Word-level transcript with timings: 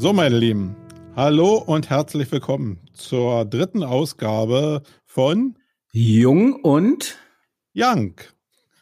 So, 0.00 0.14
meine 0.14 0.38
Lieben, 0.38 0.76
hallo 1.14 1.58
und 1.58 1.90
herzlich 1.90 2.32
willkommen 2.32 2.80
zur 2.94 3.44
dritten 3.44 3.82
Ausgabe 3.84 4.82
von 5.04 5.58
Jung 5.92 6.54
und 6.54 7.18
Young. 7.76 8.18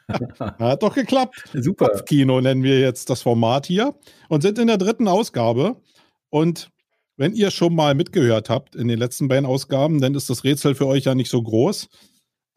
Hat 0.38 0.84
doch 0.84 0.94
geklappt. 0.94 1.42
Super. 1.52 1.88
Kopfkino 1.88 2.40
nennen 2.40 2.62
wir 2.62 2.78
jetzt 2.78 3.10
das 3.10 3.22
Format 3.22 3.66
hier 3.66 3.96
und 4.28 4.42
sind 4.42 4.60
in 4.60 4.68
der 4.68 4.78
dritten 4.78 5.08
Ausgabe. 5.08 5.82
Und 6.30 6.70
wenn 7.16 7.32
ihr 7.32 7.50
schon 7.50 7.74
mal 7.74 7.96
mitgehört 7.96 8.48
habt 8.48 8.76
in 8.76 8.86
den 8.86 9.00
letzten 9.00 9.26
beiden 9.26 9.44
Ausgaben, 9.44 10.00
dann 10.00 10.14
ist 10.14 10.30
das 10.30 10.44
Rätsel 10.44 10.76
für 10.76 10.86
euch 10.86 11.06
ja 11.06 11.16
nicht 11.16 11.30
so 11.30 11.42
groß. 11.42 11.88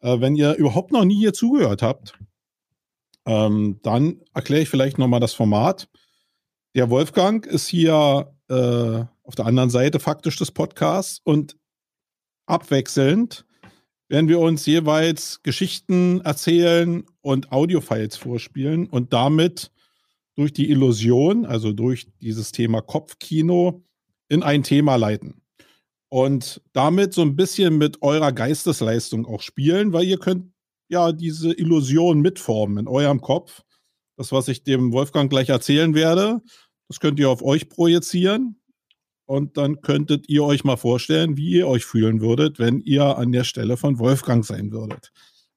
Äh, 0.02 0.20
wenn 0.20 0.36
ihr 0.36 0.54
überhaupt 0.54 0.92
noch 0.92 1.04
nie 1.04 1.18
hier 1.18 1.32
zugehört 1.32 1.82
habt, 1.82 2.16
ähm, 3.26 3.80
dann 3.82 4.20
erkläre 4.32 4.62
ich 4.62 4.68
vielleicht 4.68 4.98
nochmal 4.98 5.18
das 5.18 5.34
Format. 5.34 5.88
Der 6.76 6.90
Wolfgang 6.90 7.44
ist 7.44 7.66
hier 7.66 8.31
äh, 8.48 9.04
auf 9.22 9.34
der 9.36 9.46
anderen 9.46 9.70
Seite 9.70 10.00
faktisch 10.00 10.36
des 10.36 10.50
Podcasts 10.50 11.20
und 11.24 11.56
abwechselnd 12.46 13.44
werden 14.08 14.28
wir 14.28 14.40
uns 14.40 14.66
jeweils 14.66 15.42
Geschichten 15.42 16.20
erzählen 16.20 17.04
und 17.22 17.50
Audiofiles 17.50 18.16
vorspielen 18.16 18.86
und 18.86 19.12
damit 19.12 19.70
durch 20.34 20.52
die 20.52 20.70
Illusion, 20.70 21.46
also 21.46 21.72
durch 21.72 22.06
dieses 22.20 22.52
Thema 22.52 22.82
Kopfkino, 22.82 23.82
in 24.28 24.42
ein 24.42 24.62
Thema 24.62 24.96
leiten. 24.96 25.42
Und 26.08 26.60
damit 26.72 27.14
so 27.14 27.22
ein 27.22 27.36
bisschen 27.36 27.78
mit 27.78 28.02
eurer 28.02 28.32
Geistesleistung 28.32 29.24
auch 29.26 29.40
spielen, 29.40 29.94
weil 29.94 30.04
ihr 30.04 30.18
könnt 30.18 30.52
ja 30.88 31.12
diese 31.12 31.54
Illusion 31.54 32.20
mitformen 32.20 32.78
in 32.78 32.88
eurem 32.88 33.22
Kopf. 33.22 33.62
Das, 34.16 34.30
was 34.30 34.48
ich 34.48 34.62
dem 34.62 34.92
Wolfgang 34.92 35.30
gleich 35.30 35.48
erzählen 35.48 35.94
werde, 35.94 36.42
das 36.92 37.00
könnt 37.00 37.18
ihr 37.18 37.30
auf 37.30 37.42
euch 37.42 37.70
projizieren. 37.70 38.60
Und 39.24 39.56
dann 39.56 39.80
könntet 39.80 40.28
ihr 40.28 40.44
euch 40.44 40.62
mal 40.62 40.76
vorstellen, 40.76 41.38
wie 41.38 41.52
ihr 41.52 41.66
euch 41.66 41.86
fühlen 41.86 42.20
würdet, 42.20 42.58
wenn 42.58 42.80
ihr 42.80 43.16
an 43.16 43.32
der 43.32 43.44
Stelle 43.44 43.78
von 43.78 43.98
Wolfgang 43.98 44.44
sein 44.44 44.72
würdet. 44.72 45.10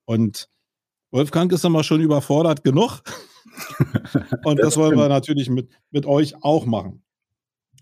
Und 0.06 0.48
Wolfgang 1.12 1.52
ist 1.52 1.66
immer 1.66 1.84
schon 1.84 2.00
überfordert 2.00 2.64
genug. 2.64 3.02
Und 4.46 4.60
das, 4.60 4.68
das 4.68 4.78
wollen 4.78 4.98
wir 4.98 5.10
natürlich 5.10 5.50
mit, 5.50 5.70
mit 5.92 6.06
euch 6.06 6.42
auch 6.42 6.66
machen. 6.66 7.04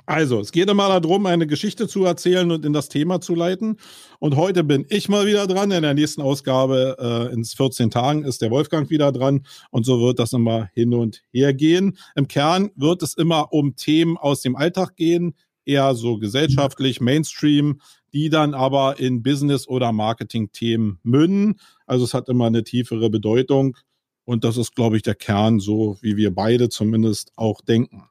Also, 0.05 0.41
es 0.41 0.51
geht 0.51 0.69
immer 0.69 0.99
darum, 0.99 1.25
eine 1.25 1.47
Geschichte 1.47 1.87
zu 1.87 2.03
erzählen 2.03 2.51
und 2.51 2.65
in 2.65 2.73
das 2.73 2.89
Thema 2.89 3.21
zu 3.21 3.35
leiten. 3.35 3.77
Und 4.19 4.35
heute 4.35 4.65
bin 4.65 4.85
ich 4.89 5.07
mal 5.07 5.25
wieder 5.25 5.47
dran. 5.47 5.71
In 5.71 5.81
der 5.81 5.93
nächsten 5.93 6.21
Ausgabe 6.21 6.97
äh, 6.99 7.33
in 7.33 7.45
14 7.45 7.89
Tagen 7.89 8.25
ist 8.25 8.41
der 8.41 8.51
Wolfgang 8.51 8.89
wieder 8.89 9.13
dran. 9.13 9.45
Und 9.71 9.85
so 9.85 10.01
wird 10.01 10.19
das 10.19 10.33
immer 10.33 10.69
hin 10.73 10.93
und 10.93 11.23
her 11.31 11.53
gehen. 11.53 11.97
Im 12.15 12.27
Kern 12.27 12.71
wird 12.75 13.01
es 13.01 13.13
immer 13.13 13.53
um 13.53 13.77
Themen 13.77 14.17
aus 14.17 14.41
dem 14.41 14.57
Alltag 14.57 14.97
gehen, 14.97 15.35
eher 15.63 15.95
so 15.95 16.17
gesellschaftlich, 16.17 16.99
Mainstream, 16.99 17.79
die 18.11 18.29
dann 18.29 18.53
aber 18.53 18.99
in 18.99 19.23
Business- 19.23 19.69
oder 19.69 19.93
Marketing-Themen 19.93 20.99
münden. 21.03 21.55
Also 21.85 22.03
es 22.03 22.13
hat 22.13 22.27
immer 22.27 22.47
eine 22.47 22.65
tiefere 22.65 23.09
Bedeutung. 23.09 23.77
Und 24.25 24.43
das 24.43 24.57
ist, 24.57 24.75
glaube 24.75 24.97
ich, 24.97 25.03
der 25.03 25.15
Kern, 25.15 25.59
so 25.59 25.97
wie 26.01 26.17
wir 26.17 26.33
beide 26.33 26.67
zumindest 26.67 27.31
auch 27.37 27.61
denken. 27.61 28.03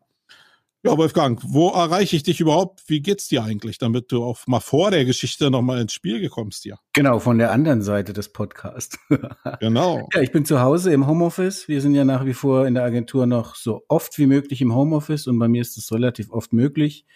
Ja, 0.85 0.99
Wolfgang, 0.99 1.41
wo 1.45 1.69
erreiche 1.69 2.17
ich 2.17 2.25
dich 2.25 2.41
überhaupt? 2.41 2.83
Wie 2.89 3.01
geht's 3.01 3.29
dir 3.29 3.45
eigentlich, 3.45 3.79
damit 3.79 4.11
du 4.11 4.25
auch 4.25 4.45
mal 4.49 4.59
vor 4.59 4.91
der 4.91 5.05
Geschichte 5.05 5.49
nochmal 5.49 5.81
ins 5.81 5.93
Spiel 5.93 6.21
gekommst 6.21 6.65
dir? 6.65 6.77
Genau, 6.93 7.21
von 7.21 7.39
der 7.39 7.53
anderen 7.53 7.83
Seite 7.83 8.13
des 8.13 8.33
Podcasts. 8.33 8.99
genau. 9.61 10.09
Ja, 10.13 10.21
ich 10.21 10.33
bin 10.33 10.45
zu 10.45 10.61
Hause 10.61 10.93
im 10.93 11.07
Homeoffice. 11.07 11.69
Wir 11.69 11.81
sind 11.81 11.95
ja 11.95 12.05
nach 12.05 12.27
wie 12.27 12.35
vor 12.35 12.67
in 12.67 12.75
der 12.75 12.83
Agentur 12.83 13.27
noch 13.27 13.55
so 13.55 13.85
oft 13.87 14.19
wie 14.19 14.27
möglich 14.27 14.61
im 14.61 14.75
Homeoffice 14.75 15.29
und 15.29 15.39
bei 15.39 15.47
mir 15.47 15.63
ist 15.63 15.79
es 15.79 15.93
relativ 15.93 16.33
oft 16.33 16.53
möglich. 16.53 17.07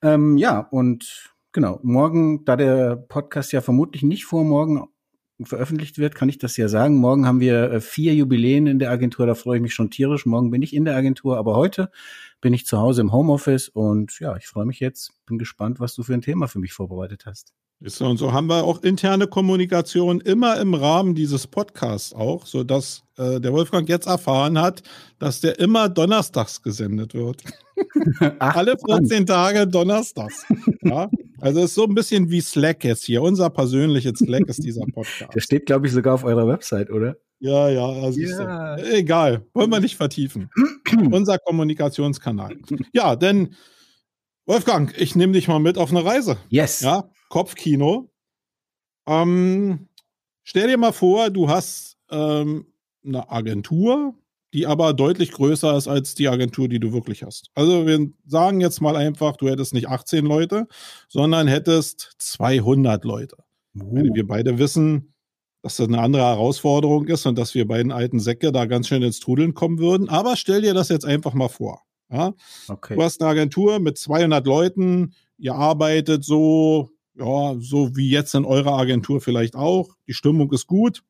Ähm, 0.00 0.36
ja, 0.36 0.60
und 0.60 1.32
genau, 1.50 1.80
morgen, 1.82 2.44
da 2.44 2.54
der 2.54 2.94
Podcast 2.94 3.50
ja 3.50 3.62
vermutlich 3.62 4.04
nicht 4.04 4.26
vor 4.26 4.44
morgen 4.44 4.86
veröffentlicht 5.46 5.98
wird, 5.98 6.14
kann 6.14 6.28
ich 6.28 6.38
das 6.38 6.56
ja 6.56 6.68
sagen. 6.68 6.96
Morgen 6.96 7.26
haben 7.26 7.40
wir 7.40 7.70
äh, 7.70 7.80
vier 7.80 8.14
Jubiläen 8.14 8.66
in 8.66 8.78
der 8.78 8.90
Agentur, 8.90 9.26
da 9.26 9.34
freue 9.34 9.56
ich 9.56 9.62
mich 9.62 9.74
schon 9.74 9.90
tierisch. 9.90 10.26
Morgen 10.26 10.50
bin 10.50 10.62
ich 10.62 10.74
in 10.74 10.84
der 10.84 10.96
Agentur, 10.96 11.36
aber 11.38 11.56
heute 11.56 11.90
bin 12.40 12.54
ich 12.54 12.66
zu 12.66 12.78
Hause 12.78 13.00
im 13.00 13.12
Homeoffice 13.12 13.68
und 13.68 14.18
ja, 14.20 14.36
ich 14.36 14.46
freue 14.46 14.66
mich 14.66 14.80
jetzt, 14.80 15.12
bin 15.26 15.38
gespannt, 15.38 15.80
was 15.80 15.94
du 15.94 16.02
für 16.02 16.14
ein 16.14 16.22
Thema 16.22 16.48
für 16.48 16.58
mich 16.58 16.72
vorbereitet 16.72 17.24
hast. 17.26 17.52
Und 18.00 18.16
so 18.16 18.32
haben 18.32 18.46
wir 18.46 18.62
auch 18.62 18.82
interne 18.84 19.26
Kommunikation 19.26 20.20
immer 20.20 20.60
im 20.60 20.74
Rahmen 20.74 21.16
dieses 21.16 21.48
Podcasts 21.48 22.12
auch, 22.12 22.46
sodass 22.46 23.02
äh, 23.16 23.40
der 23.40 23.52
Wolfgang 23.52 23.88
jetzt 23.88 24.06
erfahren 24.06 24.60
hat, 24.60 24.84
dass 25.18 25.40
der 25.40 25.58
immer 25.58 25.88
donnerstags 25.88 26.62
gesendet 26.62 27.12
wird. 27.14 27.42
Ach, 28.38 28.56
Alle 28.56 28.76
14 28.78 29.26
Tage 29.26 29.66
donnerstags. 29.66 30.44
Ja? 30.82 31.10
Also 31.42 31.60
ist 31.64 31.74
so 31.74 31.84
ein 31.84 31.94
bisschen 31.94 32.30
wie 32.30 32.40
Slack 32.40 32.84
jetzt 32.84 33.04
hier. 33.04 33.20
Unser 33.20 33.50
persönliches 33.50 34.18
Slack 34.18 34.48
ist 34.48 34.62
dieser 34.62 34.86
Podcast. 34.86 35.34
Der 35.34 35.40
steht, 35.40 35.66
glaube 35.66 35.88
ich, 35.88 35.92
sogar 35.92 36.14
auf 36.14 36.22
eurer 36.22 36.46
Website, 36.46 36.88
oder? 36.90 37.16
Ja, 37.40 37.68
ja, 37.68 37.84
also 37.84 38.20
ja. 38.20 38.78
So. 38.78 38.84
egal. 38.84 39.44
Wollen 39.52 39.70
wir 39.70 39.80
nicht 39.80 39.96
vertiefen. 39.96 40.50
Unser 41.10 41.38
Kommunikationskanal. 41.38 42.56
Ja, 42.92 43.16
denn 43.16 43.56
Wolfgang, 44.46 44.94
ich 44.96 45.16
nehme 45.16 45.32
dich 45.32 45.48
mal 45.48 45.58
mit 45.58 45.78
auf 45.78 45.90
eine 45.90 46.04
Reise. 46.04 46.36
Yes. 46.48 46.80
Ja, 46.80 47.10
Kopfkino. 47.28 48.12
Ähm, 49.08 49.88
stell 50.44 50.68
dir 50.68 50.78
mal 50.78 50.92
vor, 50.92 51.30
du 51.30 51.48
hast 51.48 51.98
ähm, 52.08 52.66
eine 53.04 53.28
Agentur, 53.30 54.14
die 54.52 54.66
aber 54.66 54.92
deutlich 54.92 55.32
größer 55.32 55.76
ist 55.76 55.88
als 55.88 56.14
die 56.14 56.28
Agentur, 56.28 56.68
die 56.68 56.80
du 56.80 56.92
wirklich 56.92 57.22
hast. 57.22 57.50
Also 57.54 57.86
wir 57.86 58.10
sagen 58.26 58.60
jetzt 58.60 58.80
mal 58.80 58.96
einfach, 58.96 59.36
du 59.36 59.48
hättest 59.48 59.72
nicht 59.72 59.88
18 59.88 60.26
Leute, 60.26 60.66
sondern 61.08 61.48
hättest 61.48 62.12
200 62.18 63.04
Leute. 63.04 63.36
Uh. 63.74 64.14
Wir 64.14 64.26
beide 64.26 64.58
wissen, 64.58 65.14
dass 65.62 65.76
das 65.76 65.88
eine 65.88 66.00
andere 66.00 66.22
Herausforderung 66.22 67.06
ist 67.06 67.24
und 67.24 67.38
dass 67.38 67.54
wir 67.54 67.66
beiden 67.66 67.92
alten 67.92 68.20
Säcke 68.20 68.52
da 68.52 68.66
ganz 68.66 68.88
schön 68.88 69.02
ins 69.02 69.20
Trudeln 69.20 69.54
kommen 69.54 69.78
würden. 69.78 70.08
Aber 70.08 70.36
stell 70.36 70.62
dir 70.62 70.74
das 70.74 70.88
jetzt 70.88 71.06
einfach 71.06 71.34
mal 71.34 71.48
vor. 71.48 71.82
Ja? 72.10 72.34
Okay. 72.68 72.96
Du 72.96 73.02
hast 73.02 73.22
eine 73.22 73.30
Agentur 73.30 73.78
mit 73.78 73.96
200 73.96 74.46
Leuten, 74.46 75.14
ihr 75.38 75.54
arbeitet 75.54 76.24
so, 76.24 76.90
ja, 77.14 77.54
so 77.58 77.96
wie 77.96 78.10
jetzt 78.10 78.34
in 78.34 78.44
eurer 78.44 78.76
Agentur 78.76 79.20
vielleicht 79.20 79.54
auch. 79.54 79.96
Die 80.06 80.14
Stimmung 80.14 80.52
ist 80.52 80.66
gut, 80.66 81.02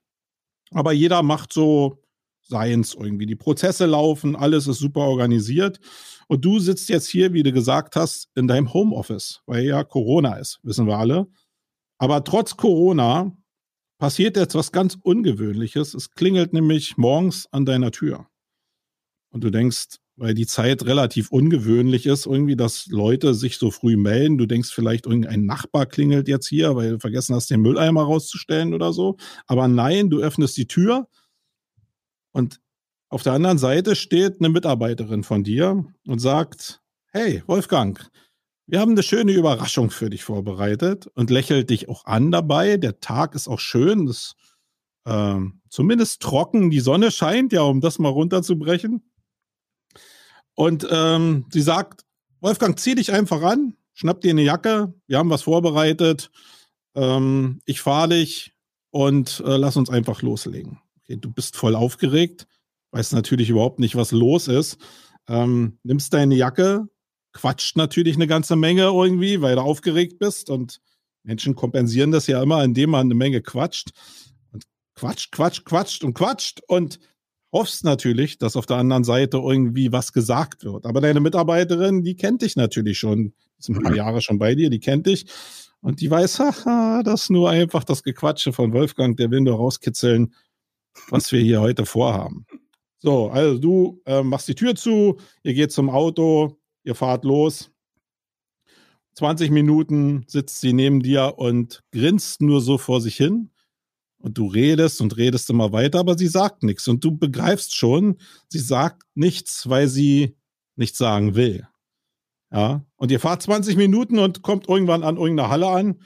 aber 0.71 0.93
jeder 0.93 1.23
macht 1.23 1.53
so 1.53 2.02
seins 2.43 2.95
irgendwie. 2.95 3.27
Die 3.27 3.37
Prozesse 3.37 3.87
laufen, 3.87 4.37
alles 4.37 4.67
ist 4.67 4.79
super 4.79 5.03
organisiert. 5.03 5.81
Und 6.29 6.45
du 6.45 6.59
sitzt 6.59 6.89
jetzt 6.89 7.09
hier, 7.09 7.33
wie 7.33 7.43
du 7.43 7.53
gesagt 7.53 7.97
hast, 7.97 8.29
in 8.35 8.49
deinem 8.49 8.73
Homeoffice, 8.73 9.41
weil 9.47 9.65
ja 9.65 9.85
Corona 9.85 10.37
ist, 10.37 10.61
wissen 10.63 10.87
wir 10.87 10.99
alle. 10.99 11.27
Aber 11.99 12.25
trotz 12.25 12.57
Corona 12.57 13.37
passiert 13.99 14.37
jetzt 14.37 14.55
was 14.55 14.73
ganz 14.73 14.99
Ungewöhnliches. 15.03 15.95
Es 15.95 16.11
klingelt 16.11 16.53
nämlich 16.53 16.97
morgens 16.97 17.47
an 17.53 17.65
deiner 17.65 17.93
Tür. 17.93 18.27
Und 19.31 19.45
du 19.45 19.51
denkst, 19.51 19.99
weil 20.17 20.35
die 20.35 20.47
Zeit 20.47 20.85
relativ 20.85 21.31
ungewöhnlich 21.31 22.07
ist, 22.07 22.27
irgendwie, 22.27 22.57
dass 22.57 22.87
Leute 22.87 23.35
sich 23.35 23.57
so 23.57 23.71
früh 23.71 23.97
melden. 23.97 24.39
Du 24.39 24.47
denkst 24.47 24.71
vielleicht, 24.73 25.07
irgendein 25.07 25.47
Nachbar 25.47 25.87
klingelt 25.87 26.29
jetzt 26.29 26.49
hier, 26.49 26.77
weil 26.77 26.91
du 26.91 26.99
vergessen 26.99 27.35
hast, 27.35 27.51
den 27.51 27.61
Mülleimer 27.61 28.03
rauszustellen 28.03 28.75
oder 28.75 28.93
so. 28.93 29.17
Aber 29.47 29.69
nein, 29.69 30.11
du 30.11 30.21
öffnest 30.21 30.57
die 30.57 30.67
Tür 30.67 31.09
und 32.33 32.61
auf 33.09 33.23
der 33.23 33.35
anderen 33.35 33.59
Seite 33.59 33.95
steht 33.95 34.41
eine 34.41 34.49
Mitarbeiterin 34.49 35.23
von 35.23 35.45
dir 35.45 35.85
und 36.07 36.19
sagt, 36.19 36.81
hey, 37.13 37.43
Wolfgang, 37.47 38.11
wir 38.67 38.81
haben 38.81 38.93
eine 38.93 39.03
schöne 39.03 39.33
Überraschung 39.33 39.91
für 39.91 40.09
dich 40.09 40.25
vorbereitet 40.25 41.09
und 41.09 41.29
lächelt 41.29 41.69
dich 41.69 41.91
auch 41.91 42.07
an 42.07 42.31
dabei. 42.31 42.79
Der 42.79 43.01
Tag 43.01 43.35
ist 43.35 43.49
auch 43.49 43.61
schön, 43.61 44.09
ist 44.09 44.35
äh, 45.05 45.41
zumindest 45.69 46.23
trocken, 46.23 46.71
die 46.71 46.81
Sonne 46.81 47.11
scheint 47.11 47.53
ja, 47.53 47.63
um 47.63 47.81
das 47.81 47.99
mal 47.99 48.09
runterzubrechen. 48.09 49.03
Und 50.55 50.87
ähm, 50.91 51.47
sie 51.51 51.63
sagt, 51.63 52.05
Wolfgang, 52.41 52.79
zieh 52.79 52.95
dich 52.95 53.13
einfach 53.13 53.43
an, 53.43 53.77
schnapp 53.93 54.21
dir 54.21 54.31
eine 54.31 54.43
Jacke, 54.43 54.95
wir 55.07 55.19
haben 55.19 55.31
was 55.31 55.43
vorbereitet, 55.43 56.31
ähm, 56.95 57.61
ich 57.67 57.81
fahre 57.81 58.09
dich 58.09 58.53
und 58.91 59.43
äh, 59.47 59.57
lass 59.57 59.77
uns 59.77 59.91
einfach 59.91 60.23
loslegen. 60.23 60.82
Du 61.17 61.31
bist 61.31 61.57
voll 61.57 61.75
aufgeregt, 61.75 62.47
weißt 62.93 63.13
natürlich 63.13 63.51
überhaupt 63.51 63.79
nicht, 63.79 63.97
was 63.97 64.13
los 64.13 64.49
ist. 64.49 64.79
Ähm, 65.29 65.79
nimmst 65.83 66.13
deine 66.13 66.35
Jacke, 66.35 66.89
quatscht 67.33 67.77
natürlich 67.77 68.17
eine 68.17 68.27
ganze 68.27 68.57
Menge 68.57 68.83
irgendwie, 68.83 69.41
weil 69.41 69.57
du 69.57 69.63
aufgeregt 69.63 70.19
bist 70.19 70.51
und 70.51 70.81
Menschen 71.25 71.55
kompensieren 71.55 72.11
das 72.11 72.27
ja 72.27 72.43
immer, 72.43 72.63
indem 72.65 72.91
man 72.91 73.07
eine 73.07 73.15
Menge 73.15 73.41
quatscht 73.43 73.91
und 74.53 74.65
quatscht, 74.95 75.33
quatscht, 75.33 75.65
quatscht 75.65 76.05
und 76.05 76.15
quatscht 76.15 76.61
und 76.67 76.99
hoffst 77.53 77.85
natürlich, 77.85 78.39
dass 78.39 78.57
auf 78.57 78.67
der 78.67 78.79
anderen 78.79 79.05
Seite 79.05 79.37
irgendwie 79.37 79.93
was 79.93 80.13
gesagt 80.13 80.65
wird. 80.65 80.87
Aber 80.87 81.01
deine 81.01 81.21
Mitarbeiterin, 81.21 82.03
die 82.03 82.17
kennt 82.17 82.43
dich 82.43 82.57
natürlich 82.57 82.99
schon, 82.99 83.35
ist 83.59 83.69
ein 83.69 83.83
paar 83.83 83.95
Jahre 83.95 84.21
schon 84.21 84.39
bei 84.39 84.55
dir, 84.55 84.71
die 84.71 84.81
kennt 84.81 85.07
dich 85.07 85.27
und 85.81 86.01
die 86.01 86.11
weiß, 86.11 86.39
haha, 86.39 87.03
das 87.03 87.23
ist 87.23 87.31
nur 87.31 87.51
einfach 87.51 87.85
das 87.85 88.03
Gequatsche 88.03 88.53
von 88.53 88.73
Wolfgang, 88.73 89.17
der 89.17 89.31
will 89.31 89.41
nur 89.43 89.57
rauskitzeln, 89.57 90.35
was 91.09 91.33
wir 91.33 91.41
hier 91.41 91.61
heute 91.61 91.87
vorhaben. 91.87 92.47
So, 92.99 93.31
also 93.31 93.59
du 93.59 94.01
äh, 94.07 94.23
machst 94.23 94.49
die 94.49 94.55
Tür 94.55 94.75
zu, 94.75 95.19
ihr 95.43 95.55
geht 95.55 95.73
zum 95.73 95.91
Auto, 95.91 96.59
ihr 96.85 96.95
fahrt 96.95 97.25
los 97.25 97.73
20 99.15 99.51
Minuten 99.51 100.25
sitzt 100.27 100.61
sie 100.61 100.73
neben 100.73 101.03
dir 101.03 101.35
und 101.37 101.83
grinst 101.93 102.41
nur 102.41 102.61
so 102.61 102.79
vor 102.79 103.01
sich 103.01 103.17
hin. 103.17 103.51
Und 104.19 104.39
du 104.39 104.47
redest 104.47 105.01
und 105.01 105.17
redest 105.17 105.51
immer 105.51 105.73
weiter, 105.73 105.99
aber 105.99 106.17
sie 106.17 106.29
sagt 106.29 106.63
nichts. 106.63 106.87
Und 106.87 107.03
du 107.03 107.17
begreifst 107.17 107.75
schon, 107.75 108.19
sie 108.49 108.61
sagt 108.61 109.03
nichts, 109.15 109.69
weil 109.69 109.89
sie 109.89 110.37
nichts 110.77 110.99
sagen 110.99 111.35
will. 111.35 111.67
Ja. 112.53 112.85
Und 112.97 113.11
ihr 113.11 113.19
fahrt 113.19 113.43
20 113.43 113.77
Minuten 113.77 114.19
und 114.21 114.43
kommt 114.43 114.69
irgendwann 114.69 115.03
an 115.03 115.17
irgendeiner 115.17 115.49
Halle 115.49 115.69
an. 115.69 116.01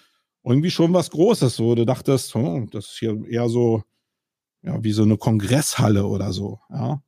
Irgendwie 0.44 0.70
schon 0.70 0.94
was 0.94 1.10
Großes, 1.10 1.60
wo 1.60 1.74
du 1.74 1.84
dachtest, 1.84 2.34
oh, 2.36 2.66
das 2.70 2.86
ist 2.86 2.98
hier 2.98 3.22
eher 3.28 3.48
so, 3.48 3.82
ja, 4.66 4.82
wie 4.82 4.92
so 4.92 5.04
eine 5.04 5.16
Kongresshalle 5.16 6.06
oder 6.06 6.32
so. 6.32 6.58
Ja. 6.70 7.00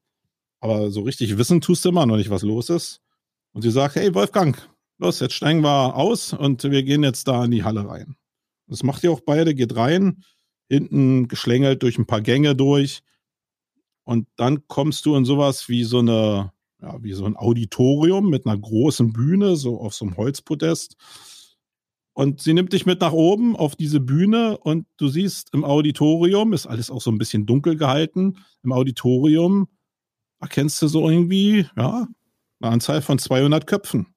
Aber 0.60 0.90
so 0.90 1.02
richtig 1.02 1.36
wissen 1.38 1.60
tust 1.60 1.84
du 1.84 1.90
immer 1.90 2.06
noch 2.06 2.16
nicht, 2.16 2.30
was 2.30 2.42
los 2.42 2.70
ist. 2.70 3.00
Und 3.52 3.62
sie 3.62 3.70
sagt, 3.70 3.96
hey 3.96 4.14
Wolfgang, 4.14 4.56
los, 4.98 5.20
jetzt 5.20 5.34
steigen 5.34 5.62
wir 5.62 5.96
aus 5.96 6.32
und 6.32 6.62
wir 6.62 6.82
gehen 6.84 7.02
jetzt 7.02 7.26
da 7.26 7.44
in 7.44 7.50
die 7.50 7.64
Halle 7.64 7.88
rein. 7.88 8.16
Das 8.68 8.82
macht 8.82 9.02
ihr 9.02 9.10
auch 9.10 9.20
beide, 9.20 9.54
geht 9.54 9.74
rein, 9.76 10.22
hinten 10.68 11.28
geschlängelt 11.28 11.82
durch 11.82 11.98
ein 11.98 12.06
paar 12.06 12.20
Gänge 12.20 12.54
durch. 12.54 13.00
Und 14.04 14.28
dann 14.36 14.66
kommst 14.68 15.04
du 15.06 15.16
in 15.16 15.24
sowas 15.24 15.68
wie 15.68 15.84
so 15.84 15.98
eine, 15.98 16.52
ja, 16.80 17.02
wie 17.02 17.12
so 17.12 17.24
ein 17.24 17.36
Auditorium 17.36 18.30
mit 18.30 18.46
einer 18.46 18.58
großen 18.58 19.12
Bühne, 19.12 19.56
so 19.56 19.80
auf 19.80 19.94
so 19.94 20.04
einem 20.04 20.16
Holzpodest. 20.16 20.96
Und 22.18 22.40
sie 22.40 22.52
nimmt 22.52 22.72
dich 22.72 22.84
mit 22.84 23.00
nach 23.00 23.12
oben 23.12 23.54
auf 23.54 23.76
diese 23.76 24.00
Bühne 24.00 24.58
und 24.58 24.88
du 24.96 25.06
siehst 25.06 25.54
im 25.54 25.64
Auditorium, 25.64 26.52
ist 26.52 26.66
alles 26.66 26.90
auch 26.90 27.00
so 27.00 27.12
ein 27.12 27.18
bisschen 27.18 27.46
dunkel 27.46 27.76
gehalten, 27.76 28.38
im 28.64 28.72
Auditorium 28.72 29.68
erkennst 30.40 30.82
du 30.82 30.88
so 30.88 31.08
irgendwie, 31.08 31.68
ja, 31.76 32.08
eine 32.58 32.72
Anzahl 32.72 33.02
von 33.02 33.20
200 33.20 33.68
Köpfen. 33.68 34.16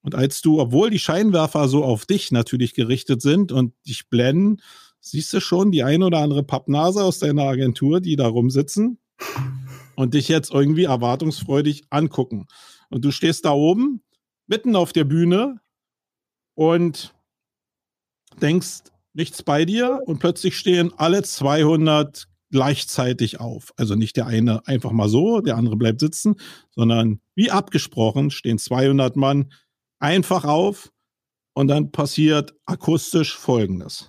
Und 0.00 0.14
als 0.14 0.40
du, 0.40 0.58
obwohl 0.58 0.88
die 0.88 0.98
Scheinwerfer 0.98 1.68
so 1.68 1.84
auf 1.84 2.06
dich 2.06 2.32
natürlich 2.32 2.72
gerichtet 2.72 3.20
sind 3.20 3.52
und 3.52 3.74
dich 3.86 4.08
blenden, 4.08 4.62
siehst 4.98 5.30
du 5.34 5.40
schon 5.42 5.70
die 5.70 5.82
eine 5.82 6.06
oder 6.06 6.20
andere 6.20 6.44
Pappnase 6.44 7.04
aus 7.04 7.18
deiner 7.18 7.42
Agentur, 7.42 8.00
die 8.00 8.16
da 8.16 8.26
rumsitzen 8.26 9.00
und 9.96 10.14
dich 10.14 10.28
jetzt 10.28 10.50
irgendwie 10.50 10.84
erwartungsfreudig 10.84 11.88
angucken. 11.90 12.46
Und 12.88 13.04
du 13.04 13.10
stehst 13.10 13.44
da 13.44 13.50
oben, 13.50 14.02
mitten 14.46 14.74
auf 14.74 14.94
der 14.94 15.04
Bühne 15.04 15.60
und 16.54 17.12
denkst 18.40 18.90
nichts 19.14 19.42
bei 19.42 19.64
dir 19.64 20.00
und 20.06 20.18
plötzlich 20.18 20.56
stehen 20.56 20.92
alle 20.96 21.22
200 21.22 22.26
gleichzeitig 22.50 23.40
auf. 23.40 23.72
Also 23.76 23.94
nicht 23.94 24.16
der 24.16 24.26
eine 24.26 24.66
einfach 24.66 24.92
mal 24.92 25.08
so, 25.08 25.40
der 25.40 25.56
andere 25.56 25.76
bleibt 25.76 26.00
sitzen, 26.00 26.36
sondern 26.70 27.20
wie 27.34 27.50
abgesprochen 27.50 28.30
stehen 28.30 28.58
200 28.58 29.16
Mann 29.16 29.52
einfach 29.98 30.44
auf 30.44 30.90
und 31.54 31.68
dann 31.68 31.90
passiert 31.90 32.54
akustisch 32.64 33.36
Folgendes. 33.36 34.08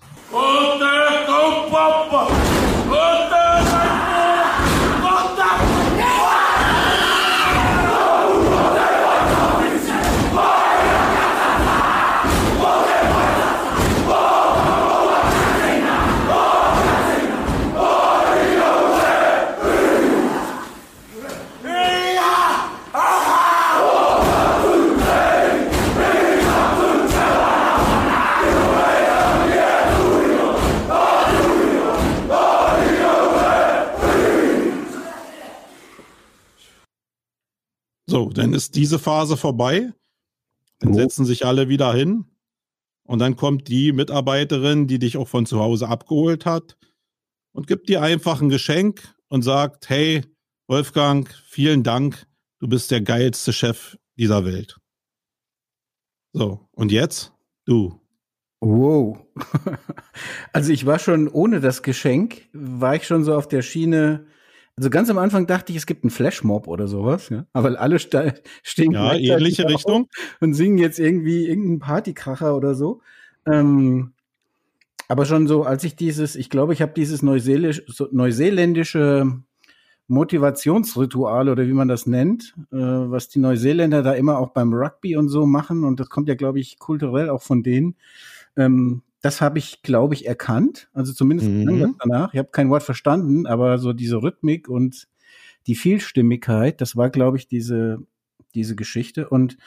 So, 38.20 38.30
dann 38.30 38.54
ist 38.54 38.76
diese 38.76 39.00
Phase 39.00 39.38
vorbei. 39.38 39.94
Dann 40.80 40.92
oh. 40.92 40.94
setzen 40.94 41.26
sich 41.26 41.46
alle 41.46 41.70
wieder 41.70 41.94
hin. 41.94 42.26
Und 43.04 43.20
dann 43.20 43.38
kommt 43.38 43.70
die 43.70 43.94
Mitarbeiterin, 43.94 44.88
die 44.88 45.00
dich 45.00 45.16
auch 45.16 45.28
von 45.28 45.46
zu 45.46 45.60
Hause 45.62 45.88
abgeholt 45.88 46.46
hat 46.46 46.78
und 47.54 47.66
gibt 47.66 47.88
dir 47.88 48.02
einfach 48.02 48.42
ein 48.42 48.50
Geschenk 48.50 49.16
und 49.30 49.42
sagt, 49.42 49.90
hey, 49.90 50.26
Wolfgang, 50.68 51.34
vielen 51.46 51.84
Dank. 51.84 52.28
Du 52.60 52.68
bist 52.68 52.92
der 52.92 53.02
geilste 53.02 53.54
Chef 53.54 53.98
dieser 54.18 54.44
Welt. 54.44 54.78
So, 56.34 56.68
und 56.72 56.92
jetzt 56.92 57.32
du. 57.66 58.02
Wow. 58.60 59.18
Also 60.52 60.74
ich 60.74 60.86
war 60.86 61.00
schon 61.00 61.30
ohne 61.30 61.62
das 61.62 61.82
Geschenk, 61.82 62.50
war 62.52 62.96
ich 62.96 63.08
schon 63.08 63.24
so 63.24 63.34
auf 63.36 63.48
der 63.48 63.62
Schiene, 63.62 64.26
also 64.80 64.90
ganz 64.90 65.10
am 65.10 65.18
Anfang 65.18 65.46
dachte 65.46 65.74
ich, 65.74 65.78
es 65.78 65.86
gibt 65.86 66.06
einen 66.06 66.10
Flashmob 66.10 66.70
oder 66.70 66.88
sowas, 66.88 67.28
ja. 67.28 67.46
Aber 67.52 67.78
alle 67.82 68.00
stehen 68.00 68.92
ja 68.94 69.14
ähnliche 69.14 69.68
Richtung 69.68 70.08
und 70.40 70.54
singen 70.54 70.78
jetzt 70.78 71.00
irgendwie 71.00 71.48
irgendeinen 71.48 71.80
Partykracher 71.80 72.56
oder 72.56 72.76
so. 72.76 73.02
Ähm, 73.46 74.14
aber 75.10 75.26
schon 75.26 75.48
so, 75.48 75.64
als 75.64 75.84
ich 75.84 75.98
dieses, 75.98 76.38
ich 76.38 76.50
glaube, 76.50 76.72
ich 76.72 76.82
habe 76.82 76.94
dieses 76.96 77.22
neuseelisch, 77.22 77.84
neuseeländische 78.12 79.42
Motivationsritual 80.08 81.50
oder 81.50 81.68
wie 81.68 81.74
man 81.74 81.90
das 81.90 82.06
nennt, 82.06 82.56
äh, 82.72 82.78
was 82.78 83.28
die 83.28 83.40
Neuseeländer 83.40 84.02
da 84.02 84.14
immer 84.14 84.40
auch 84.40 84.52
beim 84.52 84.74
Rugby 84.74 85.18
und 85.18 85.28
so 85.28 85.46
machen 85.46 85.84
und 85.84 86.00
das 86.00 86.10
kommt 86.10 86.30
ja, 86.30 86.36
glaube 86.36 86.62
ich, 86.62 86.80
kulturell 86.80 87.30
auch 87.30 87.42
von 87.42 87.64
denen. 87.64 87.98
Ähm, 88.56 89.02
das 89.22 89.42
habe 89.42 89.60
ich, 89.60 89.82
glaube 89.82 90.14
ich, 90.14 90.26
erkannt. 90.26 90.90
Also 90.94 91.14
zumindest 91.14 91.50
mhm. 91.50 91.96
danach. 92.00 92.34
Ich 92.34 92.40
habe 92.40 92.50
kein 92.52 92.70
Wort 92.70 92.84
verstanden, 92.84 93.46
aber 93.46 93.78
so 93.78 93.94
diese 93.94 94.22
Rhythmik 94.22 94.70
und 94.70 95.08
die 95.68 95.76
Vielstimmigkeit, 95.76 96.80
das 96.82 96.96
war, 96.96 97.10
glaube 97.10 97.38
ich, 97.38 97.48
diese, 97.48 98.00
diese 98.56 98.76
Geschichte. 98.76 99.30
Und 99.30 99.58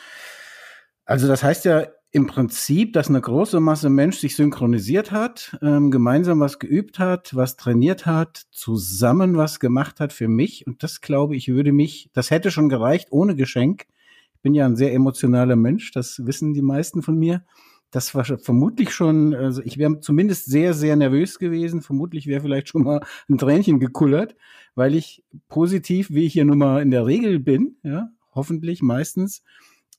also 1.04 1.28
das 1.28 1.42
heißt 1.42 1.64
ja 1.64 1.86
im 2.14 2.26
Prinzip, 2.26 2.92
dass 2.92 3.08
eine 3.08 3.20
große 3.20 3.60
Masse 3.60 3.88
Mensch 3.88 4.18
sich 4.18 4.36
synchronisiert 4.36 5.12
hat, 5.12 5.56
ähm, 5.62 5.90
gemeinsam 5.90 6.40
was 6.40 6.58
geübt 6.58 6.98
hat, 6.98 7.34
was 7.34 7.56
trainiert 7.56 8.04
hat, 8.04 8.42
zusammen 8.50 9.36
was 9.36 9.60
gemacht 9.60 9.98
hat 9.98 10.12
für 10.12 10.28
mich. 10.28 10.66
Und 10.66 10.82
das 10.82 11.00
glaube 11.00 11.36
ich, 11.36 11.48
würde 11.48 11.72
mich, 11.72 12.10
das 12.12 12.30
hätte 12.30 12.50
schon 12.50 12.68
gereicht 12.68 13.08
ohne 13.10 13.34
Geschenk. 13.34 13.86
Ich 14.34 14.40
bin 14.42 14.54
ja 14.54 14.66
ein 14.66 14.76
sehr 14.76 14.92
emotionaler 14.92 15.56
Mensch, 15.56 15.92
das 15.92 16.26
wissen 16.26 16.52
die 16.52 16.62
meisten 16.62 17.02
von 17.02 17.18
mir 17.18 17.44
das 17.92 18.14
war 18.14 18.24
vermutlich 18.24 18.90
schon, 18.92 19.34
also 19.34 19.62
ich 19.62 19.76
wäre 19.76 20.00
zumindest 20.00 20.46
sehr, 20.46 20.72
sehr 20.72 20.96
nervös 20.96 21.38
gewesen. 21.38 21.82
Vermutlich 21.82 22.26
wäre 22.26 22.40
vielleicht 22.40 22.68
schon 22.68 22.82
mal 22.82 23.04
ein 23.28 23.36
Tränchen 23.36 23.80
gekullert, 23.80 24.34
weil 24.74 24.94
ich 24.94 25.24
positiv, 25.48 26.10
wie 26.10 26.24
ich 26.24 26.32
hier 26.32 26.46
nun 26.46 26.58
mal 26.58 26.80
in 26.80 26.90
der 26.90 27.06
Regel 27.06 27.38
bin, 27.38 27.76
ja, 27.82 28.10
hoffentlich 28.34 28.80
meistens, 28.80 29.44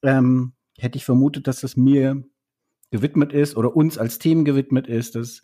ähm, 0.02 0.54
hätte 0.76 0.98
ich 0.98 1.06
vermutet, 1.06 1.48
dass 1.48 1.62
das 1.62 1.78
mir 1.78 2.24
gewidmet 2.90 3.32
ist 3.32 3.56
oder 3.56 3.76
uns 3.76 4.00
als 4.00 4.18
Team 4.18 4.44
gewidmet 4.44 4.88
ist, 4.88 5.14
dass 5.14 5.44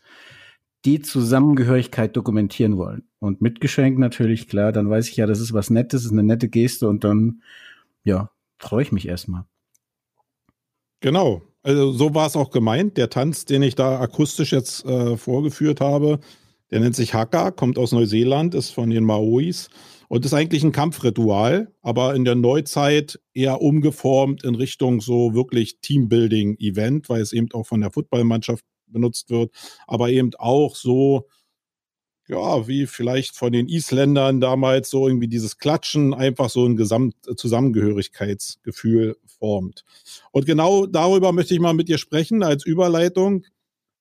die 0.86 1.02
Zusammengehörigkeit 1.02 2.18
dokumentieren 2.18 2.78
wollen. 2.78 3.08
Und 3.20 3.42
mit 3.42 3.62
Geschenk 3.62 4.00
natürlich, 4.00 4.48
klar, 4.48 4.72
dann 4.72 4.90
weiß 4.90 5.08
ich 5.10 5.18
ja, 5.18 5.28
das 5.28 5.40
ist 5.40 5.54
was 5.54 5.70
Nettes, 5.70 6.04
ist 6.04 6.12
eine 6.12 6.24
nette 6.24 6.50
Geste 6.50 6.90
und 6.90 7.04
dann, 7.04 7.44
ja, 8.04 8.32
freue 8.58 8.82
ich 8.82 8.92
mich 8.92 9.08
erstmal. 9.08 9.46
Genau, 11.02 11.44
also 11.64 11.92
so 11.92 12.14
war 12.14 12.28
es 12.28 12.36
auch 12.36 12.52
gemeint. 12.52 12.98
Der 12.98 13.10
Tanz, 13.10 13.46
den 13.46 13.64
ich 13.64 13.76
da 13.76 14.00
akustisch 14.00 14.52
jetzt 14.52 14.86
äh, 14.86 15.18
vorgeführt 15.18 15.82
habe, 15.82 16.20
der 16.72 16.80
nennt 16.80 16.96
sich 16.96 17.14
Haka, 17.14 17.52
kommt 17.52 17.78
aus 17.78 17.92
Neuseeland, 17.92 18.54
ist 18.54 18.70
von 18.72 18.90
den 18.90 19.04
Maoris 19.04 19.70
und 20.08 20.26
ist 20.26 20.34
eigentlich 20.34 20.64
ein 20.64 20.72
Kampfritual, 20.72 21.72
aber 21.82 22.16
in 22.16 22.26
der 22.26 22.36
Neuzeit 22.36 23.20
eher 23.34 23.62
umgeformt 23.62 24.44
in 24.44 24.56
Richtung 24.56 25.02
so 25.02 25.34
wirklich 25.34 25.80
Teambuilding-Event, 25.82 27.10
weil 27.10 27.22
es 27.22 27.34
eben 27.34 27.48
auch 27.54 27.66
von 27.66 27.82
der 27.82 27.92
Footballmannschaft 27.92 28.64
benutzt 28.88 29.30
wird, 29.30 29.52
aber 29.88 30.10
eben 30.10 30.32
auch 30.38 30.76
so 30.76 31.28
ja, 32.30 32.66
wie 32.68 32.86
vielleicht 32.86 33.36
von 33.36 33.52
den 33.52 33.68
Isländern 33.68 34.40
damals 34.40 34.92
so 34.92 35.08
irgendwie 35.08 35.28
dieses 35.28 35.58
Klatschen 35.58 36.14
einfach 36.14 36.52
so 36.52 36.64
ein 36.66 36.76
Gesamtzusammengehörigkeitsgefühl 36.76 39.18
formt. 39.40 39.84
Und 40.32 40.46
genau 40.46 40.86
darüber 40.86 41.32
möchte 41.32 41.56
ich 41.56 41.60
mal 41.60 41.74
mit 41.74 41.90
dir 41.90 41.98
sprechen 41.98 42.44
als 42.44 42.64
Überleitung, 42.66 43.46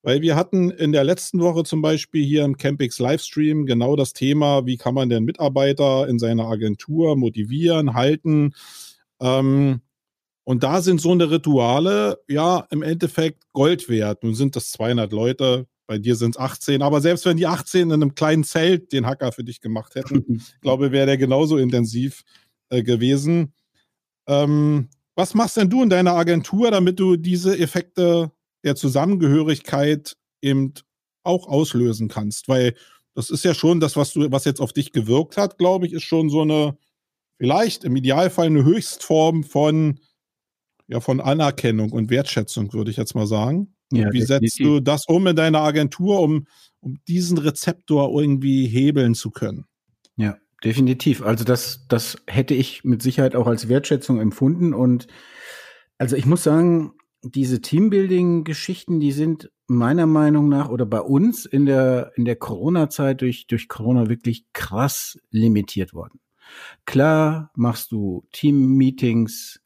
weil 0.03 0.21
wir 0.21 0.37
hatten 0.37 0.71
in 0.71 0.93
der 0.93 1.05
letzten 1.05 1.41
Woche 1.41 1.65
zum 1.65 1.81
Beispiel 1.81 2.23
hier 2.23 2.45
im 2.45 2.59
Campix 2.59 2.99
Livestream 2.99 3.65
genau 3.65 3.97
das 3.97 4.13
Thema, 4.13 4.67
wie 4.67 4.77
kann 4.77 4.93
man 4.95 5.09
denn 5.09 5.25
Mitarbeiter 5.25 6.07
in 6.07 6.19
seiner 6.19 6.49
Agentur 6.49 7.17
motivieren, 7.17 7.95
halten. 7.95 8.53
Ähm, 9.21 9.81
und 10.45 10.63
da 10.63 10.83
sind 10.83 11.01
so 11.01 11.13
eine 11.13 11.31
Rituale 11.31 12.19
ja 12.29 12.67
im 12.71 12.83
Endeffekt 12.83 13.51
Gold 13.53 13.89
wert. 13.89 14.23
Nun 14.23 14.35
sind 14.35 14.55
das 14.55 14.71
200 14.73 15.11
Leute, 15.13 15.67
bei 15.89 15.99
dir 15.99 16.15
sind 16.15 16.37
es 16.37 16.41
18. 16.41 16.83
Aber 16.83 17.01
selbst 17.01 17.25
wenn 17.25 17.39
die 17.39 17.47
18 17.47 17.89
in 17.89 17.93
einem 17.93 18.15
kleinen 18.15 18.45
Zelt 18.45 18.93
den 18.93 19.07
Hacker 19.07 19.33
für 19.33 19.43
dich 19.43 19.61
gemacht 19.61 19.95
hätten, 19.97 20.43
glaube 20.61 20.93
wäre 20.93 21.07
der 21.07 21.17
genauso 21.17 21.57
intensiv 21.57 22.23
äh, 22.69 22.83
gewesen. 22.83 23.55
Ähm, 24.29 24.91
Was 25.17 25.35
machst 25.35 25.57
denn 25.57 25.71
du 25.71 25.83
in 25.83 25.89
deiner 25.89 26.13
Agentur, 26.13 26.71
damit 26.71 27.01
du 27.01 27.17
diese 27.17 27.59
Effekte 27.59 28.31
der 28.63 28.77
Zusammengehörigkeit 28.77 30.17
eben 30.43 30.75
auch 31.25 31.49
auslösen 31.49 32.09
kannst? 32.09 32.49
Weil 32.49 32.75
das 33.15 33.31
ist 33.31 33.45
ja 33.45 33.55
schon 33.55 33.81
das, 33.81 33.97
was 33.97 34.13
du, 34.13 34.31
was 34.31 34.45
jetzt 34.45 34.61
auf 34.61 34.75
dich 34.75 34.93
gewirkt 34.93 35.39
hat, 35.39 35.57
glaube 35.57 35.87
ich, 35.87 35.95
ist 35.95 36.05
schon 36.05 36.29
so 36.29 36.43
eine, 36.43 36.77
vielleicht 37.39 37.85
im 37.85 37.97
Idealfall 37.97 38.47
eine 38.47 38.63
Höchstform 38.63 39.43
von, 39.43 39.99
ja, 40.87 41.01
von 41.01 41.21
Anerkennung 41.21 41.93
und 41.93 42.11
Wertschätzung, 42.11 42.75
würde 42.75 42.91
ich 42.91 42.99
jetzt 42.99 43.15
mal 43.15 43.27
sagen. 43.27 43.75
Ja, 43.91 44.13
wie 44.13 44.23
setzt 44.23 44.61
du 44.61 44.81
das 44.81 45.07
um 45.07 45.27
in 45.27 45.37
deiner 45.37 45.61
Agentur, 45.61 46.21
um, 46.21 46.47
um 46.81 46.99
diesen 47.09 47.39
Rezeptor 47.39 48.21
irgendwie 48.21 48.67
hebeln 48.67 49.15
zu 49.15 49.31
können? 49.31 49.65
Ja, 50.17 50.37
definitiv. 50.63 51.23
Also 51.23 51.45
das, 51.45 51.87
das 51.89 52.19
hätte 52.27 52.55
ich 52.55 52.85
mit 52.85 53.03
Sicherheit 53.03 53.35
auch 53.35 53.47
als 53.47 53.69
Wertschätzung 53.69 54.21
empfunden. 54.21 54.75
Und 54.75 55.07
also 55.97 56.17
ich 56.17 56.27
muss 56.27 56.43
sagen, 56.43 56.93
diese 57.23 57.61
Teambuilding-Geschichten, 57.61 59.01
die 59.01 59.13
sind 59.13 59.51
meiner 59.67 60.07
Meinung 60.07 60.49
nach 60.49 60.69
oder 60.69 60.87
bei 60.87 61.01
uns 61.01 61.47
in 61.47 61.67
der, 61.67 62.13
in 62.17 62.25
der 62.25 62.37
Corona-Zeit 62.37 63.21
durch, 63.23 63.47
durch 63.47 63.69
Corona 63.69 64.09
wirklich 64.09 64.45
krass 64.53 65.19
limitiert 65.31 65.95
worden. 65.95 66.21
Klar 66.87 67.51
machst 67.55 67.93
du 67.93 68.27
Team-Meetings 68.33 69.61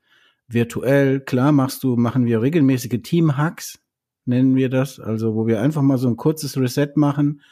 virtuell, 0.48 1.20
klar 1.20 1.52
machst 1.52 1.82
du, 1.82 1.96
machen 1.96 2.26
wir 2.26 2.42
regelmäßige 2.42 3.00
Team-Hacks, 3.02 3.81
nennen 4.24 4.56
wir 4.56 4.68
das, 4.68 5.00
also 5.00 5.34
wo 5.34 5.46
wir 5.46 5.60
einfach 5.60 5.82
mal 5.82 5.98
so 5.98 6.08
ein 6.08 6.16
kurzes 6.16 6.56
Reset 6.56 6.92
machen, 6.96 7.42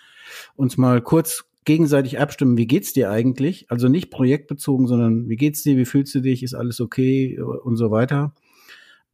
uns 0.57 0.77
mal 0.77 1.01
kurz 1.03 1.45
gegenseitig 1.65 2.19
abstimmen, 2.19 2.57
wie 2.57 2.67
geht's 2.67 2.93
dir 2.93 3.11
eigentlich? 3.11 3.71
Also 3.71 3.89
nicht 3.89 4.11
projektbezogen, 4.11 4.87
sondern 4.87 5.29
wie 5.29 5.37
geht's 5.37 5.63
dir, 5.63 5.77
wie 5.77 5.85
fühlst 5.85 6.15
du 6.15 6.21
dich, 6.21 6.43
ist 6.43 6.55
alles 6.55 6.81
okay 6.81 7.39
und 7.41 7.77
so 7.77 7.91
weiter. 7.91 8.35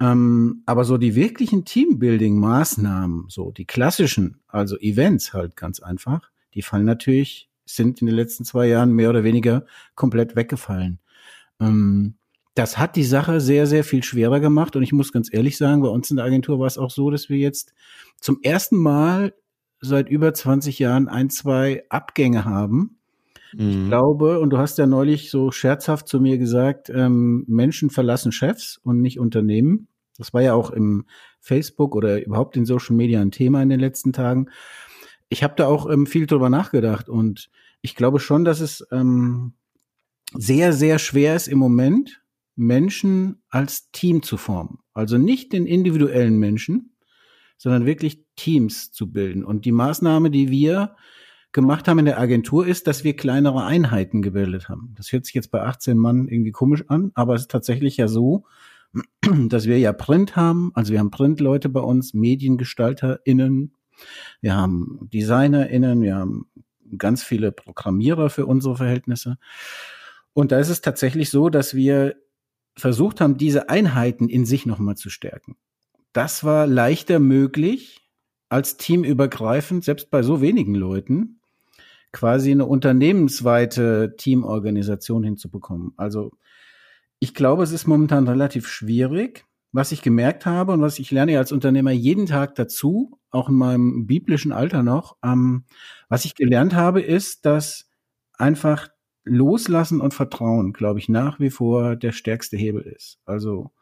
Ähm, 0.01 0.63
aber 0.67 0.85
so 0.85 0.99
die 0.99 1.15
wirklichen 1.15 1.65
Teambuilding-Maßnahmen, 1.65 3.25
so 3.29 3.51
die 3.51 3.65
klassischen, 3.65 4.41
also 4.47 4.79
Events 4.79 5.33
halt 5.33 5.57
ganz 5.57 5.81
einfach, 5.81 6.31
die 6.55 6.63
fallen 6.63 6.85
natürlich, 6.85 7.49
sind 7.65 8.01
in 8.01 8.07
den 8.07 8.17
letzten 8.17 8.45
zwei 8.45 8.69
Jahren 8.69 8.93
mehr 8.93 9.11
oder 9.11 9.25
weniger 9.25 9.65
komplett 9.95 10.37
weggefallen. 10.37 11.01
Ähm, 11.61 12.15
das 12.57 12.79
hat 12.79 12.97
die 12.97 13.05
Sache 13.05 13.39
sehr, 13.39 13.67
sehr 13.67 13.85
viel 13.85 14.03
schwerer 14.03 14.41
gemacht. 14.41 14.77
Und 14.77 14.83
ich 14.83 14.93
muss 14.93 15.13
ganz 15.13 15.29
ehrlich 15.31 15.59
sagen, 15.59 15.83
bei 15.83 15.89
uns 15.89 16.11
in 16.11 16.17
der 16.17 16.25
Agentur 16.25 16.59
war 16.59 16.67
es 16.67 16.79
auch 16.79 16.91
so, 16.91 17.11
dass 17.11 17.29
wir 17.29 17.37
jetzt 17.37 17.75
zum 18.19 18.39
ersten 18.43 18.79
Mal 18.79 19.35
seit 19.81 20.09
über 20.09 20.33
20 20.33 20.79
Jahren 20.79 21.07
ein, 21.09 21.29
zwei 21.29 21.85
Abgänge 21.91 22.47
haben. 22.47 22.99
Mhm. 23.53 23.69
Ich 23.69 23.89
glaube, 23.89 24.41
und 24.41 24.51
du 24.51 24.59
hast 24.59 24.79
ja 24.79 24.87
neulich 24.87 25.31
so 25.31 25.51
scherzhaft 25.51 26.09
zu 26.09 26.19
mir 26.19 26.39
gesagt, 26.39 26.89
ähm, 26.89 27.45
Menschen 27.47 27.91
verlassen 27.91 28.33
Chefs 28.33 28.81
und 28.83 29.03
nicht 29.03 29.21
Unternehmen. 29.21 29.89
Das 30.17 30.33
war 30.33 30.41
ja 30.41 30.55
auch 30.55 30.71
im 30.71 31.05
Facebook 31.41 31.95
oder 31.95 32.25
überhaupt 32.25 32.57
in 32.57 32.65
Social 32.65 32.97
Media 32.97 33.21
ein 33.21 33.33
Thema 33.33 33.63
in 33.63 33.69
den 33.69 33.81
letzten 33.81 34.15
Tagen. 34.15 34.49
Ich 35.29 35.45
habe 35.45 35.55
da 35.59 35.67
auch 35.67 35.91
ähm, 35.91 36.07
viel 36.07 36.27
drüber 36.27 36.49
nachgedacht 36.49 37.11
und 37.11 37.51
ich 37.83 37.95
glaube 37.97 38.19
schon, 38.19 38.47
dass 38.47 38.61
es 38.61 38.87
ähm, 38.91 39.53
sehr, 40.33 40.73
sehr 40.73 40.99
schwer 40.99 41.37
ist 41.37 41.49
im 41.49 41.59
Moment, 41.59 42.23
Menschen 42.57 43.43
als 43.49 43.91
Team 43.93 44.23
zu 44.23 44.37
formen. 44.37 44.79
Also 44.95 45.19
nicht 45.19 45.53
den 45.53 45.67
individuellen 45.67 46.39
Menschen, 46.39 46.97
sondern 47.59 47.87
wirklich 47.87 48.25
Teams 48.35 48.93
zu 48.93 49.13
bilden. 49.13 49.45
Und 49.45 49.65
die 49.65 49.73
Maßnahme, 49.73 50.31
die 50.31 50.51
wir 50.51 50.97
gemacht 51.53 51.89
haben 51.89 51.99
in 51.99 52.05
der 52.05 52.19
Agentur, 52.19 52.67
ist, 52.67 52.87
dass 52.87 53.05
wir 53.05 53.17
kleinere 53.17 53.65
Einheiten 53.65 54.21
gebildet 54.21 54.69
haben. 54.69 54.95
Das 54.97 55.13
hört 55.13 55.25
sich 55.25 55.35
jetzt 55.35 55.51
bei 55.51 55.63
18 55.63 55.97
Mann 55.97 56.29
irgendwie 56.29 56.53
komisch 56.53 56.85
an, 56.89 57.13
aber 57.15 57.35
es 57.35 57.43
ist 57.43 57.51
tatsächlich 57.51 57.97
ja 57.97 58.09
so, 58.09 58.45
dass 59.49 59.67
wir 59.67 59.79
ja 59.79 59.93
Print 59.93 60.37
haben. 60.37 60.71
Also 60.75 60.93
wir 60.93 60.99
haben 60.99 61.11
Printleute 61.11 61.69
bei 61.69 61.81
uns, 61.81 62.15
MediengestalterInnen, 62.15 63.73
wir 64.43 64.55
haben 64.55 65.09
DesignerInnen, 65.13 66.03
wir 66.03 66.17
haben 66.17 66.51
ganz 66.99 67.23
viele 67.23 67.53
Programmierer 67.53 68.29
für 68.29 68.47
unsere 68.47 68.77
Verhältnisse. 68.77 69.39
Und 70.35 70.53
da 70.53 70.59
ist 70.59 70.69
es 70.69 70.83
tatsächlich 70.83 71.31
so, 71.31 71.49
dass 71.49 71.75
wir 71.75 72.17
versucht 72.77 73.21
haben, 73.21 73.39
diese 73.39 73.69
Einheiten 73.69 74.29
in 74.29 74.45
sich 74.45 74.67
nochmal 74.67 74.97
zu 74.97 75.11
stärken. 75.11 75.57
Das 76.13 76.45
war 76.45 76.67
leichter 76.67 77.19
möglich, 77.19 78.07
als 78.49 78.77
teamübergreifend, 78.77 79.85
selbst 79.85 80.11
bei 80.11 80.23
so 80.23 80.41
wenigen 80.41 80.75
Leuten, 80.75 81.41
quasi 82.13 82.53
eine 82.53 82.67
unternehmensweite 82.67 84.15
Teamorganisation 84.17 85.25
hinzubekommen. 85.25 85.93
Also 85.97 86.33
ich 87.19 87.35
glaube, 87.35 87.63
es 87.63 87.73
ist 87.73 87.87
momentan 87.87 88.29
relativ 88.29 88.69
schwierig. 88.69 89.45
Was 89.73 89.93
ich 89.93 90.01
gemerkt 90.01 90.47
habe 90.47 90.73
und 90.73 90.81
was 90.81 90.99
ich 90.99 91.11
lerne 91.11 91.37
als 91.37 91.53
Unternehmer 91.53 91.91
jeden 91.91 92.25
Tag 92.25 92.55
dazu, 92.55 93.19
auch 93.31 93.51
in 93.51 93.57
meinem 93.57 94.07
biblischen 94.07 94.53
Alter 94.53 94.83
noch, 94.83 95.17
ähm, 95.23 95.65
was 96.09 96.25
ich 96.25 96.35
gelernt 96.35 96.75
habe, 96.75 97.03
ist, 97.03 97.45
dass 97.45 97.91
einfach 98.39 98.89
Loslassen 99.27 100.01
und 100.01 100.15
Vertrauen, 100.15 100.73
glaube 100.73 101.01
ich, 101.01 101.09
nach 101.09 101.41
wie 101.41 101.51
vor 101.51 101.97
der 101.97 102.13
stärkste 102.13 102.57
Hebel 102.57 102.83
ist. 102.83 103.19
Also 103.27 103.73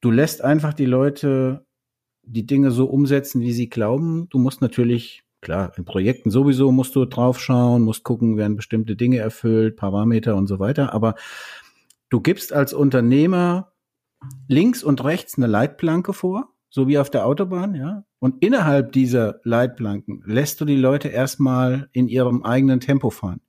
du 0.00 0.10
lässt 0.10 0.42
einfach 0.42 0.74
die 0.74 0.84
Leute 0.84 1.64
die 2.22 2.44
Dinge 2.44 2.72
so 2.72 2.86
umsetzen, 2.86 3.40
wie 3.40 3.52
sie 3.52 3.70
glauben. 3.70 4.28
Du 4.30 4.38
musst 4.38 4.60
natürlich, 4.60 5.22
klar, 5.40 5.72
in 5.78 5.84
Projekten 5.84 6.30
sowieso 6.30 6.72
musst 6.72 6.94
du 6.94 7.06
draufschauen, 7.06 7.82
musst 7.82 8.04
gucken, 8.04 8.36
werden 8.36 8.56
bestimmte 8.56 8.96
Dinge 8.96 9.18
erfüllt, 9.18 9.76
Parameter 9.76 10.36
und 10.36 10.46
so 10.46 10.58
weiter. 10.58 10.92
Aber 10.92 11.14
du 12.10 12.20
gibst 12.20 12.52
als 12.52 12.74
Unternehmer 12.74 13.72
links 14.48 14.82
und 14.82 15.02
rechts 15.04 15.38
eine 15.38 15.46
Leitplanke 15.46 16.12
vor, 16.12 16.52
so 16.68 16.88
wie 16.88 16.98
auf 16.98 17.08
der 17.08 17.24
Autobahn, 17.24 17.74
ja. 17.74 18.04
Und 18.18 18.42
innerhalb 18.44 18.92
dieser 18.92 19.40
Leitplanken 19.44 20.22
lässt 20.26 20.60
du 20.60 20.64
die 20.64 20.76
Leute 20.76 21.08
erstmal 21.08 21.88
in 21.92 22.08
ihrem 22.08 22.42
eigenen 22.42 22.80
Tempo 22.80 23.10
fahren 23.10 23.40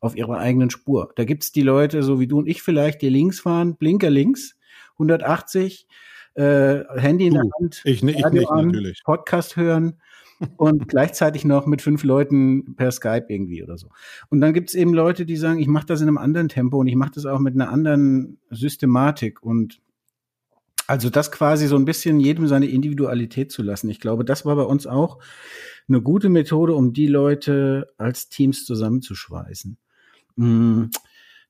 auf 0.00 0.16
ihrer 0.16 0.38
eigenen 0.38 0.70
Spur. 0.70 1.12
Da 1.16 1.24
gibt's 1.24 1.52
die 1.52 1.62
Leute, 1.62 2.02
so 2.02 2.18
wie 2.18 2.26
du 2.26 2.38
und 2.38 2.48
ich 2.48 2.62
vielleicht, 2.62 3.02
die 3.02 3.08
links 3.08 3.40
fahren, 3.40 3.76
Blinker 3.76 4.10
links, 4.10 4.56
180, 4.94 5.86
äh, 6.34 6.84
Handy 6.96 7.26
in 7.26 7.34
der 7.34 7.44
Hand, 7.58 7.82
ich, 7.84 8.02
ich 8.02 8.24
Radio 8.24 8.40
nicht, 8.40 8.50
an, 8.50 8.66
natürlich. 8.66 9.02
Podcast 9.04 9.56
hören 9.56 10.00
und 10.56 10.88
gleichzeitig 10.88 11.44
noch 11.44 11.66
mit 11.66 11.82
fünf 11.82 12.02
Leuten 12.04 12.76
per 12.76 12.90
Skype 12.90 13.26
irgendwie 13.28 13.62
oder 13.62 13.76
so. 13.76 13.88
Und 14.30 14.40
dann 14.40 14.54
gibt's 14.54 14.74
eben 14.74 14.94
Leute, 14.94 15.26
die 15.26 15.36
sagen, 15.36 15.60
ich 15.60 15.68
mache 15.68 15.86
das 15.86 16.00
in 16.00 16.08
einem 16.08 16.18
anderen 16.18 16.48
Tempo 16.48 16.78
und 16.78 16.86
ich 16.86 16.96
mache 16.96 17.12
das 17.14 17.26
auch 17.26 17.38
mit 17.38 17.54
einer 17.54 17.70
anderen 17.70 18.38
Systematik 18.50 19.42
und 19.42 19.80
also 20.86 21.08
das 21.08 21.30
quasi 21.30 21.68
so 21.68 21.76
ein 21.76 21.84
bisschen 21.84 22.18
jedem 22.18 22.48
seine 22.48 22.66
Individualität 22.66 23.52
zu 23.52 23.62
lassen. 23.62 23.88
Ich 23.90 24.00
glaube, 24.00 24.24
das 24.24 24.44
war 24.44 24.56
bei 24.56 24.64
uns 24.64 24.88
auch 24.88 25.18
eine 25.88 26.02
gute 26.02 26.28
Methode, 26.28 26.74
um 26.74 26.92
die 26.92 27.06
Leute 27.06 27.86
als 27.96 28.28
Teams 28.28 28.64
zusammenzuschweißen. 28.64 29.78
Mh, 30.40 30.46
hm, 30.46 30.90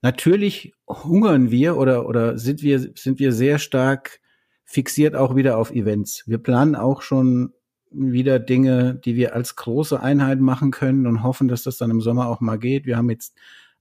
natürlich 0.02 0.72
hungern 0.88 1.50
wir 1.50 1.76
oder, 1.76 2.06
oder 2.08 2.38
sind 2.38 2.62
wir, 2.62 2.80
sind 2.94 3.18
wir 3.18 3.32
sehr 3.32 3.58
stark 3.58 4.20
fixiert 4.64 5.16
auch 5.16 5.34
wieder 5.34 5.58
auf 5.58 5.72
Events. 5.72 6.22
Wir 6.26 6.38
planen 6.38 6.76
auch 6.76 7.02
schon 7.02 7.52
wieder 7.90 8.38
Dinge, 8.38 8.94
die 9.04 9.16
wir 9.16 9.34
als 9.34 9.56
große 9.56 10.00
Einheit 10.00 10.40
machen 10.40 10.70
können 10.70 11.08
und 11.08 11.24
hoffen, 11.24 11.48
dass 11.48 11.64
das 11.64 11.76
dann 11.76 11.90
im 11.90 12.00
Sommer 12.00 12.28
auch 12.28 12.40
mal 12.40 12.56
geht. 12.56 12.86
Wir 12.86 12.96
haben 12.96 13.10
jetzt 13.10 13.36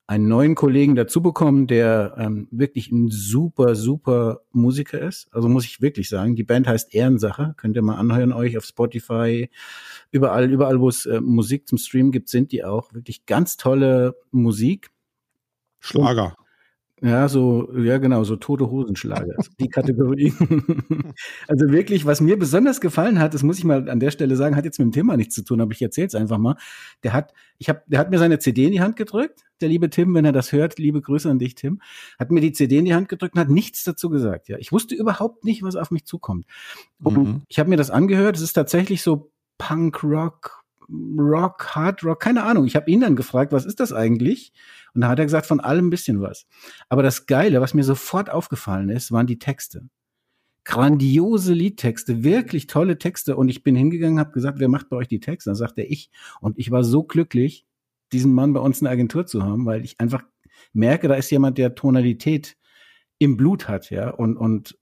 einen 0.07 0.27
neuen 0.27 0.55
Kollegen 0.55 0.95
dazu 0.95 1.21
bekommen, 1.21 1.67
der 1.67 2.15
ähm, 2.17 2.47
wirklich 2.49 2.91
ein 2.91 3.09
super, 3.11 3.75
super 3.75 4.41
Musiker 4.51 4.99
ist. 4.99 5.27
Also 5.31 5.47
muss 5.47 5.65
ich 5.65 5.79
wirklich 5.79 6.09
sagen, 6.09 6.35
die 6.35 6.43
Band 6.43 6.67
heißt 6.67 6.95
Ehrensache. 6.95 7.53
Könnt 7.57 7.75
ihr 7.75 7.83
mal 7.83 7.97
anhören 7.97 8.33
euch 8.33 8.57
auf 8.57 8.65
Spotify. 8.65 9.51
Überall, 10.09 10.49
überall, 10.49 10.79
wo 10.79 10.89
es 10.89 11.05
äh, 11.05 11.21
Musik 11.21 11.67
zum 11.67 11.77
Stream 11.77 12.11
gibt, 12.11 12.29
sind 12.29 12.51
die 12.51 12.63
auch. 12.63 12.91
Wirklich 12.95 13.27
ganz 13.27 13.57
tolle 13.57 14.15
Musik. 14.31 14.89
Schlager. 15.79 16.35
Ja, 17.01 17.29
so, 17.29 17.71
ja, 17.77 17.97
genau, 17.97 18.25
so 18.25 18.35
tote 18.35 18.69
Hosenschlager, 18.69 19.35
die 19.59 19.69
Kategorie. 19.69 20.33
also 21.47 21.71
wirklich, 21.71 22.05
was 22.05 22.19
mir 22.19 22.37
besonders 22.37 22.81
gefallen 22.81 23.19
hat, 23.19 23.33
das 23.33 23.41
muss 23.41 23.57
ich 23.57 23.63
mal 23.63 23.89
an 23.89 24.01
der 24.01 24.11
Stelle 24.11 24.35
sagen, 24.35 24.55
hat 24.55 24.65
jetzt 24.65 24.79
mit 24.79 24.87
dem 24.87 24.91
Thema 24.91 25.15
nichts 25.15 25.35
zu 25.35 25.43
tun, 25.43 25.61
aber 25.61 25.71
ich 25.71 25.81
erzähle 25.81 26.07
es 26.07 26.15
einfach 26.15 26.37
mal. 26.37 26.57
Der 27.03 27.13
hat, 27.13 27.33
ich 27.57 27.69
habe, 27.69 27.81
der 27.87 27.99
hat 27.99 28.09
mir 28.09 28.19
seine 28.19 28.39
CD 28.39 28.65
in 28.65 28.71
die 28.71 28.81
Hand 28.81 28.97
gedrückt, 28.97 29.45
der 29.61 29.69
liebe 29.69 29.89
Tim, 29.89 30.13
wenn 30.13 30.25
er 30.25 30.33
das 30.33 30.51
hört, 30.51 30.77
liebe 30.77 31.01
Grüße 31.01 31.29
an 31.29 31.39
dich, 31.39 31.55
Tim, 31.55 31.81
hat 32.17 32.31
mir 32.31 32.41
die 32.41 32.51
CD 32.51 32.79
in 32.79 32.85
die 32.85 32.93
Hand 32.93 33.07
gedrückt 33.07 33.35
und 33.35 33.39
hat 33.39 33.49
nichts 33.49 33.85
dazu 33.85 34.09
gesagt. 34.09 34.49
Ja, 34.49 34.57
ich 34.57 34.73
wusste 34.73 34.93
überhaupt 34.93 35.45
nicht, 35.45 35.63
was 35.63 35.77
auf 35.77 35.91
mich 35.91 36.05
zukommt. 36.05 36.45
Mhm. 36.99 37.43
ich 37.47 37.59
habe 37.59 37.69
mir 37.69 37.77
das 37.77 37.91
angehört. 37.91 38.35
Es 38.35 38.41
ist 38.41 38.53
tatsächlich 38.53 39.01
so 39.01 39.31
Punk 39.57 40.03
Rock, 41.17 41.75
Hard 41.75 42.03
Rock, 42.03 42.19
keine 42.19 42.43
Ahnung. 42.43 42.65
Ich 42.65 42.75
habe 42.75 42.89
ihn 42.89 43.01
dann 43.01 43.15
gefragt, 43.15 43.51
was 43.51 43.65
ist 43.65 43.79
das 43.79 43.93
eigentlich? 43.93 44.53
Und 44.93 45.01
da 45.01 45.09
hat 45.09 45.19
er 45.19 45.25
gesagt, 45.25 45.45
von 45.45 45.59
allem 45.59 45.87
ein 45.87 45.89
bisschen 45.91 46.21
was. 46.21 46.47
Aber 46.89 47.03
das 47.03 47.25
Geile, 47.25 47.61
was 47.61 47.73
mir 47.73 47.83
sofort 47.83 48.29
aufgefallen 48.29 48.89
ist, 48.89 49.11
waren 49.11 49.27
die 49.27 49.39
Texte. 49.39 49.87
Grandiose 50.65 51.53
Liedtexte, 51.53 52.23
wirklich 52.23 52.67
tolle 52.67 52.97
Texte. 52.97 53.35
Und 53.35 53.49
ich 53.49 53.63
bin 53.63 53.75
hingegangen, 53.75 54.19
habe 54.19 54.31
gesagt, 54.31 54.59
wer 54.59 54.67
macht 54.67 54.89
bei 54.89 54.97
euch 54.97 55.07
die 55.07 55.19
Texte? 55.19 55.49
Dann 55.49 55.55
sagt 55.55 55.77
er 55.77 55.89
ich. 55.89 56.09
Und 56.41 56.57
ich 56.57 56.71
war 56.71 56.83
so 56.83 57.03
glücklich, 57.03 57.65
diesen 58.11 58.33
Mann 58.33 58.53
bei 58.53 58.59
uns 58.59 58.81
in 58.81 58.85
der 58.85 58.93
Agentur 58.93 59.25
zu 59.25 59.43
haben, 59.43 59.65
weil 59.65 59.83
ich 59.83 59.99
einfach 59.99 60.23
merke, 60.73 61.07
da 61.07 61.15
ist 61.15 61.29
jemand, 61.29 61.57
der 61.57 61.75
Tonalität 61.75 62.57
im 63.19 63.37
Blut 63.37 63.67
hat, 63.67 63.89
ja, 63.89 64.09
und, 64.09 64.37
und 64.37 64.77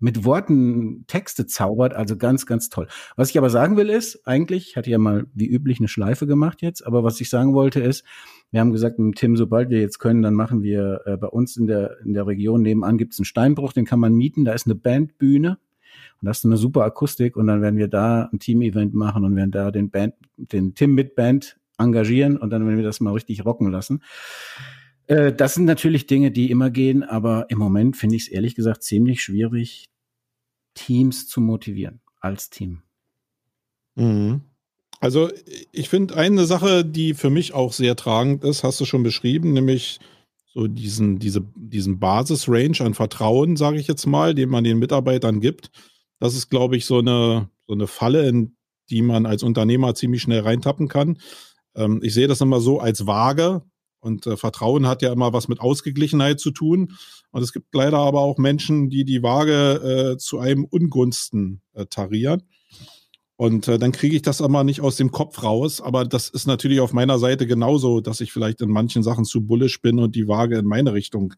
mit 0.00 0.24
Worten 0.24 1.04
Texte 1.06 1.46
zaubert, 1.46 1.94
also 1.94 2.16
ganz, 2.16 2.46
ganz 2.46 2.70
toll. 2.70 2.88
Was 3.16 3.30
ich 3.30 3.38
aber 3.38 3.50
sagen 3.50 3.76
will 3.76 3.90
ist, 3.90 4.26
eigentlich, 4.26 4.70
ich 4.70 4.76
hatte 4.76 4.90
ja 4.90 4.98
mal 4.98 5.26
wie 5.34 5.46
üblich 5.46 5.78
eine 5.78 5.88
Schleife 5.88 6.26
gemacht 6.26 6.62
jetzt, 6.62 6.84
aber 6.84 7.04
was 7.04 7.20
ich 7.20 7.30
sagen 7.30 7.54
wollte 7.54 7.80
ist, 7.80 8.04
wir 8.50 8.60
haben 8.60 8.72
gesagt 8.72 8.98
mit 8.98 9.16
Tim, 9.16 9.36
sobald 9.36 9.70
wir 9.70 9.80
jetzt 9.80 9.98
können, 9.98 10.22
dann 10.22 10.34
machen 10.34 10.62
wir 10.62 11.02
äh, 11.04 11.16
bei 11.16 11.28
uns 11.28 11.56
in 11.56 11.66
der, 11.66 11.98
in 12.04 12.14
der 12.14 12.26
Region 12.26 12.62
nebenan 12.62 12.98
gibt 12.98 13.12
es 13.12 13.20
einen 13.20 13.26
Steinbruch, 13.26 13.72
den 13.72 13.84
kann 13.84 14.00
man 14.00 14.14
mieten, 14.14 14.44
da 14.44 14.52
ist 14.52 14.66
eine 14.66 14.74
Bandbühne 14.74 15.58
und 16.20 16.26
das 16.26 16.38
ist 16.38 16.44
eine 16.46 16.56
super 16.56 16.84
Akustik 16.84 17.36
und 17.36 17.46
dann 17.46 17.62
werden 17.62 17.76
wir 17.76 17.88
da 17.88 18.28
ein 18.32 18.38
Team-Event 18.38 18.94
machen 18.94 19.24
und 19.24 19.36
werden 19.36 19.52
da 19.52 19.70
den 19.70 19.90
Band, 19.90 20.14
den 20.36 20.74
Tim 20.74 20.94
mit 20.94 21.14
Band 21.14 21.58
engagieren 21.78 22.36
und 22.36 22.50
dann 22.50 22.64
werden 22.66 22.76
wir 22.76 22.84
das 22.84 23.00
mal 23.00 23.12
richtig 23.12 23.44
rocken 23.44 23.70
lassen. 23.70 24.02
Äh, 25.10 25.32
das 25.32 25.54
sind 25.54 25.64
natürlich 25.64 26.06
Dinge, 26.06 26.30
die 26.30 26.50
immer 26.50 26.70
gehen, 26.70 27.02
aber 27.02 27.50
im 27.50 27.58
Moment 27.58 27.96
finde 27.96 28.14
ich 28.14 28.22
es 28.22 28.28
ehrlich 28.28 28.54
gesagt 28.54 28.84
ziemlich 28.84 29.22
schwierig, 29.22 29.86
Teams 30.74 31.26
zu 31.26 31.40
motivieren 31.40 32.00
als 32.20 32.48
Team. 32.48 32.82
Mhm. 33.96 34.42
Also 35.00 35.30
ich 35.72 35.88
finde 35.88 36.16
eine 36.16 36.44
Sache, 36.44 36.84
die 36.84 37.14
für 37.14 37.30
mich 37.30 37.54
auch 37.54 37.72
sehr 37.72 37.96
tragend 37.96 38.44
ist, 38.44 38.62
hast 38.62 38.80
du 38.80 38.84
schon 38.84 39.02
beschrieben, 39.02 39.52
nämlich 39.52 39.98
so 40.46 40.68
diesen, 40.68 41.18
diese, 41.18 41.42
diesen 41.56 41.98
Basisrange 41.98 42.80
an 42.80 42.94
Vertrauen, 42.94 43.56
sage 43.56 43.78
ich 43.78 43.88
jetzt 43.88 44.06
mal, 44.06 44.34
den 44.34 44.48
man 44.48 44.62
den 44.62 44.78
Mitarbeitern 44.78 45.40
gibt. 45.40 45.70
Das 46.20 46.36
ist, 46.36 46.50
glaube 46.50 46.76
ich, 46.76 46.86
so 46.86 46.98
eine, 46.98 47.48
so 47.66 47.74
eine 47.74 47.86
Falle, 47.88 48.28
in 48.28 48.56
die 48.90 49.02
man 49.02 49.26
als 49.26 49.42
Unternehmer 49.42 49.94
ziemlich 49.94 50.22
schnell 50.22 50.40
reintappen 50.40 50.86
kann. 50.86 51.18
Ähm, 51.74 52.00
ich 52.02 52.14
sehe 52.14 52.28
das 52.28 52.40
immer 52.40 52.60
so 52.60 52.78
als 52.78 53.06
Waage. 53.06 53.62
Und 54.00 54.26
äh, 54.26 54.36
Vertrauen 54.36 54.86
hat 54.86 55.02
ja 55.02 55.12
immer 55.12 55.32
was 55.32 55.48
mit 55.48 55.60
Ausgeglichenheit 55.60 56.40
zu 56.40 56.50
tun. 56.50 56.92
Und 57.30 57.42
es 57.42 57.52
gibt 57.52 57.74
leider 57.74 57.98
aber 57.98 58.20
auch 58.20 58.38
Menschen, 58.38 58.90
die 58.90 59.04
die 59.04 59.22
Waage 59.22 60.14
äh, 60.14 60.18
zu 60.18 60.38
einem 60.38 60.64
Ungunsten 60.64 61.60
äh, 61.74 61.86
tarieren. 61.86 62.42
Und 63.40 63.68
äh, 63.68 63.78
dann 63.78 63.92
kriege 63.92 64.14
ich 64.14 64.20
das 64.20 64.42
aber 64.42 64.64
nicht 64.64 64.82
aus 64.82 64.96
dem 64.96 65.12
Kopf 65.12 65.42
raus. 65.42 65.80
Aber 65.80 66.04
das 66.04 66.28
ist 66.28 66.46
natürlich 66.46 66.80
auf 66.80 66.92
meiner 66.92 67.18
Seite 67.18 67.46
genauso, 67.46 68.02
dass 68.02 68.20
ich 68.20 68.32
vielleicht 68.32 68.60
in 68.60 68.68
manchen 68.68 69.02
Sachen 69.02 69.24
zu 69.24 69.46
bullisch 69.46 69.80
bin 69.80 69.98
und 69.98 70.14
die 70.14 70.28
Waage 70.28 70.58
in 70.58 70.66
meine 70.66 70.92
Richtung 70.92 71.32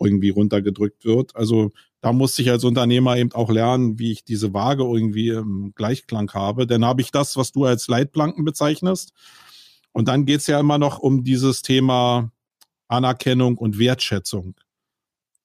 irgendwie 0.00 0.30
runtergedrückt 0.30 1.04
wird. 1.04 1.36
Also 1.36 1.70
da 2.00 2.12
musste 2.12 2.42
ich 2.42 2.50
als 2.50 2.64
Unternehmer 2.64 3.16
eben 3.16 3.30
auch 3.30 3.50
lernen, 3.50 4.00
wie 4.00 4.10
ich 4.10 4.24
diese 4.24 4.52
Waage 4.52 4.82
irgendwie 4.82 5.28
im 5.28 5.72
Gleichklang 5.76 6.28
habe. 6.32 6.66
Denn 6.66 6.84
habe 6.84 7.02
ich 7.02 7.12
das, 7.12 7.36
was 7.36 7.52
du 7.52 7.64
als 7.66 7.86
Leitplanken 7.86 8.44
bezeichnest, 8.44 9.12
und 9.94 10.08
dann 10.08 10.26
geht's 10.26 10.48
ja 10.48 10.60
immer 10.60 10.76
noch 10.76 10.98
um 10.98 11.22
dieses 11.22 11.62
Thema 11.62 12.32
Anerkennung 12.88 13.56
und 13.56 13.78
Wertschätzung. 13.78 14.56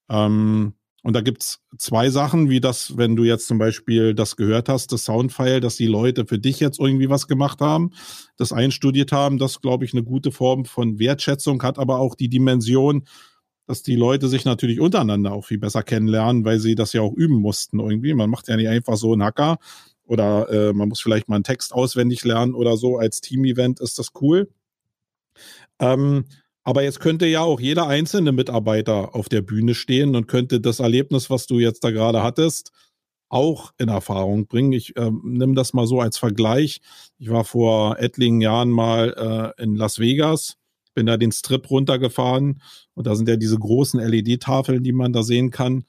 Ähm, 0.10 0.74
und 1.03 1.13
da 1.13 1.22
gibt's 1.22 1.62
zwei 1.77 2.10
Sachen, 2.10 2.50
wie 2.50 2.60
das, 2.60 2.98
wenn 2.98 3.15
du 3.15 3.24
jetzt 3.24 3.48
zum 3.48 3.60
Beispiel 3.60 4.13
das 4.13 4.36
gehört 4.36 4.68
hast, 4.68 4.91
das 4.91 5.06
Soundfile, 5.06 5.62
dass 5.62 5.77
die 5.77 5.88
Leute 5.88 6.25
für 6.25 6.39
dich 6.39 6.60
jetzt 6.60 6.79
irgendwie 6.79 7.10
was 7.10 7.27
gemacht 7.27 7.62
haben, 7.62 7.91
das 8.38 8.51
einstudiert 8.51 9.12
haben, 9.12 9.38
das 9.38 9.62
glaube 9.62 9.86
ich 9.86 9.94
eine 9.94 10.03
gute 10.03 10.32
Form 10.32 10.65
von 10.65 11.00
Wertschätzung 11.00 11.62
hat, 11.63 11.77
aber 11.77 12.00
auch 12.00 12.15
die 12.15 12.27
Dimension, 12.27 13.06
dass 13.68 13.84
die 13.84 13.96
Leute 13.96 14.27
sich 14.27 14.46
natürlich 14.46 14.79
untereinander 14.79 15.32
auch 15.32 15.45
viel 15.45 15.60
besser 15.60 15.84
kennenlernen, 15.84 16.43
weil 16.43 16.60
sie 16.60 16.73
das 16.73 16.91
ja 16.91 17.02
auch 17.02 17.13
üben 17.13 17.39
mussten 17.39 17.80
irgendwie. 17.80 18.15
Man 18.15 18.32
macht 18.32 18.47
ja 18.47 18.56
nicht 18.56 18.67
einfach 18.67 18.97
so 18.97 19.13
einen 19.13 19.23
Hacker, 19.23 19.60
oder 20.10 20.50
äh, 20.50 20.74
man 20.74 20.89
muss 20.89 21.02
vielleicht 21.02 21.30
mal 21.30 21.36
einen 21.36 21.43
Text 21.43 21.72
auswendig 21.72 22.24
lernen 22.26 22.56
oder 22.56 22.78
so. 22.78 22.98
Als 22.98 23.22
Team-Event 23.22 23.80
ist 23.80 24.00
das 24.00 24.10
cool. 24.22 24.50
Ähm, 25.80 26.26
aber 26.63 26.84
jetzt 26.84 27.00
könnte 27.00 27.28
ja 27.28 27.41
auch 27.41 27.60
jeder 27.60 27.88
einzelne 27.88 28.32
Mitarbeiter 28.32 29.15
auf 29.15 29.30
der 29.30 29.41
Bühne 29.41 29.76
stehen 29.76 30.15
und 30.15 30.28
könnte 30.28 30.60
das 30.60 30.80
Erlebnis, 30.80 31.30
was 31.30 31.45
du 31.45 31.60
jetzt 31.60 31.84
da 31.84 31.91
gerade 31.91 32.24
hattest, 32.24 32.72
auch 33.30 33.72
in 33.78 33.89
Erfahrung 33.89 34.48
bringen. 34.48 34.72
Ich 34.72 34.98
äh, 34.98 35.12
nehme 35.24 35.54
das 35.54 35.74
mal 35.74 35.86
so 35.86 36.02
als 36.02 36.17
Vergleich. 36.17 36.82
Ich 37.19 37.30
war 37.30 37.45
vor 37.45 38.00
etlichen 38.00 38.41
Jahren 38.41 38.72
mal 38.72 39.54
äh, 39.58 39.63
in 39.63 39.76
Las 39.76 40.00
Vegas, 40.00 40.58
bin 40.95 41.06
da 41.06 41.17
den 41.17 41.32
Strip 41.32 41.69
runtergefahren 41.69 42.62
und 42.95 43.06
da 43.06 43.15
sind 43.15 43.30
ja 43.30 43.36
diese 43.36 43.60
großen 43.60 44.00
LED-Tafeln, 44.00 44.84
die 44.84 44.91
man 44.91 45.13
da 45.13 45.22
sehen 45.22 45.52
kann. 45.52 45.86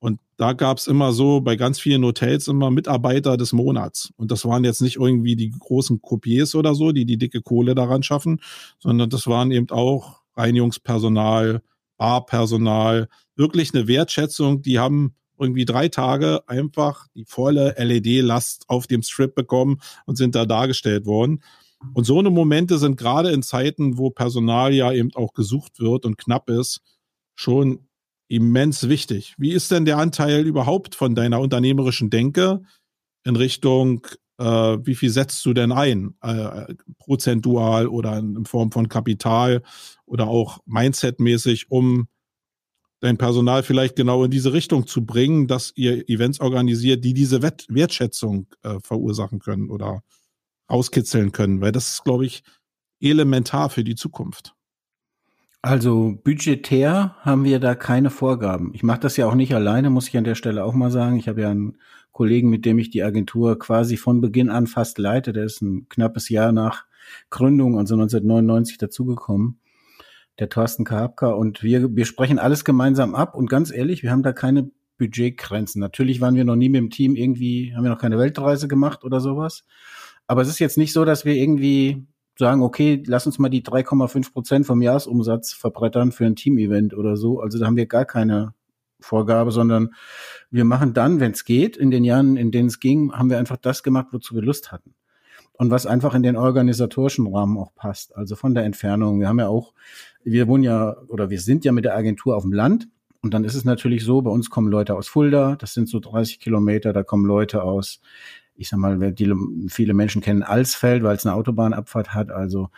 Und 0.00 0.20
da 0.36 0.52
gab 0.52 0.78
es 0.78 0.86
immer 0.86 1.12
so 1.12 1.40
bei 1.40 1.56
ganz 1.56 1.80
vielen 1.80 2.04
Hotels 2.04 2.46
immer 2.46 2.70
Mitarbeiter 2.70 3.36
des 3.36 3.52
Monats. 3.52 4.12
Und 4.16 4.30
das 4.30 4.44
waren 4.44 4.64
jetzt 4.64 4.80
nicht 4.80 4.96
irgendwie 4.96 5.34
die 5.34 5.50
großen 5.50 6.00
Coupés 6.00 6.54
oder 6.54 6.74
so, 6.74 6.92
die 6.92 7.04
die 7.04 7.18
dicke 7.18 7.42
Kohle 7.42 7.74
daran 7.74 8.02
schaffen, 8.02 8.40
sondern 8.78 9.10
das 9.10 9.26
waren 9.26 9.50
eben 9.50 9.70
auch 9.70 10.22
Reinigungspersonal, 10.36 11.62
Barpersonal, 11.96 13.08
wirklich 13.34 13.74
eine 13.74 13.88
Wertschätzung. 13.88 14.62
Die 14.62 14.78
haben 14.78 15.14
irgendwie 15.38 15.64
drei 15.64 15.88
Tage 15.88 16.48
einfach 16.48 17.06
die 17.14 17.24
volle 17.24 17.74
LED-Last 17.76 18.64
auf 18.68 18.86
dem 18.86 19.02
Strip 19.02 19.34
bekommen 19.34 19.80
und 20.06 20.16
sind 20.16 20.34
da 20.34 20.46
dargestellt 20.46 21.06
worden. 21.06 21.42
Und 21.94 22.04
so 22.04 22.18
eine 22.18 22.30
Momente 22.30 22.78
sind 22.78 22.96
gerade 22.96 23.30
in 23.30 23.42
Zeiten, 23.42 23.98
wo 23.98 24.10
Personal 24.10 24.72
ja 24.72 24.92
eben 24.92 25.10
auch 25.14 25.32
gesucht 25.32 25.78
wird 25.80 26.04
und 26.04 26.18
knapp 26.18 26.50
ist, 26.50 26.80
schon 27.34 27.87
immens 28.28 28.88
wichtig. 28.88 29.34
Wie 29.38 29.52
ist 29.52 29.70
denn 29.70 29.84
der 29.84 29.98
Anteil 29.98 30.46
überhaupt 30.46 30.94
von 30.94 31.14
deiner 31.14 31.40
unternehmerischen 31.40 32.10
Denke 32.10 32.62
in 33.24 33.36
Richtung, 33.36 34.06
äh, 34.38 34.44
wie 34.44 34.94
viel 34.94 35.10
setzt 35.10 35.44
du 35.44 35.52
denn 35.52 35.72
ein? 35.72 36.14
Äh, 36.22 36.74
prozentual 36.98 37.88
oder 37.88 38.18
in 38.18 38.44
Form 38.44 38.70
von 38.70 38.88
Kapital 38.88 39.62
oder 40.06 40.28
auch 40.28 40.60
Mindset-mäßig, 40.66 41.66
um 41.70 42.08
dein 43.00 43.16
Personal 43.16 43.62
vielleicht 43.62 43.96
genau 43.96 44.24
in 44.24 44.30
diese 44.30 44.52
Richtung 44.52 44.86
zu 44.86 45.04
bringen, 45.04 45.46
dass 45.46 45.72
ihr 45.76 46.08
Events 46.08 46.40
organisiert, 46.40 47.04
die 47.04 47.14
diese 47.14 47.42
Wett 47.42 47.66
Wertschätzung 47.68 48.46
äh, 48.62 48.78
verursachen 48.80 49.38
können 49.38 49.70
oder 49.70 50.02
auskitzeln 50.66 51.32
können, 51.32 51.60
weil 51.60 51.72
das 51.72 51.92
ist, 51.92 52.04
glaube 52.04 52.26
ich, 52.26 52.42
elementar 53.00 53.70
für 53.70 53.84
die 53.84 53.94
Zukunft. 53.94 54.54
Also 55.60 56.16
budgetär 56.22 57.16
haben 57.20 57.44
wir 57.44 57.58
da 57.58 57.74
keine 57.74 58.10
Vorgaben. 58.10 58.70
Ich 58.74 58.84
mache 58.84 59.00
das 59.00 59.16
ja 59.16 59.26
auch 59.26 59.34
nicht 59.34 59.54
alleine, 59.54 59.90
muss 59.90 60.06
ich 60.06 60.16
an 60.16 60.24
der 60.24 60.36
Stelle 60.36 60.64
auch 60.64 60.74
mal 60.74 60.92
sagen. 60.92 61.16
Ich 61.16 61.28
habe 61.28 61.40
ja 61.40 61.50
einen 61.50 61.78
Kollegen, 62.12 62.48
mit 62.48 62.64
dem 62.64 62.78
ich 62.78 62.90
die 62.90 63.02
Agentur 63.02 63.58
quasi 63.58 63.96
von 63.96 64.20
Beginn 64.20 64.50
an 64.50 64.68
fast 64.68 64.98
leite. 64.98 65.32
Der 65.32 65.44
ist 65.44 65.60
ein 65.60 65.88
knappes 65.88 66.28
Jahr 66.28 66.52
nach 66.52 66.84
Gründung, 67.30 67.76
also 67.76 67.94
1999 67.94 68.78
dazugekommen. 68.78 69.60
Der 70.38 70.48
Thorsten 70.48 70.84
Karabka 70.84 71.30
und 71.30 71.64
wir, 71.64 71.94
wir 71.96 72.04
sprechen 72.06 72.38
alles 72.38 72.64
gemeinsam 72.64 73.16
ab 73.16 73.34
und 73.34 73.50
ganz 73.50 73.72
ehrlich, 73.72 74.04
wir 74.04 74.12
haben 74.12 74.22
da 74.22 74.32
keine 74.32 74.70
Budgetgrenzen. 74.98 75.80
Natürlich 75.80 76.20
waren 76.20 76.36
wir 76.36 76.44
noch 76.44 76.54
nie 76.54 76.68
mit 76.68 76.78
dem 76.80 76.90
Team 76.90 77.16
irgendwie, 77.16 77.74
haben 77.74 77.82
wir 77.82 77.90
noch 77.90 78.00
keine 78.00 78.18
Weltreise 78.18 78.68
gemacht 78.68 79.02
oder 79.02 79.20
sowas. 79.20 79.64
Aber 80.28 80.42
es 80.42 80.48
ist 80.48 80.60
jetzt 80.60 80.78
nicht 80.78 80.92
so, 80.92 81.04
dass 81.04 81.24
wir 81.24 81.34
irgendwie 81.34 82.06
sagen, 82.38 82.62
okay, 82.62 83.02
lass 83.06 83.26
uns 83.26 83.38
mal 83.38 83.48
die 83.48 83.62
3,5 83.62 84.32
Prozent 84.32 84.66
vom 84.66 84.80
Jahresumsatz 84.80 85.52
verbrettern 85.52 86.12
für 86.12 86.24
ein 86.24 86.36
Team-Event 86.36 86.94
oder 86.94 87.16
so. 87.16 87.40
Also 87.40 87.58
da 87.58 87.66
haben 87.66 87.76
wir 87.76 87.86
gar 87.86 88.04
keine 88.04 88.54
Vorgabe, 89.00 89.50
sondern 89.50 89.94
wir 90.50 90.64
machen 90.64 90.94
dann, 90.94 91.18
wenn 91.18 91.32
es 91.32 91.44
geht, 91.44 91.76
in 91.76 91.90
den 91.90 92.04
Jahren, 92.04 92.36
in 92.36 92.52
denen 92.52 92.68
es 92.68 92.78
ging, 92.78 93.12
haben 93.12 93.28
wir 93.28 93.38
einfach 93.38 93.56
das 93.56 93.82
gemacht, 93.82 94.08
wozu 94.12 94.34
wir 94.34 94.42
Lust 94.42 94.70
hatten. 94.70 94.94
Und 95.54 95.72
was 95.72 95.86
einfach 95.86 96.14
in 96.14 96.22
den 96.22 96.36
organisatorischen 96.36 97.26
Rahmen 97.26 97.58
auch 97.58 97.74
passt. 97.74 98.14
Also 98.16 98.36
von 98.36 98.54
der 98.54 98.64
Entfernung. 98.64 99.18
Wir 99.18 99.26
haben 99.26 99.40
ja 99.40 99.48
auch, 99.48 99.74
wir 100.22 100.46
wohnen 100.46 100.62
ja 100.62 100.96
oder 101.08 101.30
wir 101.30 101.40
sind 101.40 101.64
ja 101.64 101.72
mit 101.72 101.84
der 101.84 101.96
Agentur 101.96 102.36
auf 102.36 102.44
dem 102.44 102.52
Land. 102.52 102.88
Und 103.20 103.34
dann 103.34 103.42
ist 103.42 103.56
es 103.56 103.64
natürlich 103.64 104.04
so, 104.04 104.22
bei 104.22 104.30
uns 104.30 104.48
kommen 104.48 104.68
Leute 104.68 104.94
aus 104.94 105.08
Fulda, 105.08 105.56
das 105.56 105.74
sind 105.74 105.88
so 105.88 105.98
30 105.98 106.38
Kilometer, 106.38 106.92
da 106.92 107.02
kommen 107.02 107.24
Leute 107.26 107.64
aus 107.64 108.00
ich 108.58 108.68
sag 108.68 108.78
mal, 108.78 109.12
die, 109.12 109.32
viele 109.68 109.94
Menschen 109.94 110.20
kennen 110.20 110.42
Alsfeld, 110.42 111.02
weil 111.02 111.16
es 111.16 111.24
eine 111.24 111.34
Autobahnabfahrt 111.34 112.12
hat. 112.12 112.30
Also 112.30 112.70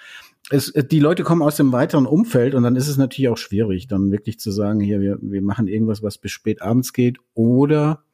es, 0.50 0.72
die 0.72 1.00
Leute 1.00 1.24
kommen 1.24 1.42
aus 1.42 1.56
dem 1.56 1.72
weiteren 1.72 2.06
Umfeld 2.06 2.54
und 2.54 2.62
dann 2.62 2.76
ist 2.76 2.88
es 2.88 2.98
natürlich 2.98 3.28
auch 3.28 3.38
schwierig, 3.38 3.88
dann 3.88 4.12
wirklich 4.12 4.38
zu 4.38 4.50
sagen, 4.50 4.80
hier, 4.80 5.00
wir, 5.00 5.18
wir 5.20 5.42
machen 5.42 5.68
irgendwas, 5.68 6.02
was 6.02 6.18
bis 6.18 6.32
spät 6.32 6.60
abends 6.60 6.92
geht 6.92 7.18
oder 7.34 8.04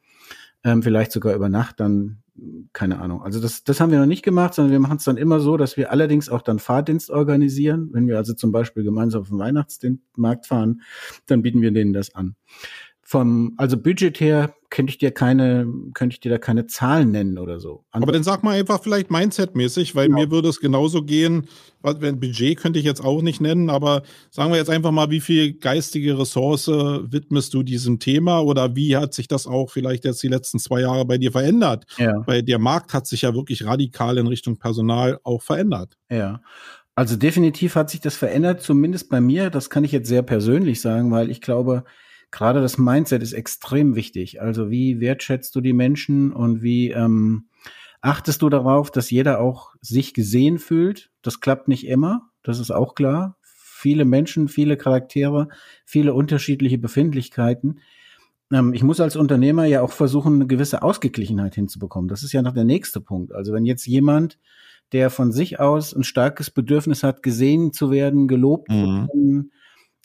ähm, 0.63 0.81
vielleicht 0.81 1.11
sogar 1.11 1.35
über 1.35 1.49
Nacht 1.49 1.79
dann, 1.81 2.19
keine 2.71 2.99
Ahnung. 2.99 3.21
Also 3.21 3.41
das, 3.41 3.63
das 3.63 3.81
haben 3.81 3.91
wir 3.91 3.99
noch 3.99 4.05
nicht 4.05 4.23
gemacht, 4.23 4.53
sondern 4.53 4.71
wir 4.71 4.79
machen 4.79 4.97
es 4.97 5.03
dann 5.03 5.17
immer 5.17 5.39
so, 5.41 5.57
dass 5.57 5.75
wir 5.75 5.91
allerdings 5.91 6.29
auch 6.29 6.41
dann 6.41 6.59
Fahrdienst 6.59 7.09
organisieren. 7.09 7.89
Wenn 7.91 8.07
wir 8.07 8.17
also 8.17 8.33
zum 8.33 8.51
Beispiel 8.51 8.83
gemeinsam 8.83 9.21
auf 9.21 9.29
den 9.29 9.39
Weihnachtsmarkt 9.39 10.45
fahren, 10.45 10.81
dann 11.25 11.41
bieten 11.41 11.61
wir 11.61 11.71
denen 11.71 11.93
das 11.93 12.15
an 12.15 12.35
vom, 13.09 13.53
also 13.55 13.77
budgetär 13.77 14.53
könnte 14.69 14.91
ich 14.91 14.97
dir 14.97 15.11
keine, 15.11 15.65
könnte 15.93 16.15
ich 16.15 16.19
dir 16.19 16.29
da 16.29 16.37
keine 16.37 16.67
Zahlen 16.67 17.11
nennen 17.11 17.37
oder 17.37 17.57
so. 17.61 17.85
Andere 17.91 18.09
Aber 18.09 18.11
dann 18.11 18.23
sag 18.23 18.43
mal 18.43 18.59
einfach 18.59 18.83
vielleicht 18.83 19.09
Mindset-mäßig, 19.09 19.95
weil 19.95 20.07
genau. 20.07 20.19
mir 20.19 20.29
würde 20.29 20.49
es 20.49 20.59
genauso 20.59 21.03
gehen, 21.03 21.47
wenn 21.81 22.19
Budget 22.19 22.57
könnte 22.57 22.79
ich 22.79 22.83
jetzt 22.83 23.01
auch 23.01 23.21
nicht 23.21 23.39
nennen, 23.39 23.69
aber 23.69 24.01
sagen 24.29 24.51
wir 24.51 24.57
jetzt 24.57 24.69
einfach 24.69 24.91
mal, 24.91 25.09
wie 25.09 25.21
viel 25.21 25.53
geistige 25.53 26.19
Ressource 26.19 26.67
widmest 26.67 27.53
du 27.53 27.63
diesem 27.63 27.99
Thema 27.99 28.41
oder 28.41 28.75
wie 28.75 28.97
hat 28.97 29.13
sich 29.13 29.29
das 29.29 29.47
auch 29.47 29.71
vielleicht 29.71 30.03
jetzt 30.03 30.21
die 30.21 30.27
letzten 30.27 30.59
zwei 30.59 30.81
Jahre 30.81 31.05
bei 31.05 31.17
dir 31.17 31.31
verändert? 31.31 31.85
Ja. 31.97 32.11
Weil 32.25 32.43
der 32.43 32.59
Markt 32.59 32.93
hat 32.93 33.07
sich 33.07 33.21
ja 33.21 33.33
wirklich 33.33 33.63
radikal 33.63 34.17
in 34.17 34.27
Richtung 34.27 34.57
Personal 34.57 35.17
auch 35.23 35.41
verändert. 35.43 35.93
Ja. 36.11 36.41
Also 36.93 37.15
definitiv 37.15 37.75
hat 37.77 37.89
sich 37.89 38.01
das 38.01 38.17
verändert, 38.17 38.61
zumindest 38.61 39.07
bei 39.07 39.21
mir. 39.21 39.49
Das 39.49 39.69
kann 39.69 39.85
ich 39.85 39.93
jetzt 39.93 40.09
sehr 40.09 40.23
persönlich 40.23 40.81
sagen, 40.81 41.09
weil 41.09 41.31
ich 41.31 41.39
glaube, 41.39 41.85
gerade 42.31 42.61
das 42.61 42.77
Mindset 42.77 43.23
ist 43.23 43.33
extrem 43.33 43.95
wichtig. 43.95 44.41
Also 44.41 44.69
wie 44.69 44.99
wertschätzt 44.99 45.55
du 45.55 45.61
die 45.61 45.73
Menschen 45.73 46.31
und 46.33 46.61
wie 46.61 46.91
ähm, 46.91 47.47
achtest 48.01 48.41
du 48.41 48.49
darauf, 48.49 48.91
dass 48.91 49.11
jeder 49.11 49.39
auch 49.39 49.73
sich 49.81 50.13
gesehen 50.13 50.59
fühlt? 50.59 51.11
Das 51.21 51.39
klappt 51.39 51.67
nicht 51.67 51.87
immer, 51.87 52.29
das 52.43 52.59
ist 52.59 52.71
auch 52.71 52.95
klar. 52.95 53.37
Viele 53.43 54.05
Menschen, 54.05 54.47
viele 54.47 54.75
Charaktere, 54.75 55.49
viele 55.85 56.13
unterschiedliche 56.13 56.79
Befindlichkeiten. 56.79 57.79
Ähm, 58.51 58.73
ich 58.73 58.83
muss 58.83 58.99
als 58.99 59.15
Unternehmer 59.15 59.65
ja 59.65 59.81
auch 59.81 59.91
versuchen, 59.91 60.35
eine 60.35 60.47
gewisse 60.47 60.81
Ausgeglichenheit 60.81 61.55
hinzubekommen. 61.55 62.07
Das 62.07 62.23
ist 62.23 62.33
ja 62.33 62.41
noch 62.41 62.53
der 62.53 62.63
nächste 62.63 63.01
Punkt. 63.01 63.33
Also 63.33 63.53
wenn 63.53 63.65
jetzt 63.65 63.85
jemand, 63.85 64.39
der 64.93 65.09
von 65.09 65.31
sich 65.31 65.59
aus 65.59 65.93
ein 65.93 66.03
starkes 66.03 66.49
Bedürfnis 66.49 67.03
hat, 67.03 67.21
gesehen 67.21 67.73
zu 67.73 67.91
werden, 67.91 68.27
gelobt 68.27 68.69
mhm. 68.69 68.75
zu 68.83 69.17
werden, 69.17 69.51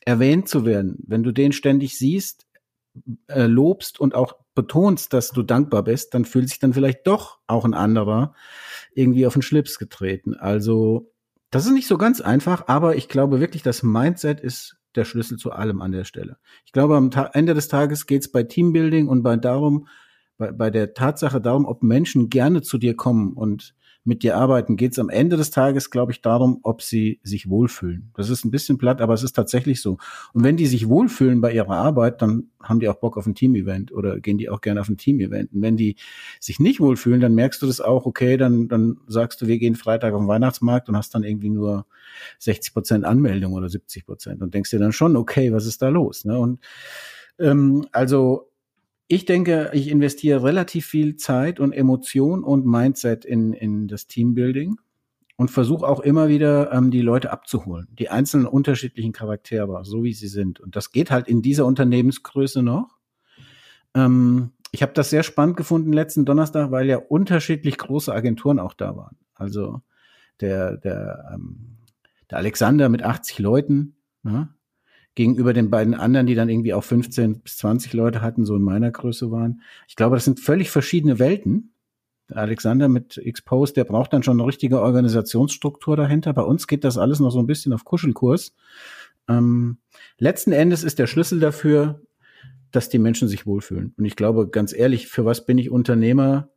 erwähnt 0.05 0.49
zu 0.49 0.65
werden, 0.65 1.03
wenn 1.07 1.23
du 1.23 1.33
den 1.33 1.53
ständig 1.53 1.99
siehst, 1.99 2.47
äh, 3.29 3.47
lobst 3.47 4.01
und 4.01 4.15
auch 4.15 4.35
betonst, 4.55 5.13
dass 5.13 5.31
du 5.31 5.43
dankbar 5.43 5.85
bist, 5.85 6.15
dann 6.15 6.25
fühlt 6.25 6.49
sich 6.49 6.59
dann 6.59 6.75
vielleicht 6.75 7.07
doch 7.07 7.39
auch 7.47 7.65
ein 7.65 7.75
anderer 7.75 8.35
irgendwie 8.95 9.27
auf 9.27 9.33
den 9.33 9.43
Schlips 9.43 9.79
getreten. 9.79 10.35
Also 10.35 11.11
das 11.51 11.67
ist 11.67 11.73
nicht 11.73 11.87
so 11.87 11.99
ganz 11.99 12.21
einfach, 12.21 12.69
aber 12.69 12.97
ich 12.97 13.09
glaube 13.09 13.41
wirklich, 13.41 13.63
das 13.63 13.83
Mindset 13.83 14.41
ist 14.41 14.77
der 14.95 15.05
Schlüssel 15.05 15.39
zu 15.39 15.53
allem 15.53 15.81
an 15.81 15.93
der 15.93 16.05
Stelle. 16.05 16.37
Ich 16.67 16.73
glaube, 16.73 16.97
am 16.97 17.11
Ta 17.11 17.31
Ende 17.33 17.55
des 17.55 17.69
Tages 17.69 18.07
geht 18.07 18.23
es 18.23 18.31
bei 18.31 18.43
Teambuilding 18.43 19.09
und 19.09 19.23
bei 19.23 19.37
darum, 19.37 19.87
bei, 20.37 20.53
bei 20.53 20.71
der 20.71 20.93
Tatsache 20.93 21.41
darum, 21.41 21.65
ob 21.65 21.83
Menschen 21.83 22.29
gerne 22.29 22.63
zu 22.63 22.77
dir 22.77 22.95
kommen 22.95 23.33
und 23.33 23.75
mit 24.05 24.23
dir 24.23 24.37
arbeiten, 24.37 24.77
geht 24.77 24.93
es 24.93 24.99
am 24.99 25.09
Ende 25.09 25.37
des 25.37 25.51
Tages, 25.51 25.91
glaube 25.91 26.13
ich, 26.13 26.21
darum, 26.21 26.59
ob 26.63 26.83
sie 26.83 27.21
sich 27.23 27.49
wohlfühlen. 27.49 28.11
Das 28.17 28.31
ist 28.31 28.45
ein 28.45 28.51
bisschen 28.51 28.77
platt, 28.77 29.01
aber 29.01 29.15
es 29.15 29.23
ist 29.23 29.35
tatsächlich 29.35 29.81
so. 29.81 29.99
Und 30.33 30.43
wenn 30.43 30.57
die 30.57 30.67
sich 30.67 30.89
wohlfühlen 30.89 31.41
bei 31.41 31.53
ihrer 31.53 31.77
Arbeit, 31.77 32.21
dann 32.21 32.49
haben 32.61 32.81
die 32.81 32.89
auch 32.89 32.97
Bock 32.97 33.17
auf 33.17 33.27
ein 33.27 33.35
Team-Event 33.35 33.93
oder 33.93 34.19
gehen 34.19 34.39
die 34.39 34.49
auch 34.49 34.61
gerne 34.61 34.81
auf 34.81 34.89
ein 34.89 34.97
Team-Event. 34.97 35.53
Und 35.53 35.63
wenn 35.63 35.77
die 35.77 35.97
sich 36.41 36.59
nicht 36.59 36.81
wohlfühlen, 36.81 37.21
dann 37.21 37.35
merkst 37.35 37.63
du 37.63 37.67
das 37.67 37.81
auch, 37.81 38.05
okay, 38.05 38.37
dann, 38.37 38.69
dann 38.69 38.99
sagst 39.07 39.41
du, 39.41 39.47
wir 39.47 39.59
gehen 39.59 39.77
Freitag 39.77 40.15
auf 40.15 40.21
den 40.21 40.29
Weihnachtsmarkt 40.29 40.89
und 40.89 40.97
hast 40.97 41.15
dann 41.15 41.23
irgendwie 41.23 41.51
nur 41.51 41.87
60 42.41 42.75
Prozent 42.75 43.05
Anmeldung 43.05 43.53
oder 43.53 43.69
70 43.69 44.05
Prozent 44.05 44.43
und 44.43 44.53
denkst 44.53 44.71
dir 44.71 44.81
dann 44.81 44.93
schon, 44.93 45.17
okay, 45.17 45.53
was 45.53 45.67
ist 45.67 45.81
da 45.81 45.89
los? 45.89 46.25
Ne? 46.25 46.39
Und 46.39 46.61
ähm, 47.39 47.87
also 47.93 48.52
ich 49.13 49.27
denke, 49.27 49.69
ich 49.75 49.89
investiere 49.89 50.43
relativ 50.43 50.87
viel 50.87 51.17
Zeit 51.17 51.61
und 51.61 51.75
Emotion 51.75 52.43
und 52.43 52.65
Mindset 52.65 53.27
in, 53.27 53.53
in 53.53 53.87
das 53.87 54.07
Teambuilding 54.07 54.77
und 55.37 55.51
versuche 55.51 55.87
auch 55.87 56.01
immer 56.01 56.29
wieder 56.29 56.73
ähm, 56.73 56.91
die 56.91 57.03
Leute 57.03 57.31
abzuholen, 57.31 57.89
die 57.93 58.09
einzelnen 58.09 58.47
unterschiedlichen 58.47 59.13
Charaktere, 59.13 59.85
so 59.85 60.03
wie 60.03 60.15
sie 60.15 60.29
sind. 60.29 60.61
Und 60.61 60.77
das 60.77 60.93
geht 60.93 61.11
halt 61.11 61.29
in 61.29 61.43
dieser 61.43 61.67
Unternehmensgröße 61.67 62.63
noch. 62.63 62.97
Ähm, 63.95 64.53
ich 64.71 64.81
habe 64.81 64.95
das 64.95 65.11
sehr 65.11 65.25
spannend 65.25 65.59
gefunden 65.59 65.93
letzten 65.93 66.25
Donnerstag, 66.25 66.71
weil 66.71 66.87
ja 66.87 66.97
unterschiedlich 66.97 67.77
große 67.77 68.15
Agenturen 68.15 68.59
auch 68.59 68.73
da 68.73 68.97
waren. 68.97 69.19
Also 69.35 69.83
der, 70.41 70.79
der, 70.79 71.33
ähm, 71.35 71.77
der 72.31 72.39
Alexander 72.39 72.89
mit 72.89 73.03
80 73.03 73.41
Leuten, 73.41 73.97
ne? 74.23 74.49
Gegenüber 75.15 75.53
den 75.53 75.71
beiden 75.71 75.95
anderen, 75.95 76.27
die 76.27 76.35
dann 76.35 76.49
irgendwie 76.49 76.75
auch 76.75 76.85
15 76.85 77.41
bis 77.41 77.59
20 77.59 77.93
Leute 77.93 78.23
hatten, 78.23 78.47
so 78.47 78.57
in 78.57 78.63
meiner 78.63 78.91
Größe 78.91 79.31
waren. 79.31 79.63
Ich 79.89 79.97
glaube, 79.97 80.17
das 80.17 80.25
sind 80.25 80.41
völlig 80.41 80.71
verschiedene 80.71 81.19
Welten. 81.19 81.75
Der 82.31 82.39
Alexander 82.39 82.89
mit 82.89 83.19
Expose, 83.19 83.75
der 83.75 83.85
braucht 83.85 84.13
dann 84.13 84.23
schon 84.23 84.41
eine 84.41 84.47
richtige 84.47 84.81
Organisationsstruktur 84.81 85.97
dahinter. 85.97 86.33
Bei 86.33 86.43
uns 86.43 86.67
geht 86.67 86.85
das 86.85 86.97
alles 86.97 87.21
noch 87.21 87.31
so 87.31 87.41
ein 87.41 87.47
bisschen 87.47 87.73
auf 87.73 87.85
Kuschelkurs. 87.85 88.55
Ähm, 89.29 89.79
letzten 90.19 90.53
Endes 90.53 90.83
ist 90.83 90.99
der 90.99 91.07
Schlüssel 91.07 91.41
dafür, 91.41 92.01
dass 92.71 92.89
die 92.89 92.99
Menschen 92.99 93.29
sich 93.29 93.47
wohlfühlen. 93.47 93.95
Und 93.99 94.07
ich 94.07 94.17
glaube, 94.17 94.49
ganz 94.49 94.73
ehrlich, 94.73 95.09
für 95.09 95.27
was 95.27 95.45
bin 95.45 95.59
ich 95.59 95.71
Unternehmer, 95.71 96.49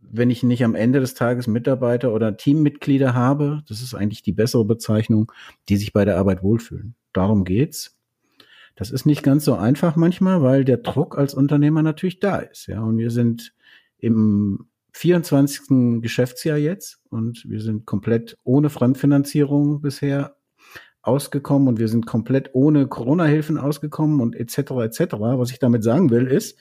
wenn 0.00 0.30
ich 0.30 0.42
nicht 0.42 0.64
am 0.64 0.74
Ende 0.74 0.98
des 0.98 1.14
Tages 1.14 1.46
Mitarbeiter 1.46 2.12
oder 2.12 2.36
Teammitglieder 2.36 3.14
habe? 3.14 3.62
Das 3.68 3.80
ist 3.80 3.94
eigentlich 3.94 4.22
die 4.22 4.32
bessere 4.32 4.64
Bezeichnung, 4.64 5.30
die 5.68 5.76
sich 5.76 5.92
bei 5.92 6.04
der 6.04 6.18
Arbeit 6.18 6.42
wohlfühlen 6.42 6.96
darum 7.12 7.44
geht's. 7.44 7.96
Das 8.76 8.90
ist 8.90 9.04
nicht 9.04 9.22
ganz 9.22 9.44
so 9.44 9.54
einfach 9.54 9.96
manchmal, 9.96 10.42
weil 10.42 10.64
der 10.64 10.78
Druck 10.78 11.18
als 11.18 11.34
Unternehmer 11.34 11.82
natürlich 11.82 12.20
da 12.20 12.38
ist. 12.38 12.66
Ja, 12.66 12.80
und 12.80 12.98
wir 12.98 13.10
sind 13.10 13.52
im 13.98 14.70
24. 14.94 16.00
Geschäftsjahr 16.00 16.56
jetzt 16.56 17.00
und 17.10 17.44
wir 17.48 17.60
sind 17.60 17.86
komplett 17.86 18.36
ohne 18.42 18.70
Fremdfinanzierung 18.70 19.82
bisher 19.82 20.36
ausgekommen 21.02 21.68
und 21.68 21.78
wir 21.78 21.88
sind 21.88 22.06
komplett 22.06 22.50
ohne 22.54 22.86
Corona-Hilfen 22.86 23.58
ausgekommen 23.58 24.20
und 24.20 24.36
etc. 24.36 24.58
etc. 24.82 25.14
Was 25.18 25.50
ich 25.50 25.58
damit 25.58 25.82
sagen 25.82 26.10
will, 26.10 26.26
ist, 26.26 26.58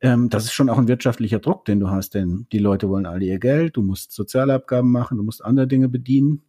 ähm, 0.00 0.28
das 0.28 0.44
ist 0.44 0.52
schon 0.52 0.68
auch 0.68 0.78
ein 0.78 0.88
wirtschaftlicher 0.88 1.38
Druck, 1.38 1.64
den 1.64 1.80
du 1.80 1.90
hast, 1.90 2.14
denn 2.14 2.46
die 2.52 2.58
Leute 2.58 2.88
wollen 2.88 3.06
alle 3.06 3.24
ihr 3.24 3.38
Geld, 3.38 3.76
du 3.76 3.82
musst 3.82 4.12
Sozialabgaben 4.12 4.90
machen, 4.90 5.16
du 5.16 5.24
musst 5.24 5.44
andere 5.44 5.66
Dinge 5.66 5.88
bedienen. 5.88 6.42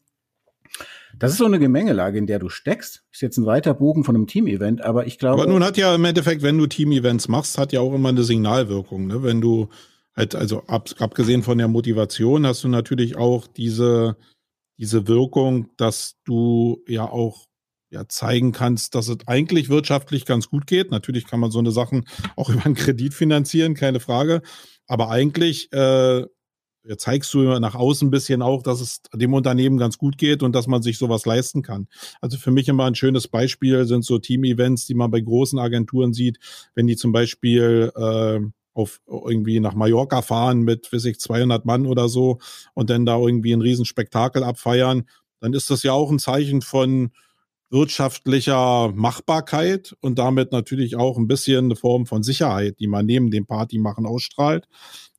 Das 1.18 1.32
ist 1.32 1.38
so 1.38 1.46
eine 1.46 1.60
Gemengelage, 1.60 2.18
in 2.18 2.28
der 2.28 2.40
du 2.40 2.50
steckst. 2.50 3.04
Ist 3.12 3.22
jetzt 3.22 3.38
ein 3.38 3.46
weiter 3.46 3.74
Bogen 3.74 4.04
von 4.04 4.16
einem 4.16 4.28
Team-Event, 4.28 4.82
aber 4.82 5.08
ich 5.08 5.18
glaube. 5.18 5.42
Aber 5.42 5.52
nun 5.52 5.64
hat 5.64 5.78
ja 5.78 5.94
im 5.96 6.06
Endeffekt, 6.06 6.42
wenn 6.44 6.58
du 6.58 6.68
Team-Events 6.68 7.28
machst, 7.28 7.58
hat 7.58 7.74
ja 7.74 7.82
auch 7.82 7.94
immer 7.94 8.10
eine 8.10 8.24
Signalwirkung. 8.24 9.08
Ne? 9.08 9.24
Wenn 9.24 9.42
du 9.42 9.70
halt, 10.16 10.36
also 10.36 10.64
ab, 10.68 10.90
abgesehen 11.00 11.44
von 11.44 11.58
der 11.58 11.68
Motivation, 11.68 12.46
hast 12.46 12.64
du 12.64 12.68
natürlich 12.68 13.18
auch 13.18 13.48
diese, 13.48 14.18
diese 14.78 15.08
Wirkung, 15.08 15.70
dass 15.78 16.16
du 16.26 16.84
ja 16.88 17.06
auch 17.10 17.46
ja, 17.90 18.08
zeigen 18.08 18.52
kannst, 18.52 18.96
dass 18.96 19.08
es 19.08 19.18
eigentlich 19.28 19.70
wirtschaftlich 19.70 20.26
ganz 20.26 20.50
gut 20.50 20.68
geht. 20.68 20.92
Natürlich 20.92 21.26
kann 21.26 21.40
man 21.40 21.52
so 21.52 21.60
eine 21.60 21.72
Sachen 21.72 22.06
auch 22.36 22.50
über 22.50 22.66
einen 22.66 22.76
Kredit 22.76 23.14
finanzieren, 23.14 23.76
keine 23.76 24.00
Frage. 24.00 24.42
Aber 24.88 25.10
eigentlich 25.10 25.72
äh, 25.74 26.26
zeigst 26.98 27.34
du 27.34 27.42
nach 27.60 27.76
außen 27.76 28.08
ein 28.08 28.12
bisschen 28.12 28.42
auch, 28.42 28.64
dass 28.64 28.82
es 28.82 29.02
dem 29.14 29.34
Unternehmen 29.34 29.78
ganz 29.78 29.98
gut 29.98 30.18
geht 30.18 30.44
und 30.44 30.54
dass 30.54 30.68
man 30.68 30.82
sich 30.82 30.98
sowas 30.98 31.26
leisten 31.26 31.62
kann. 31.62 31.88
Also 32.22 32.38
für 32.38 32.52
mich 32.52 32.68
immer 32.68 32.86
ein 32.86 32.96
schönes 32.96 33.28
Beispiel 33.28 33.86
sind 33.86 34.06
so 34.06 34.20
Team-Events, 34.20 34.86
die 34.86 34.94
man 34.94 35.12
bei 35.12 35.20
großen 35.20 35.60
Agenturen 35.60 36.14
sieht, 36.14 36.38
wenn 36.76 36.88
die 36.88 36.96
zum 36.96 37.12
Beispiel 37.12 37.92
äh, 37.96 38.40
auf 38.74 39.02
irgendwie 39.08 39.60
nach 39.60 39.74
Mallorca 39.74 40.22
fahren 40.22 40.62
mit, 40.62 40.94
weiß 40.94 41.06
ich, 41.06 41.20
200 41.20 41.66
Mann 41.66 41.88
oder 41.88 42.08
so 42.10 42.38
und 42.76 42.90
dann 42.90 43.06
da 43.06 43.18
irgendwie 43.18 43.54
ein 43.54 43.62
Riesenspektakel 43.62 44.44
abfeiern, 44.44 45.08
dann 45.40 45.54
ist 45.54 45.70
das 45.72 45.84
ja 45.84 45.94
auch 45.94 46.12
ein 46.12 46.20
Zeichen 46.20 46.62
von 46.62 47.12
wirtschaftlicher 47.70 48.92
Machbarkeit 48.94 49.96
und 50.00 50.20
damit 50.20 50.52
natürlich 50.52 50.96
auch 50.96 51.18
ein 51.18 51.28
bisschen 51.28 51.66
eine 51.66 51.76
Form 51.76 52.06
von 52.06 52.24
Sicherheit, 52.24 52.80
die 52.80 52.88
man 52.88 53.06
neben 53.06 53.30
dem 53.30 53.46
Partymachen 53.46 54.06
ausstrahlt. 54.06 54.68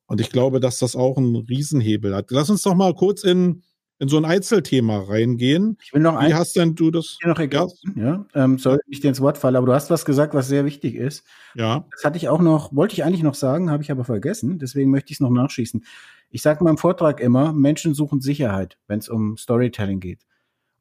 Und 0.09 0.23
ich 0.23 0.31
glaube, 0.31 0.59
dass 0.59 0.79
das 0.79 0.97
auch 0.97 1.19
einen 1.19 1.37
Riesenhebel 1.37 2.17
hat. 2.17 2.31
Lass 2.31 2.49
uns 2.49 2.63
doch 2.63 2.75
mal 2.75 2.95
kurz 2.95 3.25
in, 3.25 3.63
in 3.99 4.09
so 4.09 4.17
ein 4.17 4.25
Einzelthema 4.25 5.01
reingehen. 5.01 5.77
Ich 5.85 5.93
will 5.93 6.01
noch 6.01 6.17
ein, 6.17 6.31
Wie 6.31 6.35
hast 6.35 6.57
denn 6.57 6.75
du 6.75 6.91
das? 6.91 7.19
Noch 7.25 7.39
ergänzen, 7.39 7.95
ja, 7.95 8.25
ähm, 8.35 8.59
soll 8.59 8.81
ich 8.87 9.01
dir 9.01 9.09
ins 9.09 9.21
Wort 9.21 9.37
fallen, 9.37 9.55
aber 9.55 9.67
du 9.67 9.75
hast 9.75 9.91
was 9.91 10.07
gesagt, 10.07 10.33
was 10.33 10.49
sehr 10.49 10.65
wichtig 10.65 10.95
ist. 10.95 11.25
Ja. 11.55 11.85
Das 11.93 12.05
hatte 12.05 12.17
ich 12.17 12.31
auch 12.31 12.41
noch, 12.41 12.75
wollte 12.75 12.95
ich 12.95 13.05
eigentlich 13.05 13.23
noch 13.23 13.35
sagen, 13.35 13.71
habe 13.71 13.83
ich 13.83 13.91
aber 13.91 14.05
vergessen. 14.05 14.59
Deswegen 14.59 14.91
möchte 14.91 15.13
ich 15.13 15.17
es 15.17 15.21
noch 15.21 15.31
nachschießen. 15.31 15.85
Ich 16.31 16.41
sage 16.41 16.61
in 16.61 16.65
meinem 16.65 16.79
Vortrag 16.79 17.21
immer, 17.21 17.53
Menschen 17.53 17.93
suchen 17.93 18.23
Sicherheit, 18.23 18.79
wenn 18.87 19.01
es 19.01 19.11
um 19.11 19.37
Storytelling 19.37 20.01
geht. 20.01 20.21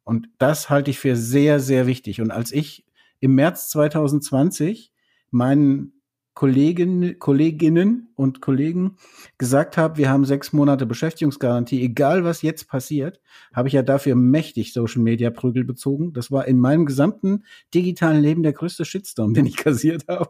Und 0.06 0.30
das 0.38 0.70
halte 0.70 0.90
ich 0.90 1.00
für 1.00 1.18
sehr, 1.18 1.60
sehr 1.60 1.86
wichtig. 1.86 2.22
Und 2.22 2.32
als 2.32 2.54
ich 2.54 2.86
im 3.20 3.36
März 3.36 3.68
2020 3.70 4.94
meinen 5.32 5.97
Kolleginnen, 6.38 7.17
Kolleginnen 7.17 8.10
und 8.13 8.41
Kollegen 8.41 8.97
gesagt 9.39 9.76
habe, 9.76 9.97
wir 9.97 10.12
haben 10.12 10.23
sechs 10.23 10.54
Monate 10.54 10.86
Beschäftigungsgarantie, 10.86 11.82
egal 11.82 12.26
was 12.26 12.43
jetzt 12.43 12.67
passiert, 12.67 13.19
habe 13.56 13.69
ich 13.69 13.73
ja 13.73 13.82
dafür 13.82 14.13
mächtig 14.13 14.71
Social 14.71 15.02
Media 15.02 15.32
Prügel 15.32 15.63
bezogen. 15.63 16.13
Das 16.13 16.30
war 16.30 16.47
in 16.47 16.60
meinem 16.60 16.86
gesamten 16.86 17.43
digitalen 17.73 18.21
Leben 18.21 18.43
der 18.43 18.54
größte 18.54 18.86
Shitstorm, 18.86 19.34
den 19.34 19.47
ich 19.47 19.58
kassiert 19.58 20.04
habe, 20.08 20.30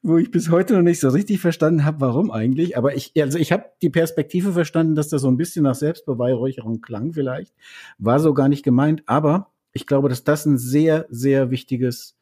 wo 0.00 0.16
ich 0.16 0.30
bis 0.30 0.48
heute 0.48 0.74
noch 0.74 0.82
nicht 0.82 1.00
so 1.00 1.08
richtig 1.08 1.40
verstanden 1.40 1.84
habe, 1.84 2.02
warum 2.02 2.30
eigentlich. 2.30 2.78
Aber 2.78 2.94
ich, 2.94 3.10
also 3.20 3.36
ich 3.36 3.50
habe 3.50 3.64
die 3.82 3.90
Perspektive 3.90 4.52
verstanden, 4.52 4.94
dass 4.94 5.08
das 5.08 5.22
so 5.22 5.28
ein 5.28 5.36
bisschen 5.36 5.64
nach 5.64 5.74
Selbstbeweihräucherung 5.74 6.82
klang 6.82 7.12
vielleicht, 7.14 7.52
war 7.98 8.20
so 8.20 8.32
gar 8.32 8.48
nicht 8.48 8.62
gemeint. 8.62 9.02
Aber 9.06 9.50
ich 9.72 9.88
glaube, 9.88 10.08
dass 10.08 10.22
das 10.22 10.46
ein 10.46 10.56
sehr, 10.56 11.04
sehr 11.10 11.50
wichtiges 11.50 12.16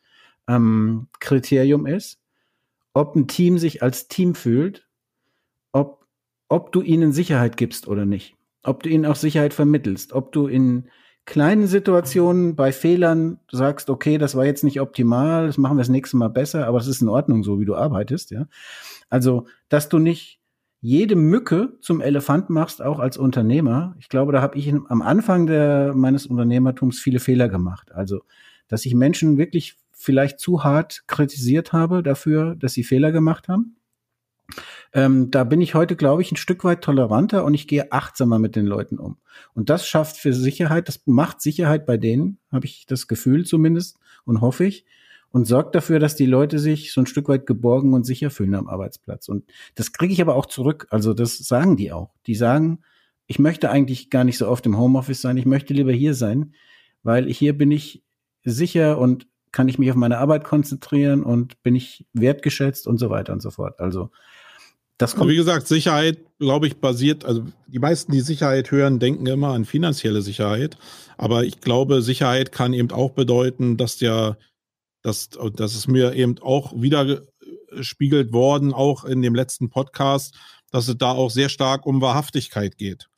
ähm, 0.48 1.08
Kriterium 1.20 1.84
ist 1.84 2.23
ob 2.94 3.14
ein 3.14 3.26
Team 3.26 3.58
sich 3.58 3.82
als 3.82 4.08
Team 4.08 4.34
fühlt, 4.34 4.88
ob, 5.72 6.06
ob 6.48 6.72
du 6.72 6.80
ihnen 6.80 7.12
Sicherheit 7.12 7.56
gibst 7.56 7.86
oder 7.86 8.06
nicht, 8.06 8.36
ob 8.62 8.82
du 8.82 8.88
ihnen 8.88 9.04
auch 9.04 9.16
Sicherheit 9.16 9.52
vermittelst, 9.52 10.12
ob 10.14 10.32
du 10.32 10.46
in 10.46 10.88
kleinen 11.26 11.66
Situationen 11.66 12.54
bei 12.54 12.72
Fehlern 12.72 13.40
sagst, 13.50 13.90
okay, 13.90 14.18
das 14.18 14.34
war 14.34 14.44
jetzt 14.44 14.64
nicht 14.64 14.80
optimal, 14.80 15.46
das 15.46 15.58
machen 15.58 15.76
wir 15.76 15.80
das 15.80 15.88
nächste 15.88 16.16
Mal 16.16 16.28
besser, 16.28 16.66
aber 16.66 16.78
es 16.78 16.86
ist 16.86 17.02
in 17.02 17.08
Ordnung, 17.08 17.42
so 17.42 17.60
wie 17.60 17.64
du 17.64 17.74
arbeitest, 17.74 18.30
ja. 18.30 18.46
Also, 19.10 19.46
dass 19.68 19.88
du 19.88 19.98
nicht 19.98 20.40
jede 20.80 21.16
Mücke 21.16 21.78
zum 21.80 22.02
Elefant 22.02 22.50
machst, 22.50 22.82
auch 22.82 22.98
als 22.98 23.16
Unternehmer. 23.16 23.96
Ich 23.98 24.10
glaube, 24.10 24.32
da 24.32 24.42
habe 24.42 24.58
ich 24.58 24.70
am 24.70 25.00
Anfang 25.00 25.46
der, 25.46 25.94
meines 25.94 26.26
Unternehmertums 26.26 27.00
viele 27.00 27.20
Fehler 27.20 27.48
gemacht. 27.48 27.90
Also, 27.92 28.20
dass 28.68 28.84
ich 28.84 28.94
Menschen 28.94 29.38
wirklich 29.38 29.78
vielleicht 30.04 30.38
zu 30.38 30.64
hart 30.64 31.04
kritisiert 31.06 31.72
habe 31.72 32.02
dafür, 32.02 32.54
dass 32.54 32.74
sie 32.74 32.84
Fehler 32.84 33.12
gemacht 33.12 33.48
haben. 33.48 33.76
Ähm, 34.92 35.30
da 35.30 35.44
bin 35.44 35.60
ich 35.60 35.74
heute, 35.74 35.96
glaube 35.96 36.22
ich, 36.22 36.30
ein 36.30 36.36
Stück 36.36 36.64
weit 36.64 36.82
toleranter 36.82 37.44
und 37.44 37.54
ich 37.54 37.66
gehe 37.66 37.90
achtsamer 37.90 38.38
mit 38.38 38.56
den 38.56 38.66
Leuten 38.66 38.98
um. 38.98 39.16
Und 39.54 39.70
das 39.70 39.86
schafft 39.86 40.16
für 40.16 40.32
Sicherheit, 40.32 40.86
das 40.88 41.02
macht 41.06 41.40
Sicherheit 41.40 41.86
bei 41.86 41.96
denen, 41.96 42.38
habe 42.52 42.66
ich 42.66 42.86
das 42.86 43.08
Gefühl 43.08 43.46
zumindest 43.46 43.98
und 44.24 44.40
hoffe 44.40 44.64
ich, 44.64 44.84
und 45.34 45.46
sorgt 45.46 45.74
dafür, 45.74 45.98
dass 45.98 46.14
die 46.14 46.26
Leute 46.26 46.60
sich 46.60 46.92
so 46.92 47.00
ein 47.00 47.06
Stück 47.06 47.28
weit 47.28 47.44
geborgen 47.44 47.92
und 47.92 48.04
sicher 48.04 48.30
fühlen 48.30 48.54
am 48.54 48.68
Arbeitsplatz. 48.68 49.28
Und 49.28 49.50
das 49.74 49.92
kriege 49.92 50.12
ich 50.12 50.22
aber 50.22 50.36
auch 50.36 50.46
zurück. 50.46 50.86
Also 50.90 51.12
das 51.12 51.38
sagen 51.38 51.76
die 51.76 51.90
auch. 51.90 52.14
Die 52.28 52.36
sagen, 52.36 52.78
ich 53.26 53.40
möchte 53.40 53.68
eigentlich 53.68 54.10
gar 54.10 54.22
nicht 54.22 54.38
so 54.38 54.46
oft 54.46 54.64
im 54.64 54.78
Homeoffice 54.78 55.20
sein, 55.20 55.36
ich 55.36 55.44
möchte 55.44 55.74
lieber 55.74 55.90
hier 55.90 56.14
sein, 56.14 56.54
weil 57.02 57.28
hier 57.28 57.58
bin 57.58 57.72
ich 57.72 58.04
sicher 58.44 58.96
und 58.96 59.26
kann 59.54 59.68
ich 59.68 59.78
mich 59.78 59.90
auf 59.90 59.96
meine 59.96 60.18
Arbeit 60.18 60.42
konzentrieren 60.42 61.22
und 61.22 61.62
bin 61.62 61.76
ich 61.76 62.04
wertgeschätzt 62.12 62.88
und 62.88 62.98
so 62.98 63.08
weiter 63.08 63.32
und 63.32 63.40
so 63.40 63.50
fort. 63.50 63.80
Also 63.80 64.10
das 64.98 65.14
kommt. 65.14 65.30
Wie 65.30 65.36
gesagt, 65.36 65.68
Sicherheit, 65.68 66.18
glaube 66.40 66.66
ich, 66.66 66.76
basiert, 66.76 67.24
also 67.24 67.44
die 67.68 67.78
meisten, 67.78 68.10
die 68.10 68.20
Sicherheit 68.20 68.72
hören, 68.72 68.98
denken 68.98 69.26
immer 69.26 69.50
an 69.50 69.64
finanzielle 69.64 70.22
Sicherheit. 70.22 70.76
Aber 71.16 71.44
ich 71.44 71.60
glaube, 71.60 72.02
Sicherheit 72.02 72.50
kann 72.50 72.72
eben 72.72 72.90
auch 72.90 73.10
bedeuten, 73.10 73.76
dass 73.76 73.96
der 73.96 74.36
das, 75.02 75.28
das 75.54 75.74
ist 75.74 75.86
mir 75.86 76.14
eben 76.14 76.38
auch 76.40 76.72
wieder 76.80 77.22
gespiegelt 77.70 78.32
worden, 78.32 78.72
auch 78.72 79.04
in 79.04 79.22
dem 79.22 79.34
letzten 79.34 79.68
Podcast, 79.68 80.34
dass 80.70 80.88
es 80.88 80.96
da 80.96 81.12
auch 81.12 81.30
sehr 81.30 81.50
stark 81.50 81.86
um 81.86 82.00
Wahrhaftigkeit 82.00 82.76
geht. 82.76 83.08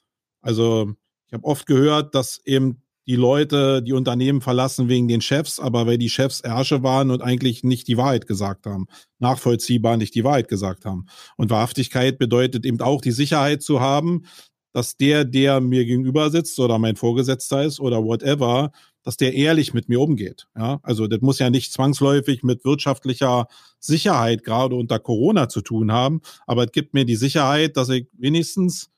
Also 0.43 0.93
ich 1.29 1.33
habe 1.33 1.45
oft 1.45 1.67
gehört, 1.67 2.15
dass 2.15 2.41
eben 2.45 2.83
die 3.07 3.17
Leute 3.17 3.83
die 3.83 3.93
Unternehmen 3.93 4.41
verlassen 4.41 4.89
wegen 4.89 5.09
den 5.09 5.21
Chefs, 5.21 5.61
aber 5.61 5.87
weil 5.87 5.99
die 5.99 6.11
Chefs 6.11 6.41
Ärsche 6.41 6.83
waren 6.83 7.11
und 7.11 7.23
eigentlich 7.23 7.63
nicht 7.63 7.87
die 7.89 7.97
Wahrheit 7.97 8.27
gesagt 8.27 8.67
haben, 8.67 8.87
nachvollziehbar 9.19 9.97
nicht 9.97 10.15
die 10.15 10.25
Wahrheit 10.25 10.49
gesagt 10.49 10.85
haben. 10.85 11.07
Und 11.37 11.51
Wahrhaftigkeit 11.51 12.19
bedeutet 12.19 12.67
eben 12.67 12.81
auch 12.81 13.01
die 13.01 13.13
Sicherheit 13.13 13.63
zu 13.63 13.81
haben, 13.81 14.25
dass 14.73 14.97
der, 14.97 15.25
der 15.25 15.61
mir 15.61 15.87
gegenüber 15.87 16.31
sitzt 16.31 16.59
oder 16.59 16.79
mein 16.79 16.97
Vorgesetzter 16.97 17.65
ist 17.65 17.81
oder 17.81 18.05
whatever, 18.05 18.73
dass 19.05 19.17
der 19.17 19.35
ehrlich 19.35 19.73
mit 19.73 19.89
mir 19.89 20.01
umgeht. 20.01 20.49
Ja, 20.57 20.81
also 20.83 21.07
das 21.07 21.21
muss 21.21 21.39
ja 21.39 21.49
nicht 21.49 21.73
zwangsläufig 21.73 22.43
mit 22.43 22.65
wirtschaftlicher 22.65 23.47
Sicherheit 23.79 24.43
gerade 24.43 24.75
unter 24.75 24.99
Corona 24.99 25.49
zu 25.49 25.61
tun 25.63 25.93
haben, 25.93 26.21
aber 26.47 26.65
es 26.65 26.73
gibt 26.73 26.93
mir 26.93 27.05
die 27.05 27.17
Sicherheit, 27.17 27.77
dass 27.77 27.89
ich 27.89 28.09
wenigstens 28.19 28.91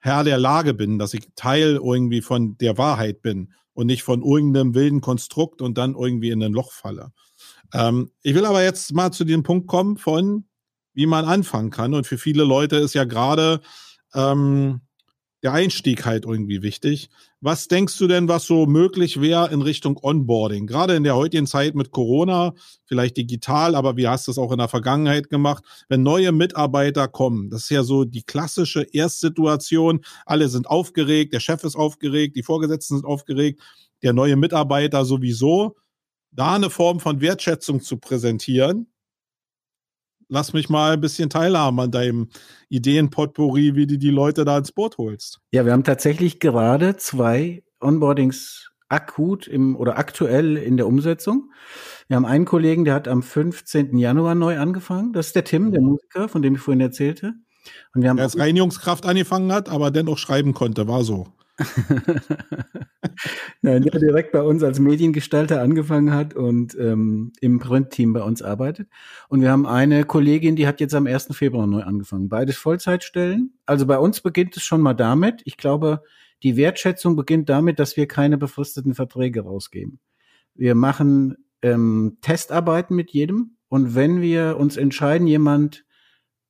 Herr 0.00 0.24
der 0.24 0.38
Lage 0.38 0.74
bin, 0.74 0.98
dass 0.98 1.14
ich 1.14 1.28
Teil 1.34 1.80
irgendwie 1.82 2.20
von 2.20 2.56
der 2.58 2.78
Wahrheit 2.78 3.22
bin 3.22 3.52
und 3.74 3.86
nicht 3.86 4.02
von 4.02 4.22
irgendeinem 4.22 4.74
wilden 4.74 5.00
Konstrukt 5.00 5.62
und 5.62 5.78
dann 5.78 5.94
irgendwie 5.94 6.30
in 6.30 6.42
ein 6.42 6.52
Loch 6.52 6.72
falle. 6.72 7.12
Ähm, 7.72 8.10
ich 8.22 8.34
will 8.34 8.44
aber 8.44 8.62
jetzt 8.62 8.92
mal 8.92 9.12
zu 9.12 9.24
dem 9.24 9.42
Punkt 9.42 9.66
kommen 9.66 9.96
von, 9.96 10.44
wie 10.94 11.06
man 11.06 11.24
anfangen 11.24 11.70
kann. 11.70 11.94
Und 11.94 12.06
für 12.06 12.18
viele 12.18 12.44
Leute 12.44 12.76
ist 12.76 12.94
ja 12.94 13.04
gerade 13.04 13.60
ähm, 14.14 14.80
der 15.42 15.52
Einstieg 15.52 16.04
halt 16.04 16.24
irgendwie 16.24 16.62
wichtig. 16.62 17.10
Was 17.40 17.68
denkst 17.68 17.96
du 17.98 18.08
denn, 18.08 18.26
was 18.26 18.46
so 18.46 18.66
möglich 18.66 19.20
wäre 19.20 19.52
in 19.52 19.62
Richtung 19.62 19.96
Onboarding? 20.02 20.66
Gerade 20.66 20.96
in 20.96 21.04
der 21.04 21.14
heutigen 21.14 21.46
Zeit 21.46 21.76
mit 21.76 21.92
Corona, 21.92 22.52
vielleicht 22.84 23.16
digital, 23.16 23.76
aber 23.76 23.96
wie 23.96 24.08
hast 24.08 24.26
du 24.26 24.32
es 24.32 24.38
auch 24.38 24.50
in 24.50 24.58
der 24.58 24.66
Vergangenheit 24.66 25.30
gemacht? 25.30 25.62
Wenn 25.88 26.02
neue 26.02 26.32
Mitarbeiter 26.32 27.06
kommen, 27.06 27.48
das 27.48 27.62
ist 27.62 27.70
ja 27.70 27.84
so 27.84 28.04
die 28.04 28.24
klassische 28.24 28.82
Erstsituation. 28.92 30.00
Alle 30.26 30.48
sind 30.48 30.66
aufgeregt, 30.66 31.32
der 31.32 31.38
Chef 31.38 31.62
ist 31.62 31.76
aufgeregt, 31.76 32.34
die 32.34 32.42
Vorgesetzten 32.42 32.96
sind 32.96 33.06
aufgeregt, 33.06 33.60
der 34.02 34.14
neue 34.14 34.34
Mitarbeiter 34.34 35.04
sowieso. 35.04 35.76
Da 36.32 36.56
eine 36.56 36.70
Form 36.70 36.98
von 36.98 37.20
Wertschätzung 37.20 37.80
zu 37.80 37.98
präsentieren, 37.98 38.88
lass 40.28 40.52
mich 40.52 40.68
mal 40.68 40.94
ein 40.94 41.00
bisschen 41.00 41.30
teilhaben 41.30 41.80
an 41.80 41.90
deinem 41.90 42.28
Ideenpotpourri, 42.68 43.74
wie 43.74 43.86
du 43.86 43.98
die 43.98 44.10
Leute 44.10 44.44
da 44.44 44.58
ins 44.58 44.72
Boot 44.72 44.98
holst. 44.98 45.40
Ja, 45.52 45.64
wir 45.64 45.72
haben 45.72 45.84
tatsächlich 45.84 46.40
gerade 46.40 46.96
zwei 46.96 47.62
Onboardings 47.80 48.70
akut 48.88 49.46
im 49.46 49.76
oder 49.76 49.98
aktuell 49.98 50.56
in 50.56 50.76
der 50.76 50.86
Umsetzung. 50.86 51.50
Wir 52.08 52.16
haben 52.16 52.24
einen 52.24 52.44
Kollegen, 52.44 52.84
der 52.84 52.94
hat 52.94 53.08
am 53.08 53.22
15. 53.22 53.98
Januar 53.98 54.34
neu 54.34 54.58
angefangen. 54.58 55.12
Das 55.12 55.28
ist 55.28 55.36
der 55.36 55.44
Tim, 55.44 55.72
der 55.72 55.82
Musiker, 55.82 56.28
von 56.28 56.42
dem 56.42 56.54
ich 56.54 56.60
vorhin 56.60 56.80
erzählte. 56.80 57.34
Und 57.94 58.02
wir 58.02 58.08
haben 58.08 58.16
der 58.16 58.24
als 58.24 58.38
Reinigungskraft 58.38 59.04
angefangen 59.04 59.52
hat, 59.52 59.68
aber 59.68 59.90
dennoch 59.90 60.16
schreiben 60.16 60.54
konnte, 60.54 60.88
war 60.88 61.04
so. 61.04 61.26
Nein, 63.62 63.82
der 63.82 63.98
direkt 63.98 64.32
bei 64.32 64.42
uns 64.42 64.62
als 64.62 64.78
Mediengestalter 64.78 65.60
angefangen 65.60 66.12
hat 66.12 66.34
und 66.34 66.76
ähm, 66.78 67.32
im 67.40 67.58
Print-Team 67.58 68.12
bei 68.12 68.22
uns 68.22 68.42
arbeitet. 68.42 68.88
Und 69.28 69.40
wir 69.40 69.50
haben 69.50 69.66
eine 69.66 70.04
Kollegin, 70.04 70.56
die 70.56 70.66
hat 70.66 70.80
jetzt 70.80 70.94
am 70.94 71.06
1. 71.06 71.28
Februar 71.32 71.66
neu 71.66 71.82
angefangen. 71.82 72.28
Beides 72.28 72.56
Vollzeitstellen. 72.56 73.54
Also 73.66 73.86
bei 73.86 73.98
uns 73.98 74.20
beginnt 74.20 74.56
es 74.56 74.62
schon 74.62 74.80
mal 74.80 74.94
damit. 74.94 75.42
Ich 75.44 75.56
glaube, 75.56 76.02
die 76.42 76.56
Wertschätzung 76.56 77.16
beginnt 77.16 77.48
damit, 77.48 77.80
dass 77.80 77.96
wir 77.96 78.06
keine 78.06 78.38
befristeten 78.38 78.94
Verträge 78.94 79.40
rausgeben. 79.40 79.98
Wir 80.54 80.76
machen 80.76 81.36
ähm, 81.62 82.18
Testarbeiten 82.20 82.94
mit 82.94 83.10
jedem. 83.10 83.56
Und 83.68 83.94
wenn 83.94 84.20
wir 84.20 84.56
uns 84.58 84.76
entscheiden, 84.76 85.26
jemand 85.26 85.84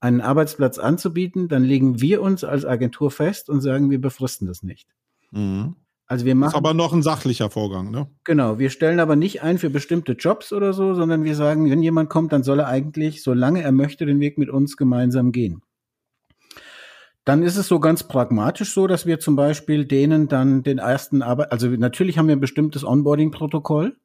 einen 0.00 0.20
Arbeitsplatz 0.20 0.78
anzubieten, 0.78 1.48
dann 1.48 1.64
legen 1.64 2.00
wir 2.00 2.22
uns 2.22 2.44
als 2.44 2.64
Agentur 2.64 3.10
fest 3.10 3.50
und 3.50 3.60
sagen, 3.60 3.90
wir 3.90 4.00
befristen 4.00 4.46
das 4.46 4.62
nicht. 4.62 4.88
Mhm. 5.30 5.76
Also 6.06 6.24
wir 6.24 6.34
machen. 6.34 6.48
Das 6.48 6.54
ist 6.54 6.58
aber 6.58 6.74
noch 6.74 6.94
ein 6.94 7.02
sachlicher 7.02 7.50
Vorgang, 7.50 7.90
ne? 7.90 8.08
Genau. 8.24 8.58
Wir 8.58 8.70
stellen 8.70 8.98
aber 8.98 9.14
nicht 9.14 9.42
ein 9.42 9.58
für 9.58 9.68
bestimmte 9.68 10.12
Jobs 10.12 10.54
oder 10.54 10.72
so, 10.72 10.94
sondern 10.94 11.24
wir 11.24 11.34
sagen, 11.34 11.70
wenn 11.70 11.82
jemand 11.82 12.08
kommt, 12.08 12.32
dann 12.32 12.42
soll 12.42 12.60
er 12.60 12.68
eigentlich, 12.68 13.22
solange 13.22 13.62
er 13.62 13.72
möchte, 13.72 14.06
den 14.06 14.18
Weg 14.18 14.38
mit 14.38 14.48
uns 14.48 14.78
gemeinsam 14.78 15.32
gehen. 15.32 15.62
Dann 17.26 17.42
ist 17.42 17.58
es 17.58 17.68
so 17.68 17.78
ganz 17.78 18.04
pragmatisch 18.04 18.72
so, 18.72 18.86
dass 18.86 19.04
wir 19.04 19.20
zum 19.20 19.36
Beispiel 19.36 19.84
denen 19.84 20.28
dann 20.28 20.62
den 20.62 20.78
ersten 20.78 21.20
Arbeit, 21.20 21.52
also 21.52 21.68
natürlich 21.68 22.16
haben 22.16 22.26
wir 22.26 22.34
ein 22.34 22.40
bestimmtes 22.40 22.84
Onboarding-Protokoll. 22.84 23.98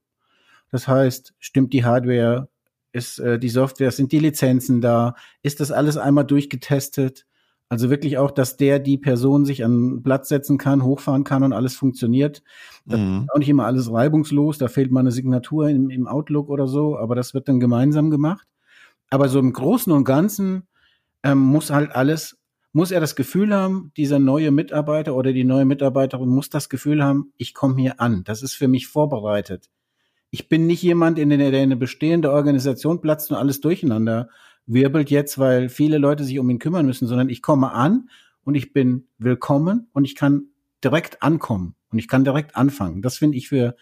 Das 0.71 0.89
heißt, 0.89 1.33
stimmt 1.39 1.71
die 1.71 1.85
Hardware, 1.85 2.49
ist 2.91 3.19
äh, 3.19 3.39
die 3.39 3.47
Software, 3.47 3.91
sind 3.91 4.11
die 4.11 4.19
Lizenzen 4.19 4.81
da, 4.81 5.15
ist 5.41 5.61
das 5.61 5.71
alles 5.71 5.95
einmal 5.95 6.25
durchgetestet? 6.25 7.25
Also 7.73 7.89
wirklich 7.89 8.19
auch, 8.19 8.29
dass 8.29 8.55
der 8.55 8.77
die 8.77 8.99
Person 8.99 9.45
sich 9.45 9.65
an 9.65 9.71
den 9.71 10.03
Platz 10.03 10.29
setzen 10.29 10.59
kann, 10.59 10.83
hochfahren 10.83 11.23
kann 11.23 11.41
und 11.41 11.53
alles 11.53 11.75
funktioniert. 11.75 12.43
Das 12.85 12.99
mhm. 12.99 13.23
ist 13.23 13.33
auch 13.33 13.39
nicht 13.39 13.49
immer 13.49 13.65
alles 13.65 13.91
reibungslos. 13.91 14.59
Da 14.59 14.67
fehlt 14.67 14.91
mal 14.91 14.99
eine 14.99 15.11
Signatur 15.11 15.69
im, 15.69 15.89
im 15.89 16.05
Outlook 16.05 16.49
oder 16.49 16.67
so, 16.67 16.95
aber 16.99 17.15
das 17.15 17.33
wird 17.33 17.47
dann 17.47 17.59
gemeinsam 17.59 18.11
gemacht. 18.11 18.47
Aber 19.09 19.27
so 19.27 19.39
im 19.39 19.53
Großen 19.53 19.91
und 19.91 20.03
Ganzen 20.03 20.67
ähm, 21.23 21.39
muss 21.39 21.71
halt 21.71 21.95
alles, 21.95 22.37
muss 22.73 22.91
er 22.91 22.99
das 22.99 23.15
Gefühl 23.15 23.55
haben, 23.55 23.91
dieser 23.97 24.19
neue 24.19 24.51
Mitarbeiter 24.51 25.15
oder 25.15 25.33
die 25.33 25.43
neue 25.43 25.65
Mitarbeiterin 25.65 26.29
muss 26.29 26.51
das 26.51 26.69
Gefühl 26.69 27.03
haben, 27.03 27.33
ich 27.37 27.55
komme 27.55 27.81
hier 27.81 27.99
an. 27.99 28.23
Das 28.23 28.43
ist 28.43 28.53
für 28.53 28.67
mich 28.67 28.85
vorbereitet. 28.85 29.71
Ich 30.29 30.47
bin 30.47 30.67
nicht 30.67 30.83
jemand, 30.83 31.17
in 31.17 31.31
der, 31.31 31.49
der 31.49 31.63
eine 31.63 31.75
bestehende 31.75 32.31
Organisation 32.31 33.01
platzt 33.01 33.31
und 33.31 33.37
alles 33.37 33.61
durcheinander 33.61 34.29
wirbelt 34.65 35.09
jetzt, 35.09 35.37
weil 35.37 35.69
viele 35.69 35.97
Leute 35.97 36.23
sich 36.23 36.39
um 36.39 36.49
ihn 36.49 36.59
kümmern 36.59 36.85
müssen, 36.85 37.07
sondern 37.07 37.29
ich 37.29 37.41
komme 37.41 37.71
an 37.71 38.09
und 38.43 38.55
ich 38.55 38.73
bin 38.73 39.07
willkommen 39.17 39.87
und 39.93 40.05
ich 40.05 40.15
kann 40.15 40.47
direkt 40.83 41.23
ankommen 41.23 41.75
und 41.91 41.99
ich 41.99 42.07
kann 42.07 42.23
direkt 42.23 42.55
anfangen. 42.55 43.01
Das 43.01 43.17
finde 43.17 43.37
ich 43.37 43.49
für 43.49 43.75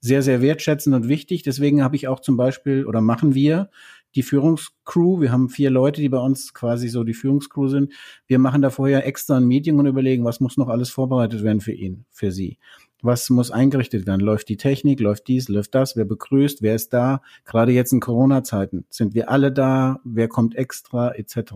sehr, 0.00 0.22
sehr 0.22 0.42
wertschätzend 0.42 0.94
und 0.94 1.08
wichtig. 1.08 1.42
Deswegen 1.42 1.82
habe 1.82 1.96
ich 1.96 2.08
auch 2.08 2.20
zum 2.20 2.36
Beispiel 2.36 2.86
oder 2.86 3.00
machen 3.00 3.34
wir 3.34 3.70
die 4.14 4.22
Führungscrew. 4.22 5.20
Wir 5.20 5.32
haben 5.32 5.48
vier 5.48 5.70
Leute, 5.70 6.00
die 6.00 6.08
bei 6.08 6.18
uns 6.18 6.54
quasi 6.54 6.88
so 6.88 7.04
die 7.04 7.14
Führungscrew 7.14 7.68
sind. 7.68 7.92
Wir 8.26 8.38
machen 8.38 8.62
da 8.62 8.70
vorher 8.70 9.06
extra 9.06 9.36
ein 9.36 9.46
Meeting 9.46 9.78
und 9.78 9.86
überlegen, 9.86 10.24
was 10.24 10.40
muss 10.40 10.56
noch 10.56 10.68
alles 10.68 10.90
vorbereitet 10.90 11.42
werden 11.42 11.60
für 11.60 11.72
ihn, 11.72 12.06
für 12.10 12.32
sie. 12.32 12.58
Was 13.02 13.28
muss 13.30 13.50
eingerichtet 13.50 14.06
werden? 14.06 14.20
Läuft 14.20 14.48
die 14.48 14.56
Technik? 14.56 15.00
Läuft 15.00 15.28
dies? 15.28 15.48
Läuft 15.48 15.74
das? 15.74 15.96
Wer 15.96 16.04
begrüßt? 16.04 16.62
Wer 16.62 16.74
ist 16.74 16.92
da? 16.92 17.20
Gerade 17.44 17.72
jetzt 17.72 17.92
in 17.92 18.00
Corona-Zeiten 18.00 18.86
sind 18.90 19.14
wir 19.14 19.30
alle 19.30 19.52
da? 19.52 20.00
Wer 20.04 20.28
kommt 20.28 20.54
extra? 20.56 21.12
Etc. 21.12 21.52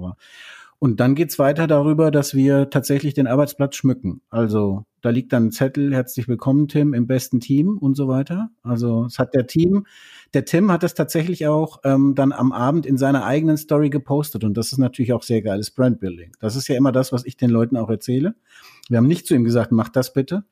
Und 0.78 0.98
dann 0.98 1.14
geht's 1.14 1.38
weiter 1.38 1.66
darüber, 1.66 2.10
dass 2.10 2.34
wir 2.34 2.70
tatsächlich 2.70 3.12
den 3.12 3.26
Arbeitsplatz 3.26 3.76
schmücken. 3.76 4.22
Also 4.30 4.86
da 5.02 5.10
liegt 5.10 5.30
dann 5.30 5.46
ein 5.46 5.52
Zettel, 5.52 5.94
herzlich 5.94 6.26
willkommen, 6.26 6.68
Tim, 6.68 6.94
im 6.94 7.06
besten 7.06 7.38
Team 7.38 7.76
und 7.76 7.96
so 7.96 8.08
weiter. 8.08 8.48
Also 8.62 9.04
es 9.04 9.18
hat 9.18 9.34
der 9.34 9.46
Team, 9.46 9.86
der 10.32 10.46
Tim 10.46 10.72
hat 10.72 10.82
das 10.82 10.94
tatsächlich 10.94 11.46
auch 11.46 11.80
ähm, 11.84 12.14
dann 12.14 12.32
am 12.32 12.50
Abend 12.50 12.86
in 12.86 12.96
seiner 12.96 13.26
eigenen 13.26 13.58
Story 13.58 13.90
gepostet. 13.90 14.42
Und 14.42 14.54
das 14.56 14.72
ist 14.72 14.78
natürlich 14.78 15.12
auch 15.12 15.22
sehr 15.22 15.42
geiles 15.42 15.70
Brandbuilding. 15.70 16.32
Das 16.40 16.56
ist 16.56 16.66
ja 16.68 16.76
immer 16.76 16.92
das, 16.92 17.12
was 17.12 17.26
ich 17.26 17.36
den 17.36 17.50
Leuten 17.50 17.76
auch 17.76 17.90
erzähle. 17.90 18.34
Wir 18.88 18.96
haben 18.96 19.06
nicht 19.06 19.26
zu 19.26 19.34
ihm 19.34 19.44
gesagt, 19.44 19.72
mach 19.72 19.90
das 19.90 20.14
bitte, 20.14 20.44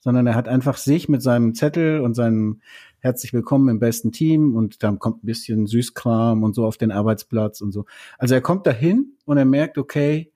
sondern 0.00 0.26
er 0.26 0.34
hat 0.34 0.48
einfach 0.48 0.76
sich 0.76 1.08
mit 1.08 1.22
seinem 1.22 1.54
Zettel 1.54 2.00
und 2.00 2.14
seinem 2.14 2.60
herzlich 2.98 3.32
willkommen 3.32 3.68
im 3.68 3.78
besten 3.78 4.12
Team 4.12 4.56
und 4.56 4.82
dann 4.82 4.98
kommt 4.98 5.22
ein 5.22 5.26
bisschen 5.26 5.66
Süßkram 5.66 6.42
und 6.42 6.54
so 6.54 6.66
auf 6.66 6.76
den 6.76 6.90
Arbeitsplatz 6.90 7.60
und 7.60 7.72
so. 7.72 7.86
Also 8.18 8.34
er 8.34 8.40
kommt 8.40 8.66
dahin 8.66 9.12
und 9.24 9.38
er 9.38 9.44
merkt, 9.44 9.78
okay, 9.78 10.32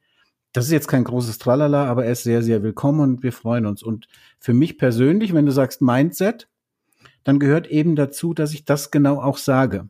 das 0.53 0.67
ist 0.67 0.73
jetzt 0.73 0.89
kein 0.89 1.05
großes 1.05 1.39
Tralala, 1.39 1.87
aber 1.87 2.05
er 2.05 2.13
ist 2.13 2.23
sehr, 2.23 2.43
sehr 2.43 2.63
willkommen 2.63 3.01
und 3.01 3.23
wir 3.23 3.33
freuen 3.33 3.67
uns. 3.67 3.83
Und 3.83 4.07
für 4.39 4.55
mich 4.55 4.79
persönlich, 4.79 5.35
wenn 5.35 5.47
du 5.47 5.53
sagst 5.53 5.83
Mindset, 5.83 6.49
dann 7.25 7.39
gehört 7.39 7.67
eben 7.67 7.97
dazu, 7.97 8.35
dass 8.35 8.53
ich 8.53 8.65
das 8.65 8.91
genau 8.91 9.21
auch 9.21 9.39
sage. 9.39 9.89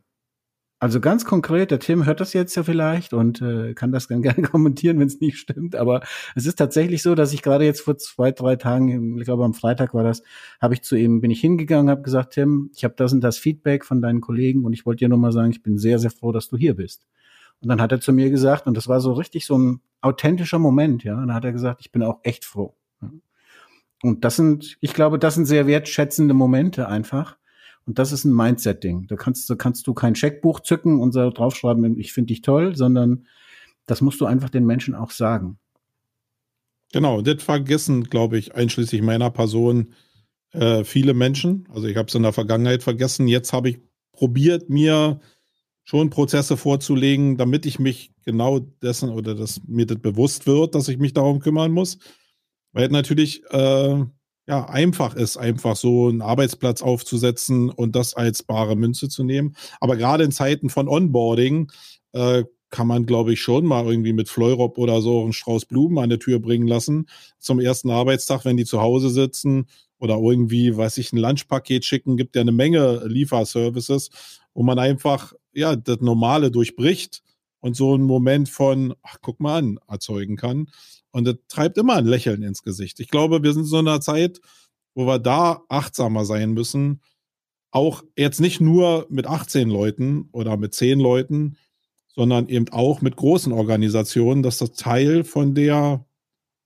Also 0.85 0.99
ganz 0.99 1.25
konkret, 1.25 1.71
der 1.71 1.79
Tim 1.79 2.05
hört 2.05 2.19
das 2.19 2.33
jetzt 2.33 2.53
ja 2.53 2.61
vielleicht 2.61 3.11
und 3.11 3.41
äh, 3.41 3.73
kann 3.73 3.91
das 3.91 4.07
dann 4.07 4.21
gerne 4.21 4.43
kommentieren, 4.43 4.99
wenn 4.99 5.07
es 5.07 5.19
nicht 5.19 5.39
stimmt. 5.39 5.75
Aber 5.75 6.01
es 6.35 6.45
ist 6.45 6.59
tatsächlich 6.59 7.01
so, 7.01 7.15
dass 7.15 7.33
ich 7.33 7.41
gerade 7.41 7.65
jetzt 7.65 7.81
vor 7.81 7.97
zwei, 7.97 8.31
drei 8.31 8.55
Tagen, 8.55 9.17
ich 9.17 9.25
glaube 9.25 9.45
am 9.45 9.55
Freitag 9.55 9.95
war 9.95 10.03
das, 10.03 10.21
habe 10.61 10.75
ich 10.75 10.83
zu 10.83 10.95
ihm, 10.95 11.21
bin 11.21 11.31
ich 11.31 11.41
hingegangen, 11.41 11.89
habe 11.89 12.03
gesagt, 12.03 12.35
Tim, 12.35 12.69
ich 12.75 12.83
habe 12.83 12.93
das 12.97 13.13
und 13.13 13.21
das 13.21 13.39
Feedback 13.39 13.83
von 13.83 13.99
deinen 13.99 14.21
Kollegen 14.21 14.63
und 14.63 14.73
ich 14.73 14.85
wollte 14.85 14.99
dir 14.99 15.09
nur 15.09 15.17
mal 15.17 15.31
sagen, 15.31 15.49
ich 15.49 15.63
bin 15.63 15.79
sehr, 15.79 15.97
sehr 15.97 16.11
froh, 16.11 16.31
dass 16.31 16.49
du 16.49 16.55
hier 16.55 16.75
bist. 16.75 17.07
Und 17.61 17.69
dann 17.69 17.81
hat 17.81 17.91
er 17.91 17.99
zu 17.99 18.13
mir 18.13 18.29
gesagt, 18.29 18.67
und 18.67 18.77
das 18.77 18.87
war 18.87 19.01
so 19.01 19.13
richtig 19.13 19.47
so 19.47 19.57
ein 19.57 19.81
authentischer 20.01 20.59
Moment, 20.59 21.03
ja, 21.03 21.15
und 21.15 21.29
dann 21.29 21.33
hat 21.33 21.45
er 21.45 21.51
gesagt, 21.51 21.81
ich 21.81 21.91
bin 21.91 22.03
auch 22.03 22.19
echt 22.21 22.45
froh. 22.45 22.75
Und 24.03 24.23
das 24.23 24.35
sind, 24.35 24.77
ich 24.81 24.93
glaube, 24.93 25.17
das 25.17 25.33
sind 25.33 25.47
sehr 25.47 25.65
wertschätzende 25.65 26.35
Momente 26.35 26.87
einfach 26.87 27.37
und 27.85 27.99
das 27.99 28.11
ist 28.11 28.25
ein 28.25 28.33
Mindset-Ding. 28.33 29.07
Da 29.07 29.15
kannst, 29.15 29.49
da 29.49 29.55
kannst 29.55 29.85
du 29.87 29.93
kein 29.93 30.15
Scheckbuch 30.15 30.59
zücken 30.61 30.99
und 30.99 31.11
so 31.11 31.29
draufschreiben, 31.29 31.99
ich 31.99 32.13
finde 32.13 32.27
dich 32.27 32.41
toll, 32.41 32.75
sondern 32.75 33.27
das 33.85 34.01
musst 34.01 34.19
du 34.21 34.25
einfach 34.25 34.49
den 34.49 34.65
Menschen 34.65 34.95
auch 34.95 35.11
sagen. 35.11 35.59
Genau, 36.91 37.21
das 37.21 37.43
vergessen, 37.43 38.05
glaube 38.05 38.37
ich, 38.37 38.55
einschließlich 38.55 39.01
meiner 39.01 39.29
Person 39.29 39.93
äh, 40.51 40.83
viele 40.83 41.13
Menschen. 41.13 41.67
Also 41.73 41.87
ich 41.87 41.97
habe 41.97 42.07
es 42.07 42.15
in 42.15 42.23
der 42.23 42.33
Vergangenheit 42.33 42.83
vergessen. 42.83 43.27
Jetzt 43.27 43.53
habe 43.53 43.69
ich 43.69 43.79
probiert, 44.13 44.69
mir 44.69 45.19
schon 45.83 46.09
Prozesse 46.09 46.57
vorzulegen, 46.57 47.37
damit 47.37 47.65
ich 47.65 47.79
mich 47.79 48.11
genau 48.23 48.59
dessen 48.59 49.09
oder 49.09 49.35
dass 49.35 49.61
mir 49.67 49.85
das 49.85 49.99
bewusst 49.99 50.47
wird, 50.47 50.73
dass 50.73 50.87
ich 50.87 50.97
mich 50.97 51.13
darum 51.13 51.39
kümmern 51.39 51.71
muss. 51.71 51.99
Weil 52.71 52.89
natürlich 52.89 53.43
äh, 53.51 54.03
ja, 54.47 54.65
einfach 54.69 55.15
ist, 55.15 55.37
einfach 55.37 55.75
so 55.75 56.07
einen 56.07 56.21
Arbeitsplatz 56.21 56.81
aufzusetzen 56.81 57.69
und 57.69 57.95
das 57.95 58.13
als 58.13 58.43
bare 58.43 58.75
Münze 58.75 59.09
zu 59.09 59.23
nehmen. 59.23 59.55
Aber 59.79 59.95
gerade 59.97 60.23
in 60.23 60.31
Zeiten 60.31 60.69
von 60.69 60.87
Onboarding 60.87 61.71
äh, 62.13 62.43
kann 62.69 62.87
man, 62.87 63.05
glaube 63.05 63.33
ich, 63.33 63.41
schon 63.41 63.65
mal 63.65 63.85
irgendwie 63.85 64.13
mit 64.13 64.29
Fleurop 64.29 64.77
oder 64.77 65.01
so 65.01 65.23
einen 65.23 65.33
Strauß 65.33 65.65
Blumen 65.65 65.97
an 65.97 66.09
der 66.09 66.19
Tür 66.19 66.39
bringen 66.39 66.67
lassen 66.67 67.07
zum 67.39 67.59
ersten 67.59 67.89
Arbeitstag, 67.89 68.45
wenn 68.45 68.57
die 68.57 68.65
zu 68.65 68.81
Hause 68.81 69.09
sitzen 69.09 69.67
oder 69.97 70.17
irgendwie, 70.17 70.75
weiß 70.75 70.97
ich, 70.97 71.13
ein 71.13 71.17
Lunchpaket 71.17 71.85
schicken, 71.85 72.17
gibt 72.17 72.35
ja 72.35 72.41
eine 72.41 72.51
Menge 72.51 73.03
Lieferservices, 73.05 74.09
wo 74.53 74.61
man 74.63 74.77
einfach, 74.77 75.33
ja, 75.53 75.75
das 75.75 76.01
Normale 76.01 76.51
durchbricht 76.51 77.23
und 77.61 77.75
so 77.75 77.93
einen 77.93 78.03
Moment 78.03 78.49
von, 78.49 78.93
ach, 79.01 79.17
guck 79.21 79.39
mal 79.39 79.57
an, 79.57 79.79
erzeugen 79.87 80.35
kann. 80.35 80.67
Und 81.15 81.23
das 81.23 81.35
treibt 81.47 81.77
immer 81.77 81.95
ein 81.95 82.05
Lächeln 82.05 82.43
ins 82.43 82.61
Gesicht. 82.61 82.99
Ich 82.99 83.07
glaube, 83.07 83.41
wir 83.41 83.53
sind 83.53 83.61
in 83.61 83.69
so 83.69 83.77
einer 83.77 84.01
Zeit, 84.01 84.41
wo 84.95 85.07
wir 85.07 85.17
da 85.17 85.61
achtsamer 85.69 86.25
sein 86.25 86.51
müssen. 86.51 86.99
Auch 87.71 88.03
jetzt 88.17 88.41
nicht 88.41 88.59
nur 88.59 89.07
mit 89.09 89.25
18 89.25 89.69
Leuten 89.69 90.27
oder 90.33 90.57
mit 90.57 90.73
10 90.73 90.99
Leuten, 90.99 91.55
sondern 92.13 92.49
eben 92.49 92.67
auch 92.67 92.99
mit 92.99 93.15
großen 93.15 93.53
Organisationen, 93.53 94.43
dass 94.43 94.57
das 94.57 94.73
Teil 94.73 95.23
von 95.23 95.55
der, 95.55 96.05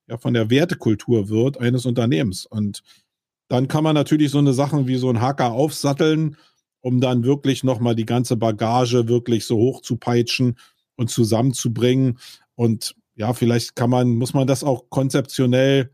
ja, 0.08 0.18
von 0.18 0.34
der 0.34 0.50
Wertekultur 0.50 1.30
wird 1.30 1.60
eines 1.60 1.86
Unternehmens. 1.86 2.48
Und 2.48 2.82
dann 3.50 3.68
kann 3.68 3.84
man 3.84 3.94
natürlich 3.94 4.32
so 4.32 4.40
eine 4.40 4.54
Sachen 4.54 4.88
wie 4.88 4.96
so 4.96 5.12
ein 5.12 5.22
Hacker 5.22 5.52
aufsatteln, 5.52 6.38
um 6.82 7.02
dann 7.02 7.24
wirklich 7.24 7.64
nochmal 7.64 7.94
die 7.94 8.08
ganze 8.08 8.36
Bagage 8.36 9.08
wirklich 9.08 9.46
so 9.46 9.58
hoch 9.58 9.84
zu 9.84 9.98
peitschen 9.98 10.58
und 10.96 11.12
zusammenzubringen. 11.12 12.18
Und 12.56 12.96
ja, 13.20 13.34
vielleicht 13.34 13.76
kann 13.76 13.90
man, 13.90 14.16
muss 14.16 14.34
man 14.34 14.48
das 14.48 14.64
auch 14.64 14.90
konzeptionell 14.90 15.92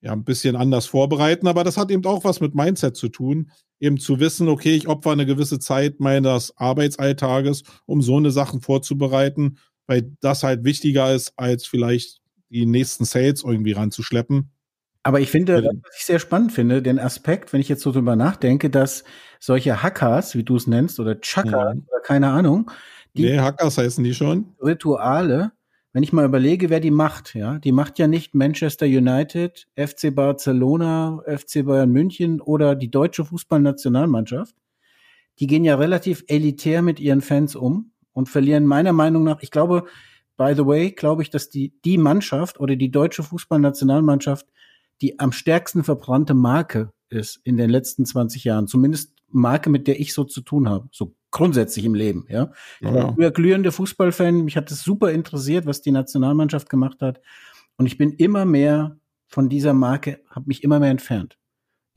ja 0.00 0.12
ein 0.12 0.22
bisschen 0.22 0.54
anders 0.54 0.86
vorbereiten, 0.86 1.48
aber 1.48 1.64
das 1.64 1.76
hat 1.76 1.90
eben 1.90 2.06
auch 2.06 2.22
was 2.22 2.40
mit 2.40 2.54
Mindset 2.54 2.96
zu 2.96 3.08
tun, 3.08 3.50
eben 3.80 3.98
zu 3.98 4.20
wissen, 4.20 4.48
okay, 4.48 4.76
ich 4.76 4.86
opfer 4.86 5.10
eine 5.10 5.26
gewisse 5.26 5.58
Zeit 5.58 5.98
meines 5.98 6.56
Arbeitsalltages, 6.56 7.64
um 7.86 8.02
so 8.02 8.16
eine 8.16 8.30
Sachen 8.30 8.60
vorzubereiten, 8.60 9.58
weil 9.88 10.12
das 10.20 10.44
halt 10.44 10.62
wichtiger 10.62 11.12
ist, 11.12 11.32
als 11.36 11.66
vielleicht 11.66 12.20
die 12.50 12.66
nächsten 12.66 13.04
Sales 13.04 13.42
irgendwie 13.42 13.72
ranzuschleppen. 13.72 14.52
Aber 15.02 15.18
ich 15.18 15.30
finde, 15.30 15.64
was 15.64 15.96
ich 15.96 16.04
sehr 16.04 16.20
spannend 16.20 16.52
finde, 16.52 16.82
den 16.82 17.00
Aspekt, 17.00 17.52
wenn 17.52 17.60
ich 17.60 17.68
jetzt 17.68 17.82
so 17.82 17.90
drüber 17.90 18.14
nachdenke, 18.14 18.70
dass 18.70 19.02
solche 19.40 19.82
Hackers, 19.82 20.36
wie 20.36 20.44
du 20.44 20.54
es 20.54 20.68
nennst, 20.68 21.00
oder 21.00 21.20
Chucker, 21.20 21.50
ja. 21.50 21.70
oder 21.70 22.00
keine 22.04 22.28
Ahnung, 22.28 22.70
die 23.14 23.22
nee, 23.22 23.38
Hackers 23.40 23.78
heißen 23.78 24.04
die 24.04 24.14
schon. 24.14 24.54
Rituale 24.62 25.50
wenn 25.98 26.04
ich 26.04 26.12
mal 26.12 26.24
überlege, 26.24 26.70
wer 26.70 26.78
die 26.78 26.92
macht, 26.92 27.34
ja, 27.34 27.58
die 27.58 27.72
macht 27.72 27.98
ja 27.98 28.06
nicht 28.06 28.32
Manchester 28.32 28.86
United, 28.86 29.66
FC 29.74 30.14
Barcelona, 30.14 31.24
FC 31.26 31.64
Bayern 31.66 31.90
München 31.90 32.40
oder 32.40 32.76
die 32.76 32.88
deutsche 32.88 33.24
Fußballnationalmannschaft. 33.24 34.54
Die 35.40 35.48
gehen 35.48 35.64
ja 35.64 35.74
relativ 35.74 36.22
elitär 36.28 36.82
mit 36.82 37.00
ihren 37.00 37.20
Fans 37.20 37.56
um 37.56 37.90
und 38.12 38.28
verlieren 38.28 38.64
meiner 38.64 38.92
Meinung 38.92 39.24
nach, 39.24 39.42
ich 39.42 39.50
glaube, 39.50 39.86
by 40.36 40.52
the 40.54 40.64
way, 40.64 40.92
glaube 40.92 41.22
ich, 41.22 41.30
dass 41.30 41.50
die, 41.50 41.72
die 41.84 41.98
Mannschaft 41.98 42.60
oder 42.60 42.76
die 42.76 42.92
deutsche 42.92 43.24
Fußballnationalmannschaft 43.24 44.46
die 45.00 45.18
am 45.18 45.32
stärksten 45.32 45.82
verbrannte 45.82 46.34
Marke 46.34 46.92
ist 47.08 47.40
in 47.42 47.56
den 47.56 47.70
letzten 47.70 48.06
20 48.06 48.44
Jahren. 48.44 48.68
Zumindest 48.68 49.14
Marke, 49.30 49.68
mit 49.68 49.88
der 49.88 49.98
ich 49.98 50.14
so 50.14 50.22
zu 50.22 50.42
tun 50.42 50.68
habe. 50.68 50.88
So 50.92 51.16
grundsätzlich 51.30 51.84
im 51.84 51.94
Leben, 51.94 52.26
ja. 52.28 52.52
Ich 52.80 52.86
war 52.86 53.14
früher 53.14 53.30
glühender 53.30 53.72
Fußballfan, 53.72 54.44
mich 54.44 54.56
hat 54.56 54.70
es 54.70 54.82
super 54.82 55.10
interessiert, 55.12 55.66
was 55.66 55.82
die 55.82 55.90
Nationalmannschaft 55.90 56.68
gemacht 56.68 57.02
hat. 57.02 57.20
Und 57.76 57.86
ich 57.86 57.98
bin 57.98 58.12
immer 58.12 58.44
mehr 58.44 58.98
von 59.26 59.48
dieser 59.48 59.74
Marke, 59.74 60.20
habe 60.30 60.46
mich 60.48 60.64
immer 60.64 60.80
mehr 60.80 60.90
entfernt. 60.90 61.38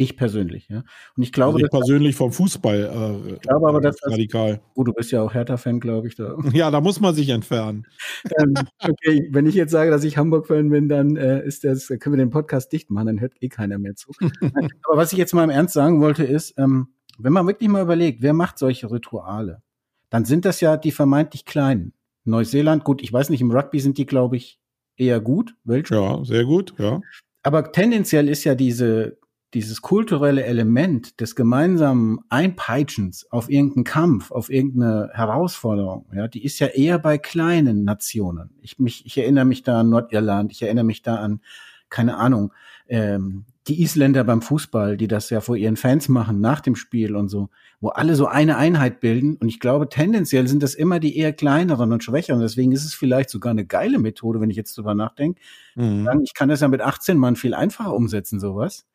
Ich 0.01 0.17
persönlich, 0.17 0.67
ja. 0.67 0.83
Und 1.15 1.21
ich 1.21 1.31
glaube, 1.31 1.57
also 1.57 1.65
ich 1.65 1.71
persönlich 1.71 2.15
vom 2.15 2.31
Fußball. 2.31 3.21
Äh, 3.27 3.33
ich 3.33 3.41
glaube 3.41 3.69
aber, 3.69 3.81
dass 3.81 3.97
das, 3.97 4.11
radikal. 4.11 4.59
Gut, 4.73 4.87
du 4.87 4.93
bist 4.93 5.11
ja 5.11 5.21
auch 5.21 5.31
Hertha-Fan, 5.31 5.79
glaube 5.79 6.07
ich. 6.07 6.15
Da. 6.15 6.37
Ja, 6.53 6.71
da 6.71 6.81
muss 6.81 6.99
man 6.99 7.13
sich 7.13 7.29
entfernen. 7.29 7.85
ähm, 8.39 8.55
okay, 8.79 9.29
wenn 9.31 9.45
ich 9.45 9.53
jetzt 9.53 9.69
sage, 9.69 9.91
dass 9.91 10.03
ich 10.03 10.17
Hamburg-Fan 10.17 10.69
bin, 10.69 10.89
dann 10.89 11.17
äh, 11.17 11.45
ist 11.45 11.63
das, 11.63 11.87
können 11.87 12.15
wir 12.15 12.17
den 12.17 12.31
Podcast 12.31 12.71
dicht 12.71 12.89
machen, 12.89 13.05
dann 13.05 13.21
hört 13.21 13.33
eh 13.41 13.49
keiner 13.49 13.77
mehr 13.77 13.93
zu. 13.95 14.11
aber 14.83 14.97
was 14.97 15.11
ich 15.11 15.19
jetzt 15.19 15.35
mal 15.35 15.43
im 15.43 15.51
Ernst 15.51 15.75
sagen 15.75 16.01
wollte, 16.01 16.23
ist, 16.23 16.55
ähm, 16.57 16.87
wenn 17.23 17.33
man 17.33 17.47
wirklich 17.47 17.69
mal 17.69 17.81
überlegt, 17.81 18.21
wer 18.21 18.33
macht 18.33 18.57
solche 18.57 18.91
Rituale, 18.91 19.61
dann 20.09 20.25
sind 20.25 20.45
das 20.45 20.61
ja 20.61 20.77
die 20.77 20.91
vermeintlich 20.91 21.45
Kleinen. 21.45 21.93
Neuseeland, 22.23 22.83
gut, 22.83 23.01
ich 23.01 23.11
weiß 23.11 23.29
nicht, 23.29 23.41
im 23.41 23.51
Rugby 23.51 23.79
sind 23.79 23.97
die, 23.97 24.05
glaube 24.05 24.37
ich, 24.37 24.59
eher 24.95 25.19
gut. 25.19 25.55
Welche? 25.63 25.95
Ja, 25.95 26.23
sehr 26.23 26.45
gut, 26.45 26.75
ja. 26.77 27.01
Aber 27.43 27.71
tendenziell 27.71 28.29
ist 28.29 28.43
ja 28.43 28.53
diese, 28.53 29.17
dieses 29.53 29.81
kulturelle 29.81 30.43
Element 30.43 31.19
des 31.19 31.35
gemeinsamen 31.35 32.19
Einpeitschens 32.29 33.29
auf 33.31 33.49
irgendeinen 33.49 33.83
Kampf, 33.83 34.31
auf 34.31 34.49
irgendeine 34.49 35.09
Herausforderung, 35.13 36.05
ja, 36.13 36.27
die 36.27 36.43
ist 36.43 36.59
ja 36.59 36.67
eher 36.67 36.99
bei 36.99 37.17
kleinen 37.17 37.83
Nationen. 37.83 38.51
Ich, 38.61 38.79
mich, 38.79 39.05
ich 39.05 39.17
erinnere 39.17 39.45
mich 39.45 39.63
da 39.63 39.81
an 39.81 39.89
Nordirland, 39.89 40.51
ich 40.51 40.61
erinnere 40.61 40.85
mich 40.85 41.01
da 41.01 41.15
an, 41.15 41.41
keine 41.89 42.17
Ahnung, 42.17 42.53
ähm, 42.87 43.45
die 43.67 43.81
Isländer 43.81 44.23
beim 44.23 44.41
Fußball, 44.41 44.97
die 44.97 45.07
das 45.07 45.29
ja 45.29 45.39
vor 45.39 45.55
ihren 45.55 45.77
Fans 45.77 46.09
machen 46.09 46.41
nach 46.41 46.61
dem 46.61 46.75
Spiel 46.75 47.15
und 47.15 47.29
so, 47.29 47.49
wo 47.79 47.89
alle 47.89 48.15
so 48.15 48.25
eine 48.25 48.57
Einheit 48.57 48.99
bilden. 49.01 49.35
Und 49.35 49.49
ich 49.49 49.59
glaube, 49.59 49.87
tendenziell 49.87 50.47
sind 50.47 50.63
das 50.63 50.73
immer 50.73 50.99
die 50.99 51.15
eher 51.15 51.31
kleineren 51.31 51.93
und 51.93 52.03
schwächeren. 52.03 52.41
Deswegen 52.41 52.71
ist 52.71 52.85
es 52.85 52.95
vielleicht 52.95 53.29
sogar 53.29 53.51
eine 53.51 53.65
geile 53.65 53.99
Methode, 53.99 54.41
wenn 54.41 54.49
ich 54.49 54.57
jetzt 54.57 54.75
drüber 54.77 54.95
nachdenke. 54.95 55.39
Mhm. 55.75 56.21
Ich 56.23 56.33
kann 56.33 56.49
das 56.49 56.61
ja 56.61 56.67
mit 56.67 56.81
18 56.81 57.17
Mann 57.17 57.35
viel 57.35 57.53
einfacher 57.53 57.93
umsetzen, 57.93 58.39
sowas. 58.39 58.87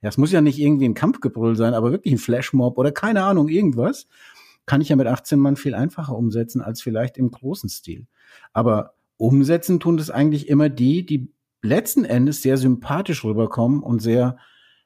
Ja, 0.00 0.08
es 0.08 0.16
muss 0.16 0.32
ja 0.32 0.40
nicht 0.40 0.58
irgendwie 0.58 0.88
ein 0.88 0.94
Kampfgebrüll 0.94 1.56
sein, 1.56 1.74
aber 1.74 1.92
wirklich 1.92 2.14
ein 2.14 2.18
Flashmob 2.18 2.78
oder 2.78 2.92
keine 2.92 3.22
Ahnung, 3.22 3.48
irgendwas. 3.48 4.06
Kann 4.64 4.80
ich 4.80 4.88
ja 4.88 4.96
mit 4.96 5.06
18 5.06 5.38
Mann 5.38 5.56
viel 5.56 5.74
einfacher 5.74 6.16
umsetzen 6.16 6.62
als 6.62 6.80
vielleicht 6.80 7.18
im 7.18 7.30
großen 7.30 7.68
Stil. 7.68 8.06
Aber 8.52 8.94
umsetzen 9.18 9.78
tun 9.78 9.98
das 9.98 10.10
eigentlich 10.10 10.48
immer 10.48 10.68
die, 10.68 11.04
die 11.04 11.32
letzten 11.66 12.04
Endes 12.04 12.42
sehr 12.42 12.56
sympathisch 12.56 13.24
rüberkommen 13.24 13.82
und 13.82 14.00
sehr, 14.00 14.36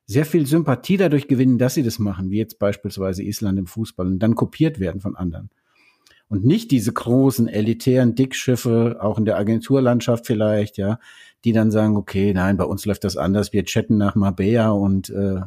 sehr 0.07 0.25
viel 0.25 0.47
Sympathie 0.47 0.97
dadurch 0.97 1.29
gewinnen, 1.29 1.59
dass 1.59 1.75
sie 1.75 1.83
das 1.83 1.99
machen, 1.99 2.31
wie 2.31 2.39
jetzt 2.39 2.59
beispielsweise 2.59 3.23
Island 3.23 3.59
im 3.59 3.67
Fußball 3.67 4.07
und 4.07 4.19
dann 4.19 4.35
kopiert 4.35 4.81
werden 4.81 5.01
von 5.01 5.17
anderen. 5.17 5.51
Und 6.29 6.45
nicht 6.45 6.71
diese 6.71 6.93
großen, 6.93 7.49
elitären 7.49 8.15
Dickschiffe, 8.15 8.99
auch 9.01 9.19
in 9.19 9.25
der 9.25 9.37
Agenturlandschaft 9.37 10.27
vielleicht, 10.27 10.79
ja, 10.79 10.99
die 11.45 11.53
dann 11.53 11.71
sagen, 11.71 11.97
okay, 11.97 12.33
nein, 12.33 12.57
bei 12.57 12.65
uns 12.65 12.87
läuft 12.87 13.05
das 13.05 13.17
anders, 13.17 13.53
wir 13.53 13.65
chatten 13.65 13.97
nach 13.97 14.15
Mabea 14.15 14.71
und 14.71 15.11
äh, 15.11 15.41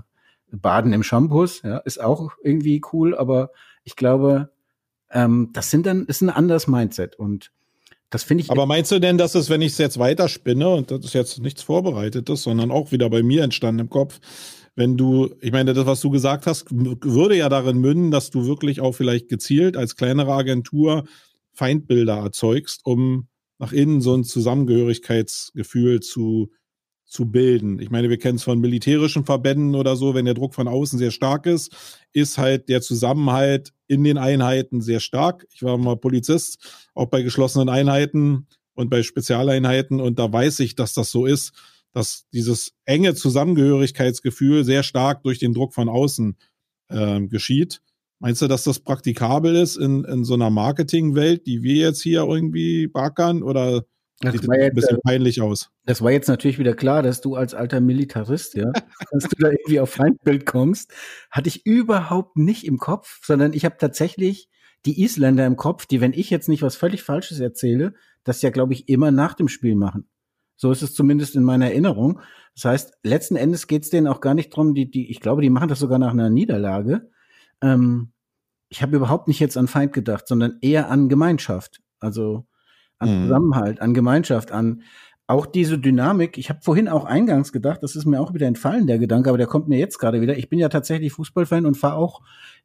baden 0.51 0.93
im 0.93 1.03
Shampoos, 1.03 1.61
ja, 1.63 1.77
ist 1.79 2.01
auch 2.01 2.33
irgendwie 2.43 2.81
cool, 2.91 3.15
aber 3.15 3.51
ich 3.83 3.95
glaube, 3.95 4.49
ähm, 5.09 5.49
das 5.53 5.71
sind 5.71 5.85
dann, 5.85 6.05
ist 6.05 6.21
ein 6.21 6.29
anderes 6.29 6.67
Mindset 6.67 7.15
und 7.15 7.51
das 8.13 8.23
finde 8.23 8.43
ich. 8.43 8.51
Aber 8.51 8.67
meinst 8.67 8.91
du 8.91 8.99
denn, 8.99 9.17
dass 9.17 9.33
es, 9.33 9.49
wenn 9.49 9.61
ich 9.61 9.71
es 9.71 9.79
jetzt 9.79 9.97
weiterspinne, 9.97 10.69
und 10.69 10.91
das 10.91 11.03
ist 11.03 11.13
jetzt 11.13 11.39
nichts 11.39 11.63
Vorbereitetes, 11.63 12.43
sondern 12.43 12.69
auch 12.69 12.91
wieder 12.91 13.09
bei 13.09 13.23
mir 13.23 13.43
entstanden 13.43 13.79
im 13.79 13.89
Kopf, 13.89 14.19
wenn 14.75 14.97
du, 14.97 15.33
ich 15.41 15.51
meine, 15.51 15.73
das, 15.73 15.87
was 15.87 16.01
du 16.01 16.11
gesagt 16.11 16.45
hast, 16.45 16.67
würde 16.69 17.35
ja 17.35 17.49
darin 17.49 17.79
münden, 17.79 18.11
dass 18.11 18.29
du 18.29 18.45
wirklich 18.45 18.81
auch 18.81 18.93
vielleicht 18.93 19.29
gezielt 19.29 19.75
als 19.75 19.95
kleinere 19.95 20.31
Agentur 20.31 21.05
Feindbilder 21.53 22.17
erzeugst, 22.17 22.81
um 22.83 23.27
nach 23.57 23.71
innen 23.71 23.99
so 23.99 24.13
ein 24.13 24.23
Zusammengehörigkeitsgefühl 24.23 25.99
zu, 26.01 26.51
zu 27.13 27.27
bilden. 27.27 27.79
Ich 27.79 27.91
meine, 27.91 28.09
wir 28.09 28.17
kennen 28.17 28.37
es 28.37 28.43
von 28.43 28.59
militärischen 28.59 29.23
Verbänden 29.23 29.75
oder 29.75 29.95
so, 29.95 30.15
wenn 30.15 30.25
der 30.25 30.33
Druck 30.33 30.55
von 30.55 30.67
außen 30.67 30.97
sehr 30.97 31.11
stark 31.11 31.45
ist, 31.45 31.71
ist 32.11 32.39
halt 32.39 32.69
der 32.69 32.81
Zusammenhalt 32.81 33.71
in 33.87 34.03
den 34.03 34.17
Einheiten 34.17 34.81
sehr 34.81 34.99
stark. 34.99 35.45
Ich 35.53 35.61
war 35.61 35.77
mal 35.77 35.95
Polizist, 35.95 36.87
auch 36.95 37.05
bei 37.05 37.21
geschlossenen 37.21 37.69
Einheiten 37.69 38.47
und 38.73 38.89
bei 38.89 39.03
Spezialeinheiten 39.03 40.01
und 40.01 40.17
da 40.17 40.33
weiß 40.33 40.59
ich, 40.61 40.73
dass 40.73 40.93
das 40.93 41.11
so 41.11 41.27
ist, 41.27 41.53
dass 41.91 42.25
dieses 42.33 42.73
enge 42.85 43.13
Zusammengehörigkeitsgefühl 43.13 44.63
sehr 44.63 44.81
stark 44.81 45.21
durch 45.21 45.37
den 45.37 45.53
Druck 45.53 45.75
von 45.75 45.89
außen 45.89 46.35
äh, 46.89 47.21
geschieht. 47.27 47.81
Meinst 48.17 48.41
du, 48.41 48.47
dass 48.47 48.63
das 48.63 48.79
praktikabel 48.79 49.55
ist 49.55 49.75
in, 49.75 50.03
in 50.05 50.23
so 50.23 50.33
einer 50.33 50.49
Marketingwelt, 50.49 51.45
die 51.45 51.61
wir 51.61 51.75
jetzt 51.75 52.01
hier 52.01 52.23
irgendwie 52.23 52.87
backern 52.87 53.43
oder 53.43 53.85
das 54.23 54.33
Sieht 54.33 54.43
jetzt, 54.43 54.51
ein 54.51 54.73
bisschen 54.73 54.97
äh, 54.97 55.01
peinlich 55.01 55.41
aus. 55.41 55.69
Das 55.85 56.01
war 56.01 56.11
jetzt 56.11 56.27
natürlich 56.27 56.59
wieder 56.59 56.73
klar, 56.73 57.03
dass 57.03 57.21
du 57.21 57.35
als 57.35 57.53
alter 57.53 57.81
Militarist, 57.81 58.55
ja, 58.55 58.71
dass 59.11 59.23
du 59.23 59.35
da 59.39 59.49
irgendwie 59.49 59.79
auf 59.79 59.91
Feindbild 59.91 60.45
kommst, 60.45 60.93
hatte 61.29 61.49
ich 61.49 61.65
überhaupt 61.65 62.37
nicht 62.37 62.65
im 62.65 62.77
Kopf, 62.77 63.19
sondern 63.23 63.53
ich 63.53 63.65
habe 63.65 63.75
tatsächlich 63.77 64.49
die 64.85 65.01
Isländer 65.01 65.45
im 65.45 65.55
Kopf, 65.55 65.85
die, 65.85 66.01
wenn 66.01 66.13
ich 66.13 66.29
jetzt 66.29 66.49
nicht 66.49 66.61
was 66.61 66.75
völlig 66.75 67.03
Falsches 67.03 67.39
erzähle, 67.39 67.93
das 68.23 68.41
ja, 68.41 68.49
glaube 68.49 68.73
ich, 68.73 68.89
immer 68.89 69.11
nach 69.11 69.33
dem 69.33 69.47
Spiel 69.47 69.75
machen. 69.75 70.07
So 70.55 70.71
ist 70.71 70.81
es 70.81 70.93
zumindest 70.93 71.35
in 71.35 71.43
meiner 71.43 71.67
Erinnerung. 71.67 72.21
Das 72.55 72.65
heißt, 72.65 72.93
letzten 73.03 73.35
Endes 73.35 73.67
geht 73.67 73.83
es 73.83 73.89
denen 73.89 74.07
auch 74.07 74.21
gar 74.21 74.33
nicht 74.33 74.49
drum, 74.49 74.73
die, 74.73 74.89
die, 74.89 75.09
ich 75.09 75.19
glaube, 75.19 75.41
die 75.41 75.49
machen 75.49 75.69
das 75.69 75.79
sogar 75.79 75.99
nach 75.99 76.11
einer 76.11 76.29
Niederlage. 76.29 77.09
Ähm, 77.61 78.11
ich 78.69 78.81
habe 78.81 78.95
überhaupt 78.95 79.27
nicht 79.27 79.39
jetzt 79.39 79.57
an 79.57 79.67
Feind 79.67 79.93
gedacht, 79.93 80.27
sondern 80.27 80.57
eher 80.61 80.89
an 80.89 81.09
Gemeinschaft. 81.09 81.81
Also 81.99 82.45
an 83.03 83.19
mhm. 83.19 83.23
Zusammenhalt, 83.23 83.81
an 83.81 83.93
Gemeinschaft, 83.93 84.51
an 84.51 84.83
auch 85.27 85.45
diese 85.45 85.79
Dynamik. 85.79 86.37
Ich 86.37 86.49
habe 86.49 86.59
vorhin 86.61 86.87
auch 86.87 87.05
eingangs 87.05 87.51
gedacht, 87.51 87.81
das 87.81 87.95
ist 87.95 88.05
mir 88.05 88.19
auch 88.19 88.33
wieder 88.33 88.47
entfallen, 88.47 88.87
der 88.87 88.99
Gedanke, 88.99 89.29
aber 89.29 89.37
der 89.37 89.47
kommt 89.47 89.67
mir 89.67 89.79
jetzt 89.79 89.97
gerade 89.97 90.21
wieder. 90.21 90.37
Ich 90.37 90.49
bin 90.49 90.59
ja 90.59 90.69
tatsächlich 90.69 91.13
Fußballfan 91.13 91.65
und 91.65 91.75
fahre 91.75 91.95
auch 91.95 92.21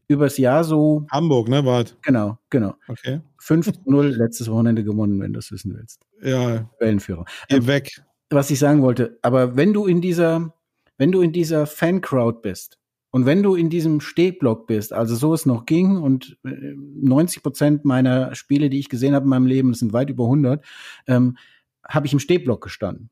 übers 0.09 0.39
Jahr 0.39 0.65
so. 0.65 1.07
Hamburg, 1.11 1.49
ne, 1.49 1.63
Bart? 1.63 1.97
Genau, 2.03 2.39
genau. 2.51 2.75
Okay. 2.89 3.21
5-0 3.41 4.03
letztes 4.17 4.51
Wochenende 4.51 4.83
gewonnen, 4.83 5.21
wenn 5.21 5.33
du 5.33 5.39
es 5.39 5.53
wissen 5.53 5.75
willst. 5.77 6.03
Ja. 6.23 6.69
Wellenführer. 6.81 7.25
Geh 7.49 7.67
weg. 7.67 8.03
Was 8.31 8.51
ich 8.51 8.59
sagen 8.59 8.83
wollte, 8.83 9.19
aber 9.23 9.57
wenn 9.57 9.73
du 9.73 9.87
in 9.87 10.01
dieser, 10.01 10.53
wenn 10.99 11.13
du 11.13 11.23
in 11.23 11.33
dieser 11.33 11.67
Fan-Crowd 11.67 12.41
bist, 12.43 12.78
und 13.11 13.25
wenn 13.25 13.43
du 13.43 13.55
in 13.55 13.71
diesem 13.71 14.01
Stehblock 14.01 14.67
bist, 14.67 14.93
also 14.93 15.17
so 15.17 15.33
es 15.33 15.47
noch 15.47 15.65
ging 15.65 15.97
und 15.97 16.39
90 16.43 17.39
äh, 17.39 17.41
Prozent 17.41 17.85
meiner 17.85 18.35
Spiele, 18.35 18.69
die 18.69 18.79
ich 18.79 18.89
gesehen 18.89 19.15
habe 19.15 19.25
in 19.25 19.31
meinem 19.31 19.47
Leben, 19.47 19.71
das 19.71 19.79
sind 19.79 19.93
weit 19.93 20.11
über 20.11 20.25
100, 20.25 20.65
ähm, 21.07 21.39
habe 21.87 22.07
ich 22.07 22.13
im 22.13 22.19
Stehblock 22.19 22.63
gestanden, 22.63 23.11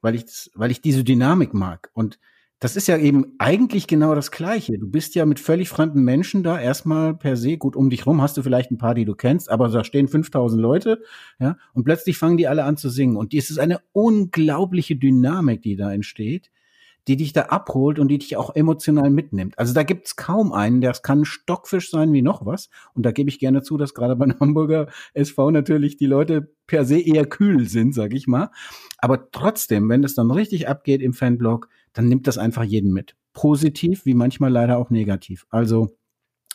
weil 0.00 0.16
ich, 0.16 0.24
das, 0.24 0.50
weil 0.54 0.72
ich 0.72 0.80
diese 0.80 1.04
Dynamik 1.04 1.54
mag. 1.54 1.90
Und 1.92 2.18
das 2.58 2.74
ist 2.74 2.88
ja 2.88 2.96
eben 2.96 3.34
eigentlich 3.38 3.86
genau 3.86 4.14
das 4.14 4.30
Gleiche. 4.30 4.78
Du 4.78 4.88
bist 4.88 5.14
ja 5.14 5.26
mit 5.26 5.38
völlig 5.38 5.68
fremden 5.68 6.02
Menschen 6.02 6.42
da 6.42 6.58
erstmal 6.58 7.14
per 7.14 7.36
se 7.36 7.58
gut 7.58 7.76
um 7.76 7.90
dich 7.90 8.06
rum. 8.06 8.22
Hast 8.22 8.36
du 8.38 8.42
vielleicht 8.42 8.70
ein 8.72 8.78
paar, 8.78 8.94
die 8.94 9.04
du 9.04 9.14
kennst, 9.14 9.50
aber 9.50 9.68
da 9.68 9.84
stehen 9.84 10.08
5000 10.08 10.60
Leute, 10.60 11.02
ja, 11.38 11.56
und 11.74 11.84
plötzlich 11.84 12.18
fangen 12.18 12.38
die 12.38 12.48
alle 12.48 12.64
an 12.64 12.78
zu 12.78 12.88
singen. 12.88 13.16
Und 13.16 13.32
es 13.32 13.50
ist 13.50 13.58
eine 13.58 13.80
unglaubliche 13.92 14.96
Dynamik, 14.96 15.62
die 15.62 15.76
da 15.76 15.92
entsteht 15.92 16.50
die 17.08 17.16
dich 17.16 17.32
da 17.32 17.42
abholt 17.42 17.98
und 17.98 18.08
die 18.08 18.18
dich 18.18 18.36
auch 18.36 18.54
emotional 18.54 19.10
mitnimmt. 19.10 19.58
Also 19.58 19.72
da 19.72 19.84
gibt's 19.84 20.16
kaum 20.16 20.52
einen, 20.52 20.80
der 20.80 20.92
kann 20.92 21.24
Stockfisch 21.24 21.90
sein 21.90 22.12
wie 22.12 22.22
noch 22.22 22.44
was. 22.44 22.68
Und 22.94 23.06
da 23.06 23.12
gebe 23.12 23.30
ich 23.30 23.38
gerne 23.38 23.62
zu, 23.62 23.76
dass 23.76 23.94
gerade 23.94 24.16
beim 24.16 24.34
Hamburger 24.40 24.88
SV 25.14 25.50
natürlich 25.50 25.96
die 25.96 26.06
Leute 26.06 26.50
per 26.66 26.84
se 26.84 26.98
eher 26.98 27.26
kühl 27.26 27.68
sind, 27.68 27.94
sag 27.94 28.12
ich 28.12 28.26
mal. 28.26 28.50
Aber 28.98 29.30
trotzdem, 29.30 29.88
wenn 29.88 30.02
es 30.02 30.14
dann 30.14 30.30
richtig 30.30 30.68
abgeht 30.68 31.00
im 31.00 31.12
Fanblog, 31.12 31.68
dann 31.92 32.08
nimmt 32.08 32.26
das 32.26 32.38
einfach 32.38 32.64
jeden 32.64 32.92
mit. 32.92 33.14
Positiv, 33.32 34.04
wie 34.04 34.14
manchmal 34.14 34.50
leider 34.50 34.78
auch 34.78 34.90
negativ. 34.90 35.46
Also 35.50 35.96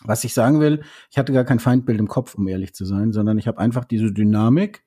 was 0.03 0.23
ich 0.23 0.33
sagen 0.33 0.59
will, 0.59 0.81
ich 1.11 1.17
hatte 1.17 1.31
gar 1.31 1.43
kein 1.43 1.59
Feindbild 1.59 1.99
im 1.99 2.07
Kopf, 2.07 2.35
um 2.35 2.47
ehrlich 2.47 2.73
zu 2.73 2.85
sein, 2.85 3.13
sondern 3.13 3.37
ich 3.37 3.47
habe 3.47 3.59
einfach 3.59 3.85
diese 3.85 4.11
Dynamik 4.11 4.83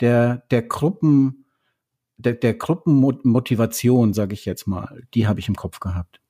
der, 0.00 0.44
der 0.50 0.62
Gruppen, 0.62 1.45
der, 2.18 2.34
der 2.34 2.54
Gruppenmotivation, 2.54 4.12
sage 4.14 4.34
ich 4.34 4.44
jetzt 4.44 4.66
mal, 4.66 5.02
die 5.14 5.26
habe 5.26 5.40
ich 5.40 5.48
im 5.48 5.56
Kopf 5.56 5.80
gehabt. 5.80 6.20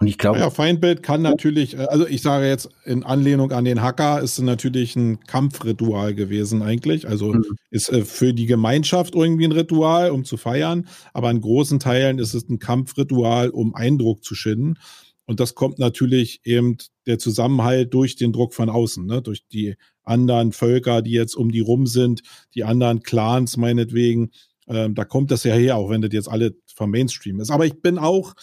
Und 0.00 0.06
ich 0.06 0.18
glaube. 0.18 0.38
Ja, 0.38 0.50
Feindbild 0.50 1.02
kann 1.02 1.22
natürlich, 1.22 1.74
äh, 1.74 1.86
also 1.86 2.06
ich 2.06 2.22
sage 2.22 2.46
jetzt 2.46 2.68
in 2.84 3.04
Anlehnung 3.04 3.52
an 3.52 3.64
den 3.64 3.82
Hacker, 3.82 4.20
ist 4.20 4.38
natürlich 4.40 4.96
ein 4.96 5.20
Kampfritual 5.20 6.14
gewesen 6.14 6.62
eigentlich. 6.62 7.08
Also 7.08 7.34
mhm. 7.34 7.44
ist 7.70 7.88
äh, 7.88 8.04
für 8.04 8.34
die 8.34 8.46
Gemeinschaft 8.46 9.14
irgendwie 9.14 9.44
ein 9.44 9.52
Ritual, 9.52 10.10
um 10.10 10.24
zu 10.24 10.36
feiern, 10.36 10.88
aber 11.12 11.30
in 11.30 11.40
großen 11.40 11.80
Teilen 11.80 12.18
ist 12.18 12.34
es 12.34 12.48
ein 12.48 12.58
Kampfritual, 12.58 13.50
um 13.50 13.74
Eindruck 13.74 14.24
zu 14.24 14.34
schinden. 14.34 14.74
Und 15.26 15.40
das 15.40 15.54
kommt 15.54 15.78
natürlich 15.78 16.40
eben 16.44 16.78
der 17.06 17.18
Zusammenhalt 17.18 17.92
durch 17.92 18.16
den 18.16 18.32
Druck 18.32 18.54
von 18.54 18.70
außen, 18.70 19.04
ne? 19.04 19.20
durch 19.20 19.46
die 19.46 19.76
anderen 20.02 20.52
Völker, 20.52 21.02
die 21.02 21.10
jetzt 21.10 21.36
um 21.36 21.52
die 21.52 21.60
rum 21.60 21.86
sind, 21.86 22.22
die 22.54 22.64
anderen 22.64 23.02
Clans 23.02 23.58
meinetwegen. 23.58 24.30
Ähm, 24.68 24.94
da 24.94 25.04
kommt 25.04 25.30
das 25.30 25.44
ja 25.44 25.54
her, 25.54 25.76
auch 25.76 25.90
wenn 25.90 26.02
das 26.02 26.12
jetzt 26.12 26.28
alle 26.28 26.54
vom 26.74 26.90
Mainstream 26.90 27.40
ist. 27.40 27.50
Aber 27.50 27.66
ich 27.66 27.80
bin 27.80 27.98
auch, 27.98 28.34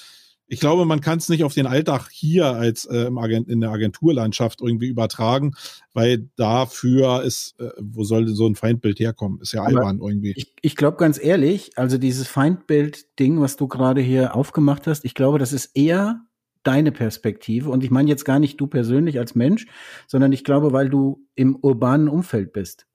ich 0.47 0.59
glaube, 0.59 0.85
man 0.85 1.01
kann 1.01 1.17
es 1.17 1.29
nicht 1.29 1.43
auf 1.43 1.53
den 1.53 1.65
Alltag 1.65 2.09
hier 2.11 2.47
als 2.47 2.85
äh, 2.85 3.05
im 3.05 3.17
Agent, 3.17 3.49
in 3.49 3.61
der 3.61 3.71
Agenturlandschaft 3.71 4.61
irgendwie 4.61 4.87
übertragen, 4.87 5.53
weil 5.93 6.29
dafür 6.35 7.23
ist, 7.23 7.59
äh, 7.59 7.69
wo 7.79 8.03
soll 8.03 8.27
so 8.27 8.47
ein 8.47 8.55
Feindbild 8.55 8.99
herkommen? 8.99 9.39
Ist 9.41 9.53
ja 9.53 9.63
albern 9.63 9.99
irgendwie. 10.01 10.33
Ich, 10.35 10.53
ich 10.61 10.75
glaube 10.75 10.97
ganz 10.97 11.21
ehrlich, 11.21 11.71
also 11.77 11.97
dieses 11.97 12.27
Feindbild-Ding, 12.27 13.41
was 13.41 13.55
du 13.55 13.67
gerade 13.67 14.01
hier 14.01 14.35
aufgemacht 14.35 14.87
hast, 14.87 15.05
ich 15.05 15.15
glaube, 15.15 15.39
das 15.39 15.51
ist 15.51 15.71
eher 15.75 16.21
deine 16.65 16.91
Perspektive. 16.91 17.69
Und 17.69 17.83
ich 17.83 17.91
meine 17.91 18.09
jetzt 18.09 18.25
gar 18.25 18.39
nicht 18.39 18.59
du 18.59 18.67
persönlich 18.67 19.19
als 19.19 19.35
Mensch, 19.35 19.67
sondern 20.07 20.31
ich 20.31 20.43
glaube, 20.43 20.73
weil 20.73 20.89
du 20.89 21.25
im 21.35 21.55
urbanen 21.55 22.09
Umfeld 22.09 22.53
bist. 22.53 22.87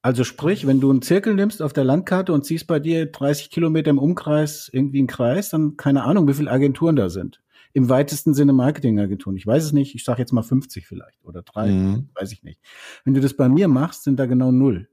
Also 0.00 0.22
sprich, 0.24 0.66
wenn 0.66 0.80
du 0.80 0.90
einen 0.90 1.02
Zirkel 1.02 1.34
nimmst 1.34 1.60
auf 1.60 1.72
der 1.72 1.84
Landkarte 1.84 2.32
und 2.32 2.44
siehst 2.44 2.66
bei 2.66 2.78
dir 2.78 3.06
30 3.06 3.50
Kilometer 3.50 3.90
im 3.90 3.98
Umkreis 3.98 4.70
irgendwie 4.72 4.98
einen 4.98 5.08
Kreis, 5.08 5.50
dann 5.50 5.76
keine 5.76 6.04
Ahnung, 6.04 6.28
wie 6.28 6.34
viele 6.34 6.50
Agenturen 6.50 6.96
da 6.96 7.08
sind. 7.08 7.42
Im 7.72 7.88
weitesten 7.88 8.32
Sinne 8.32 8.52
Marketingagenturen. 8.52 9.36
Ich 9.36 9.46
weiß 9.46 9.64
es 9.64 9.72
nicht, 9.72 9.94
ich 9.94 10.04
sage 10.04 10.20
jetzt 10.20 10.32
mal 10.32 10.42
50 10.42 10.86
vielleicht 10.86 11.24
oder 11.24 11.42
drei, 11.42 11.70
mhm. 11.70 12.08
weiß 12.14 12.32
ich 12.32 12.42
nicht. 12.42 12.60
Wenn 13.04 13.14
du 13.14 13.20
das 13.20 13.34
bei 13.34 13.48
mir 13.48 13.68
machst, 13.68 14.04
sind 14.04 14.18
da 14.18 14.26
genau 14.26 14.52
null. 14.52 14.88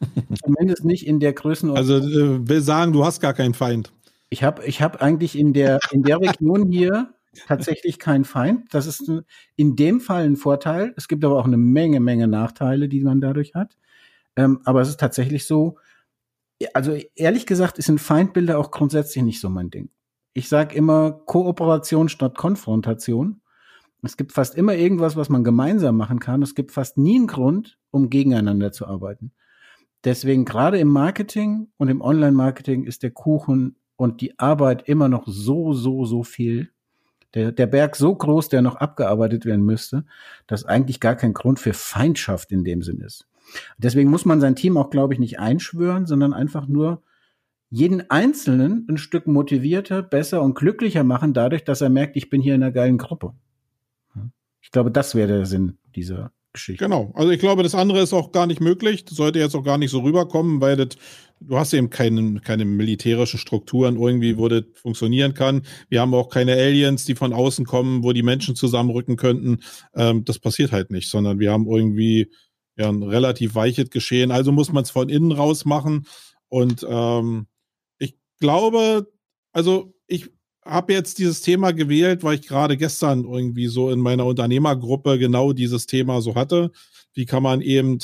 Zumindest 0.44 0.84
nicht 0.84 1.06
in 1.06 1.20
der 1.20 1.32
Größenordnung. 1.32 1.96
Also 1.96 2.06
äh, 2.06 2.48
will 2.48 2.60
sagen, 2.60 2.92
du 2.92 3.04
hast 3.04 3.20
gar 3.20 3.34
keinen 3.34 3.54
Feind. 3.54 3.92
Ich 4.30 4.42
habe 4.42 4.64
ich 4.64 4.82
hab 4.82 5.00
eigentlich 5.00 5.38
in 5.38 5.52
der, 5.52 5.78
in 5.92 6.02
der 6.02 6.20
Region 6.20 6.70
hier 6.70 7.14
tatsächlich 7.46 7.98
keinen 7.98 8.24
Feind. 8.24 8.72
Das 8.72 8.86
ist 8.86 9.10
in 9.56 9.76
dem 9.76 10.00
Fall 10.00 10.24
ein 10.24 10.36
Vorteil. 10.36 10.92
Es 10.96 11.08
gibt 11.08 11.24
aber 11.24 11.38
auch 11.38 11.46
eine 11.46 11.56
Menge, 11.56 12.00
Menge 12.00 12.26
Nachteile, 12.26 12.88
die 12.88 13.00
man 13.00 13.20
dadurch 13.20 13.54
hat. 13.54 13.76
Ähm, 14.36 14.60
aber 14.64 14.80
es 14.80 14.88
ist 14.88 15.00
tatsächlich 15.00 15.46
so, 15.46 15.78
also 16.72 16.96
ehrlich 17.14 17.46
gesagt, 17.46 17.82
sind 17.82 18.00
Feindbilder 18.00 18.58
auch 18.58 18.70
grundsätzlich 18.70 19.24
nicht 19.24 19.40
so 19.40 19.48
mein 19.48 19.70
Ding. 19.70 19.90
Ich 20.32 20.48
sage 20.48 20.74
immer 20.74 21.12
Kooperation 21.12 22.08
statt 22.08 22.36
Konfrontation. 22.36 23.40
Es 24.02 24.16
gibt 24.16 24.32
fast 24.32 24.54
immer 24.54 24.74
irgendwas, 24.74 25.16
was 25.16 25.28
man 25.28 25.44
gemeinsam 25.44 25.96
machen 25.96 26.18
kann. 26.18 26.42
Es 26.42 26.54
gibt 26.54 26.72
fast 26.72 26.98
nie 26.98 27.16
einen 27.16 27.26
Grund, 27.26 27.78
um 27.90 28.10
gegeneinander 28.10 28.72
zu 28.72 28.86
arbeiten. 28.86 29.32
Deswegen 30.04 30.44
gerade 30.44 30.78
im 30.78 30.88
Marketing 30.88 31.68
und 31.78 31.88
im 31.88 32.02
Online-Marketing 32.02 32.84
ist 32.84 33.02
der 33.02 33.10
Kuchen 33.10 33.76
und 33.96 34.20
die 34.20 34.38
Arbeit 34.38 34.88
immer 34.88 35.08
noch 35.08 35.24
so, 35.26 35.72
so, 35.72 36.04
so 36.04 36.22
viel. 36.22 36.70
Der, 37.32 37.52
der 37.52 37.66
Berg 37.66 37.96
so 37.96 38.14
groß, 38.14 38.48
der 38.48 38.60
noch 38.60 38.76
abgearbeitet 38.76 39.46
werden 39.46 39.64
müsste, 39.64 40.04
dass 40.46 40.64
eigentlich 40.64 41.00
gar 41.00 41.16
kein 41.16 41.32
Grund 41.32 41.58
für 41.58 41.72
Feindschaft 41.72 42.52
in 42.52 42.64
dem 42.64 42.82
Sinn 42.82 43.00
ist. 43.00 43.26
Deswegen 43.78 44.10
muss 44.10 44.24
man 44.24 44.40
sein 44.40 44.56
Team 44.56 44.76
auch, 44.76 44.90
glaube 44.90 45.14
ich, 45.14 45.20
nicht 45.20 45.38
einschwören, 45.38 46.06
sondern 46.06 46.32
einfach 46.32 46.66
nur 46.66 47.02
jeden 47.70 48.08
Einzelnen 48.10 48.86
ein 48.88 48.98
Stück 48.98 49.26
motivierter, 49.26 50.02
besser 50.02 50.42
und 50.42 50.54
glücklicher 50.54 51.02
machen, 51.02 51.34
dadurch, 51.34 51.64
dass 51.64 51.80
er 51.80 51.90
merkt, 51.90 52.16
ich 52.16 52.30
bin 52.30 52.40
hier 52.40 52.54
in 52.54 52.62
einer 52.62 52.72
geilen 52.72 52.98
Gruppe. 52.98 53.34
Ich 54.60 54.70
glaube, 54.70 54.90
das 54.90 55.14
wäre 55.14 55.28
der 55.28 55.46
Sinn 55.46 55.78
dieser 55.94 56.32
Geschichte. 56.54 56.84
Genau. 56.84 57.12
Also 57.14 57.30
ich 57.32 57.40
glaube, 57.40 57.62
das 57.62 57.74
andere 57.74 58.00
ist 58.00 58.12
auch 58.12 58.32
gar 58.32 58.46
nicht 58.46 58.60
möglich. 58.60 59.04
Das 59.04 59.16
sollte 59.16 59.40
jetzt 59.40 59.54
auch 59.54 59.64
gar 59.64 59.76
nicht 59.76 59.90
so 59.90 60.00
rüberkommen, 60.00 60.60
weil 60.60 60.76
das, 60.76 60.90
du 61.40 61.58
hast 61.58 61.74
eben 61.74 61.90
keine, 61.90 62.40
keine 62.40 62.64
militärischen 62.64 63.38
Strukturen 63.38 64.00
irgendwie, 64.00 64.38
wo 64.38 64.48
das 64.48 64.62
funktionieren 64.74 65.34
kann. 65.34 65.62
Wir 65.88 66.00
haben 66.00 66.14
auch 66.14 66.30
keine 66.30 66.52
Aliens, 66.52 67.04
die 67.04 67.16
von 67.16 67.32
außen 67.32 67.66
kommen, 67.66 68.04
wo 68.04 68.12
die 68.12 68.22
Menschen 68.22 68.54
zusammenrücken 68.54 69.16
könnten. 69.16 69.58
Ähm, 69.94 70.24
das 70.24 70.38
passiert 70.38 70.72
halt 70.72 70.90
nicht, 70.90 71.10
sondern 71.10 71.40
wir 71.40 71.52
haben 71.52 71.66
irgendwie 71.66 72.30
ja 72.76 72.88
ein 72.88 73.02
relativ 73.02 73.54
weiches 73.54 73.90
Geschehen. 73.90 74.30
Also 74.30 74.52
muss 74.52 74.72
man 74.72 74.84
es 74.84 74.90
von 74.90 75.08
innen 75.08 75.32
raus 75.32 75.64
machen. 75.64 76.06
Und 76.48 76.86
ähm, 76.88 77.46
ich 77.98 78.16
glaube, 78.40 79.10
also 79.52 79.94
ich 80.06 80.30
habe 80.64 80.92
jetzt 80.92 81.18
dieses 81.18 81.40
Thema 81.40 81.72
gewählt, 81.72 82.22
weil 82.24 82.36
ich 82.36 82.46
gerade 82.46 82.76
gestern 82.76 83.24
irgendwie 83.24 83.66
so 83.66 83.90
in 83.90 84.00
meiner 84.00 84.24
Unternehmergruppe 84.26 85.18
genau 85.18 85.52
dieses 85.52 85.86
Thema 85.86 86.20
so 86.20 86.34
hatte. 86.34 86.70
Wie 87.12 87.26
kann 87.26 87.42
man 87.42 87.60
eben 87.60 87.98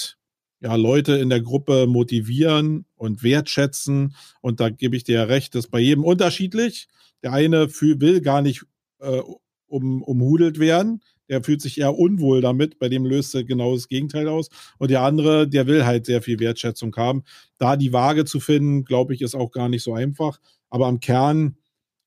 ja, 0.60 0.74
Leute 0.74 1.14
in 1.14 1.30
der 1.30 1.40
Gruppe 1.40 1.86
motivieren 1.86 2.84
und 2.96 3.22
wertschätzen. 3.22 4.14
Und 4.40 4.60
da 4.60 4.68
gebe 4.68 4.94
ich 4.94 5.04
dir 5.04 5.16
ja 5.16 5.24
recht, 5.24 5.54
das 5.54 5.66
ist 5.66 5.70
bei 5.70 5.80
jedem 5.80 6.04
unterschiedlich. 6.04 6.88
Der 7.22 7.32
eine 7.32 7.68
will 7.80 8.20
gar 8.20 8.42
nicht 8.42 8.64
äh, 9.00 9.22
um, 9.66 10.02
umhudelt 10.02 10.58
werden. 10.58 11.02
Der 11.30 11.42
fühlt 11.42 11.62
sich 11.62 11.78
eher 11.78 11.96
unwohl 11.96 12.42
damit. 12.42 12.78
Bei 12.78 12.88
dem 12.88 13.06
löst 13.06 13.34
er 13.34 13.44
genau 13.44 13.74
das 13.74 13.88
Gegenteil 13.88 14.28
aus. 14.28 14.50
Und 14.78 14.90
der 14.90 15.02
andere, 15.02 15.48
der 15.48 15.66
will 15.66 15.86
halt 15.86 16.04
sehr 16.04 16.20
viel 16.20 16.40
Wertschätzung 16.40 16.94
haben. 16.96 17.22
Da 17.56 17.76
die 17.76 17.92
Waage 17.92 18.24
zu 18.26 18.40
finden, 18.40 18.84
glaube 18.84 19.14
ich, 19.14 19.22
ist 19.22 19.34
auch 19.34 19.52
gar 19.52 19.68
nicht 19.68 19.82
so 19.82 19.94
einfach. 19.94 20.40
Aber 20.68 20.86
am 20.86 21.00
Kern, 21.00 21.56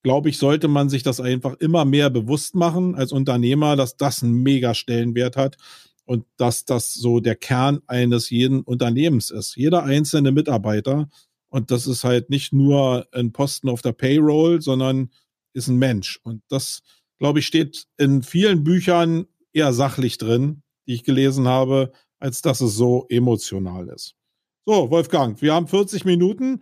glaube 0.03 0.30
ich, 0.30 0.38
sollte 0.38 0.67
man 0.67 0.89
sich 0.89 1.01
das 1.01 1.19
einfach 1.19 1.55
immer 1.55 1.86
mehr 1.86 2.09
bewusst 2.09 2.53
machen 2.53 2.95
als 2.95 3.11
Unternehmer, 3.11 3.76
dass 3.76 3.97
das 3.97 4.21
einen 4.21 4.43
mega 4.43 4.74
Stellenwert 4.76 5.38
hat 5.38 5.57
und 6.05 6.26
dass 6.38 6.65
das 6.65 6.93
so 6.93 7.19
der 7.19 7.36
Kern 7.36 7.80
eines 7.88 8.30
jeden 8.30 8.61
Unternehmens 8.61 9.32
ist. 9.32 9.55
Jeder 9.55 9.84
einzelne 9.84 10.32
Mitarbeiter. 10.32 11.09
Und 11.49 11.71
das 11.71 11.88
ist 11.88 12.03
halt 12.03 12.30
nicht 12.30 12.51
nur 12.51 13.07
ein 13.11 13.32
Posten 13.32 13.69
auf 13.69 13.82
der 13.82 13.93
Payroll, 13.93 14.61
sondern 14.61 15.11
ist 15.53 15.67
ein 15.67 15.78
Mensch. 15.78 16.19
Und 16.24 16.41
das, 16.49 16.82
glaube 17.24 17.39
ich, 17.39 17.47
steht 17.47 17.86
in 17.97 18.21
vielen 18.21 18.65
Büchern 18.65 19.28
eher 19.53 19.71
sachlich 19.71 20.17
drin, 20.17 20.61
die 20.86 20.95
ich 20.95 21.05
gelesen 21.05 21.47
habe, 21.47 21.93
als 22.19 22.41
dass 22.41 22.59
es 22.59 22.76
so 22.76 23.05
emotional 23.07 23.88
ist. 23.88 24.15
So, 24.65 24.91
Wolfgang, 24.91 25.41
wir 25.41 25.53
haben 25.53 25.69
40 25.69 26.03
Minuten. 26.03 26.59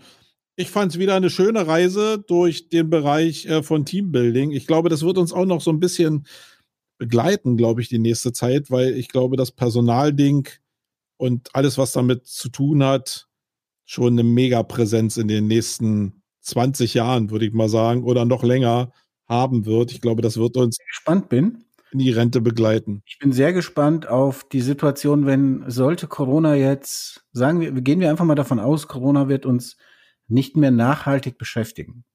Ich 0.55 0.69
fand 0.69 0.91
es 0.91 0.99
wieder 0.99 1.15
eine 1.15 1.31
schöne 1.31 1.65
Reise 1.65 2.19
durch 2.19 2.69
den 2.69 2.91
Bereich 2.91 3.47
äh, 3.47 3.63
von 3.63 3.87
Teambuilding. 3.87 4.51
Ich 4.51 4.67
glaube, 4.67 4.89
das 4.89 5.01
wird 5.01 5.17
uns 5.17 5.33
auch 5.33 5.47
noch 5.47 5.61
so 5.61 5.71
ein 5.71 5.79
bisschen 5.79 6.27
begleiten, 6.99 7.57
glaube 7.57 7.81
ich, 7.81 7.89
die 7.89 7.97
nächste 7.97 8.31
Zeit, 8.31 8.69
weil 8.69 8.95
ich 8.95 9.07
glaube, 9.07 9.37
das 9.37 9.51
Personalding 9.51 10.47
und 11.17 11.55
alles, 11.55 11.79
was 11.79 11.91
damit 11.91 12.27
zu 12.27 12.49
tun 12.49 12.83
hat, 12.83 13.27
schon 13.85 14.13
eine 14.13 14.23
Mega-Präsenz 14.23 15.17
in 15.17 15.27
den 15.27 15.47
nächsten 15.47 16.21
20 16.41 16.93
Jahren, 16.93 17.31
würde 17.31 17.47
ich 17.47 17.51
mal 17.51 17.67
sagen, 17.67 18.03
oder 18.03 18.25
noch 18.25 18.43
länger 18.43 18.91
haben 19.31 19.65
wird. 19.65 19.91
Ich 19.91 20.01
glaube, 20.01 20.21
das 20.21 20.37
wird 20.37 20.57
uns 20.57 20.77
gespannt 20.77 21.29
bin 21.29 21.63
in 21.91 21.99
die 21.99 22.11
Rente 22.11 22.41
begleiten. 22.41 23.03
Ich 23.05 23.19
bin 23.19 23.33
sehr 23.33 23.53
gespannt 23.53 24.07
auf 24.07 24.43
die 24.45 24.61
Situation, 24.61 25.25
wenn 25.25 25.63
sollte 25.67 26.07
Corona 26.07 26.55
jetzt, 26.55 27.25
sagen 27.33 27.59
wir, 27.59 27.71
gehen 27.73 27.99
wir 27.99 28.09
einfach 28.09 28.25
mal 28.25 28.35
davon 28.35 28.59
aus, 28.59 28.87
Corona 28.87 29.27
wird 29.27 29.45
uns 29.45 29.77
nicht 30.27 30.55
mehr 30.55 30.71
nachhaltig 30.71 31.37
beschäftigen. 31.37 32.05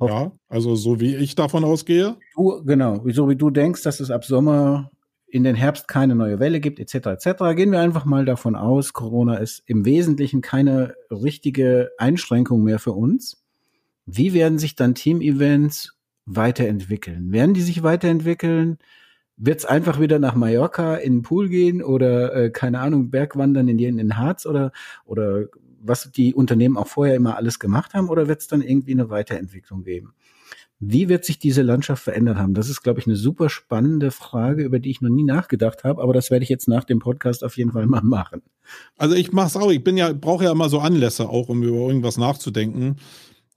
Ja, 0.00 0.32
also 0.48 0.74
so 0.74 1.00
wie 1.00 1.16
ich 1.16 1.34
davon 1.34 1.64
ausgehe. 1.64 2.16
Du, 2.34 2.62
genau, 2.64 3.02
so 3.08 3.28
wie 3.28 3.36
du 3.36 3.50
denkst, 3.50 3.82
dass 3.82 4.00
es 4.00 4.10
ab 4.10 4.24
Sommer 4.24 4.90
in 5.26 5.44
den 5.44 5.56
Herbst 5.56 5.88
keine 5.88 6.14
neue 6.14 6.38
Welle 6.38 6.60
gibt, 6.60 6.78
etc. 6.78 7.06
etc. 7.06 7.56
Gehen 7.56 7.72
wir 7.72 7.80
einfach 7.80 8.04
mal 8.04 8.24
davon 8.24 8.56
aus, 8.56 8.92
Corona 8.92 9.36
ist 9.36 9.62
im 9.66 9.84
Wesentlichen 9.84 10.40
keine 10.40 10.94
richtige 11.10 11.90
Einschränkung 11.98 12.62
mehr 12.62 12.78
für 12.78 12.92
uns. 12.92 13.44
Wie 14.06 14.32
werden 14.32 14.58
sich 14.58 14.76
dann 14.76 14.94
Team-Events 14.94 15.95
weiterentwickeln? 16.26 17.32
Werden 17.32 17.54
die 17.54 17.62
sich 17.62 17.82
weiterentwickeln? 17.82 18.78
Wird 19.36 19.60
es 19.60 19.64
einfach 19.64 20.00
wieder 20.00 20.18
nach 20.18 20.34
Mallorca 20.34 20.96
in 20.96 21.16
den 21.16 21.22
Pool 21.22 21.48
gehen 21.48 21.82
oder 21.82 22.34
äh, 22.34 22.50
keine 22.50 22.80
Ahnung 22.80 23.10
Bergwandern 23.10 23.68
in, 23.68 23.78
in 23.78 23.96
den 23.96 24.16
Harz 24.16 24.46
oder 24.46 24.72
oder 25.04 25.46
was 25.88 26.10
die 26.10 26.34
Unternehmen 26.34 26.76
auch 26.76 26.86
vorher 26.86 27.14
immer 27.14 27.36
alles 27.36 27.58
gemacht 27.58 27.94
haben, 27.94 28.08
oder 28.08 28.28
wird 28.28 28.40
es 28.40 28.48
dann 28.48 28.62
irgendwie 28.62 28.92
eine 28.92 29.10
Weiterentwicklung 29.10 29.84
geben? 29.84 30.14
Wie 30.78 31.08
wird 31.08 31.24
sich 31.24 31.38
diese 31.38 31.62
Landschaft 31.62 32.02
verändert 32.02 32.36
haben? 32.36 32.52
Das 32.52 32.68
ist, 32.68 32.82
glaube 32.82 33.00
ich, 33.00 33.06
eine 33.06 33.16
super 33.16 33.48
spannende 33.48 34.10
Frage, 34.10 34.62
über 34.62 34.78
die 34.78 34.90
ich 34.90 35.00
noch 35.00 35.08
nie 35.08 35.24
nachgedacht 35.24 35.84
habe, 35.84 36.02
aber 36.02 36.12
das 36.12 36.30
werde 36.30 36.42
ich 36.42 36.50
jetzt 36.50 36.68
nach 36.68 36.84
dem 36.84 36.98
Podcast 36.98 37.44
auf 37.44 37.56
jeden 37.56 37.72
Fall 37.72 37.86
mal 37.86 38.02
machen. 38.02 38.42
Also 38.98 39.14
ich 39.14 39.32
mache 39.32 39.46
es 39.46 39.56
auch. 39.56 39.70
Ich 39.70 39.82
bin 39.82 39.96
ja, 39.96 40.12
brauche 40.12 40.44
ja 40.44 40.52
immer 40.52 40.68
so 40.68 40.80
Anlässe 40.80 41.30
auch, 41.30 41.48
um 41.48 41.62
über 41.62 41.78
irgendwas 41.78 42.18
nachzudenken. 42.18 42.96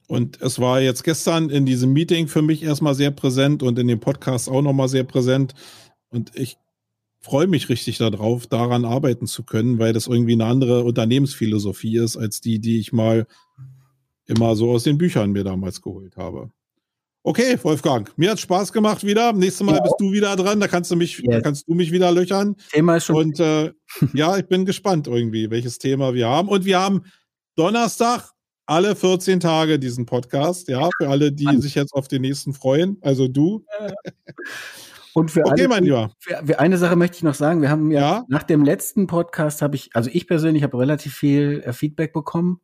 Und 0.10 0.42
es 0.42 0.58
war 0.58 0.82
jetzt 0.82 1.04
gestern 1.04 1.52
in 1.52 1.68
diesem 1.68 1.94
Meeting 1.94 2.28
für 2.28 2.42
mich 2.42 2.64
erstmal 2.64 2.96
sehr 2.96 3.12
präsent 3.12 3.62
und 3.62 3.78
in 3.78 3.88
dem 3.88 4.00
Podcast 4.00 4.50
auch 4.50 4.64
nochmal 4.64 4.88
sehr 4.88 5.04
präsent. 5.04 5.54
Und 6.10 6.36
ich 6.36 6.58
freue 7.20 7.46
mich 7.46 7.70
richtig 7.70 8.00
darauf, 8.00 8.48
daran 8.48 8.86
arbeiten 8.86 9.28
zu 9.28 9.44
können, 9.44 9.78
weil 9.78 9.94
das 9.94 10.08
irgendwie 10.08 10.34
eine 10.34 10.46
andere 10.46 10.84
Unternehmensphilosophie 10.84 11.98
ist, 11.98 12.18
als 12.18 12.42
die, 12.42 12.58
die 12.58 12.80
ich 12.80 12.92
mal 12.92 13.28
immer 14.26 14.56
so 14.56 14.72
aus 14.72 14.82
den 14.82 14.98
Büchern 14.98 15.32
mir 15.32 15.44
damals 15.44 15.80
geholt 15.80 16.18
habe. 16.18 16.50
Okay, 17.22 17.60
Wolfgang, 17.62 18.12
mir 18.18 18.32
hat 18.32 18.40
Spaß 18.40 18.74
gemacht 18.74 19.04
wieder. 19.04 19.32
Nächstes 19.32 19.64
Mal 19.64 19.76
ja. 19.76 19.84
bist 19.84 19.98
du 20.00 20.12
wieder 20.12 20.36
dran, 20.36 20.60
da 20.60 20.68
kannst 20.68 20.90
du 20.90 20.96
mich, 20.96 21.20
yes. 21.20 21.28
da 21.30 21.42
kannst 21.42 21.70
du 21.70 21.76
mich 21.76 21.92
wieder 21.92 22.12
löchern. 22.12 22.56
Thema 22.72 22.96
ist 22.96 23.06
schon. 23.06 23.16
Und 23.16 23.40
äh, 23.40 23.74
ja, 24.14 24.40
ich 24.40 24.48
bin 24.48 24.66
gespannt 24.66 25.06
irgendwie, 25.06 25.52
welches 25.52 25.78
Thema 25.78 26.16
wir 26.16 26.28
haben. 26.28 26.50
Und 26.50 26.66
wir 26.66 26.80
haben 26.80 27.04
Donnerstag 27.56 28.32
alle 28.70 28.96
14 28.96 29.40
Tage 29.40 29.80
diesen 29.80 30.06
Podcast, 30.06 30.68
ja, 30.68 30.90
für 30.98 31.10
alle, 31.10 31.32
die 31.32 31.46
Mann. 31.46 31.62
sich 31.62 31.76
jetzt 31.76 31.94
auf 31.94 32.08
den 32.08 32.22
nächsten 32.22 32.54
freuen, 32.54 32.98
also 33.02 33.28
du. 33.28 33.66
Und 35.14 35.32
für, 35.32 35.42
okay, 35.42 35.62
alle, 35.62 35.68
mein 35.68 35.84
Lieber. 35.84 36.12
Für, 36.20 36.42
für, 36.46 36.60
eine 36.60 36.78
Sache 36.78 36.96
möchte 36.96 37.18
ich 37.18 37.24
noch 37.24 37.34
sagen. 37.34 37.62
Wir 37.62 37.70
haben 37.72 37.92
ja, 37.92 38.00
ja? 38.00 38.26
nach 38.28 38.44
dem 38.44 38.64
letzten 38.64 39.08
Podcast 39.08 39.62
habe 39.62 39.76
ich, 39.76 39.90
also 39.96 40.10
ich 40.14 40.28
persönlich 40.28 40.62
habe 40.64 40.78
relativ 40.78 41.16
viel 41.16 41.64
äh, 41.66 41.74
Feedback 41.74 42.14
bekommen. 42.14 42.62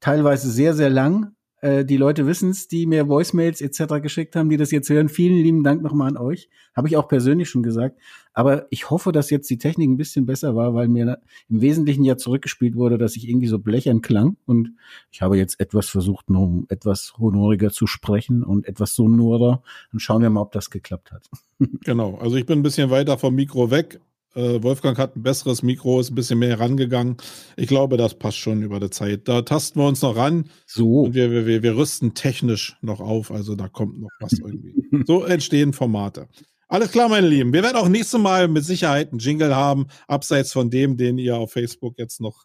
Teilweise 0.00 0.48
sehr, 0.50 0.74
sehr 0.74 0.90
lang. 0.90 1.32
Äh, 1.60 1.84
die 1.84 1.96
Leute 1.96 2.26
wissen 2.26 2.50
es, 2.50 2.68
die 2.68 2.86
mir 2.86 3.08
Voicemails 3.08 3.60
etc. 3.60 4.00
geschickt 4.00 4.36
haben, 4.36 4.48
die 4.48 4.56
das 4.56 4.70
jetzt 4.70 4.88
hören. 4.90 5.08
Vielen 5.08 5.42
lieben 5.42 5.64
Dank 5.64 5.82
nochmal 5.82 6.08
an 6.08 6.16
euch. 6.16 6.48
Habe 6.76 6.88
ich 6.88 6.96
auch 6.96 7.08
persönlich 7.08 7.48
schon 7.48 7.62
gesagt. 7.62 7.98
Aber 8.32 8.66
ich 8.70 8.90
hoffe, 8.90 9.10
dass 9.10 9.30
jetzt 9.30 9.50
die 9.50 9.58
Technik 9.58 9.90
ein 9.90 9.96
bisschen 9.96 10.26
besser 10.26 10.54
war, 10.54 10.74
weil 10.74 10.88
mir 10.88 11.20
im 11.48 11.60
Wesentlichen 11.60 12.04
ja 12.04 12.16
zurückgespielt 12.16 12.76
wurde, 12.76 12.98
dass 12.98 13.16
ich 13.16 13.28
irgendwie 13.28 13.48
so 13.48 13.58
blechern 13.58 14.00
klang. 14.00 14.36
Und 14.46 14.74
ich 15.10 15.22
habe 15.22 15.36
jetzt 15.36 15.58
etwas 15.58 15.88
versucht, 15.88 16.30
noch 16.30 16.62
etwas 16.68 17.14
honoriger 17.18 17.70
zu 17.70 17.86
sprechen 17.86 18.44
und 18.44 18.66
etwas 18.66 18.94
sonorer. 18.94 19.62
Dann 19.90 20.00
schauen 20.00 20.22
wir 20.22 20.30
mal, 20.30 20.42
ob 20.42 20.52
das 20.52 20.70
geklappt 20.70 21.12
hat. 21.12 21.28
Genau. 21.84 22.16
Also 22.18 22.36
ich 22.36 22.46
bin 22.46 22.60
ein 22.60 22.62
bisschen 22.62 22.90
weiter 22.90 23.18
vom 23.18 23.34
Mikro 23.34 23.72
weg. 23.72 24.00
Äh, 24.38 24.62
Wolfgang 24.62 24.96
hat 24.98 25.16
ein 25.16 25.22
besseres 25.24 25.64
Mikro, 25.64 25.98
ist 25.98 26.12
ein 26.12 26.14
bisschen 26.14 26.38
mehr 26.38 26.50
herangegangen. 26.50 27.16
Ich 27.56 27.66
glaube, 27.66 27.96
das 27.96 28.14
passt 28.14 28.38
schon 28.38 28.62
über 28.62 28.78
die 28.78 28.90
Zeit. 28.90 29.26
Da 29.26 29.42
tasten 29.42 29.80
wir 29.80 29.88
uns 29.88 30.00
noch 30.02 30.14
ran. 30.14 30.48
So. 30.64 31.02
Und 31.02 31.14
wir, 31.14 31.44
wir, 31.46 31.62
wir 31.64 31.76
rüsten 31.76 32.14
technisch 32.14 32.76
noch 32.80 33.00
auf. 33.00 33.32
Also 33.32 33.56
da 33.56 33.66
kommt 33.66 33.98
noch 33.98 34.10
was 34.20 34.34
irgendwie. 34.34 34.74
so 35.06 35.24
entstehen 35.24 35.72
Formate. 35.72 36.28
Alles 36.68 36.92
klar, 36.92 37.08
meine 37.08 37.26
Lieben. 37.26 37.52
Wir 37.52 37.64
werden 37.64 37.78
auch 37.78 37.88
nächstes 37.88 38.20
Mal 38.20 38.46
mit 38.46 38.64
Sicherheit 38.64 39.10
einen 39.10 39.18
Jingle 39.18 39.56
haben, 39.56 39.86
abseits 40.06 40.52
von 40.52 40.70
dem, 40.70 40.96
den 40.96 41.18
ihr 41.18 41.36
auf 41.36 41.50
Facebook 41.52 41.98
jetzt 41.98 42.20
noch 42.20 42.44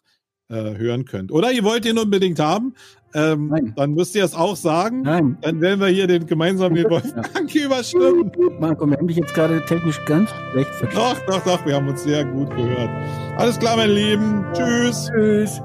äh, 0.54 0.78
hören 0.78 1.04
könnt. 1.04 1.32
Oder 1.32 1.52
ihr 1.52 1.64
wollt 1.64 1.84
ihn 1.84 1.98
unbedingt 1.98 2.38
haben, 2.38 2.74
ähm, 3.14 3.72
dann 3.76 3.94
müsst 3.94 4.14
ihr 4.16 4.24
es 4.24 4.34
auch 4.34 4.56
sagen. 4.56 5.02
Nein. 5.02 5.38
Dann 5.40 5.60
werden 5.60 5.80
wir 5.80 5.88
hier 5.88 6.06
den 6.06 6.26
gemeinsam 6.26 6.74
den 6.74 6.84
Wolfgang 6.90 7.54
ja. 7.54 7.64
überstimmen. 7.66 8.30
Marco, 8.58 8.86
wir 8.86 8.96
haben 8.96 9.06
dich 9.06 9.16
jetzt 9.16 9.34
gerade 9.34 9.64
technisch 9.66 10.04
ganz 10.04 10.30
schlecht 10.52 10.70
verstanden. 10.70 11.20
Doch, 11.26 11.40
doch, 11.40 11.44
doch, 11.44 11.66
wir 11.66 11.74
haben 11.74 11.88
uns 11.88 12.02
sehr 12.02 12.24
gut 12.24 12.50
gehört. 12.50 12.90
Alles 13.36 13.58
klar, 13.58 13.76
meine 13.76 13.92
Lieben. 13.92 14.44
Tschüss. 14.52 15.10
Tschüss. 15.12 15.60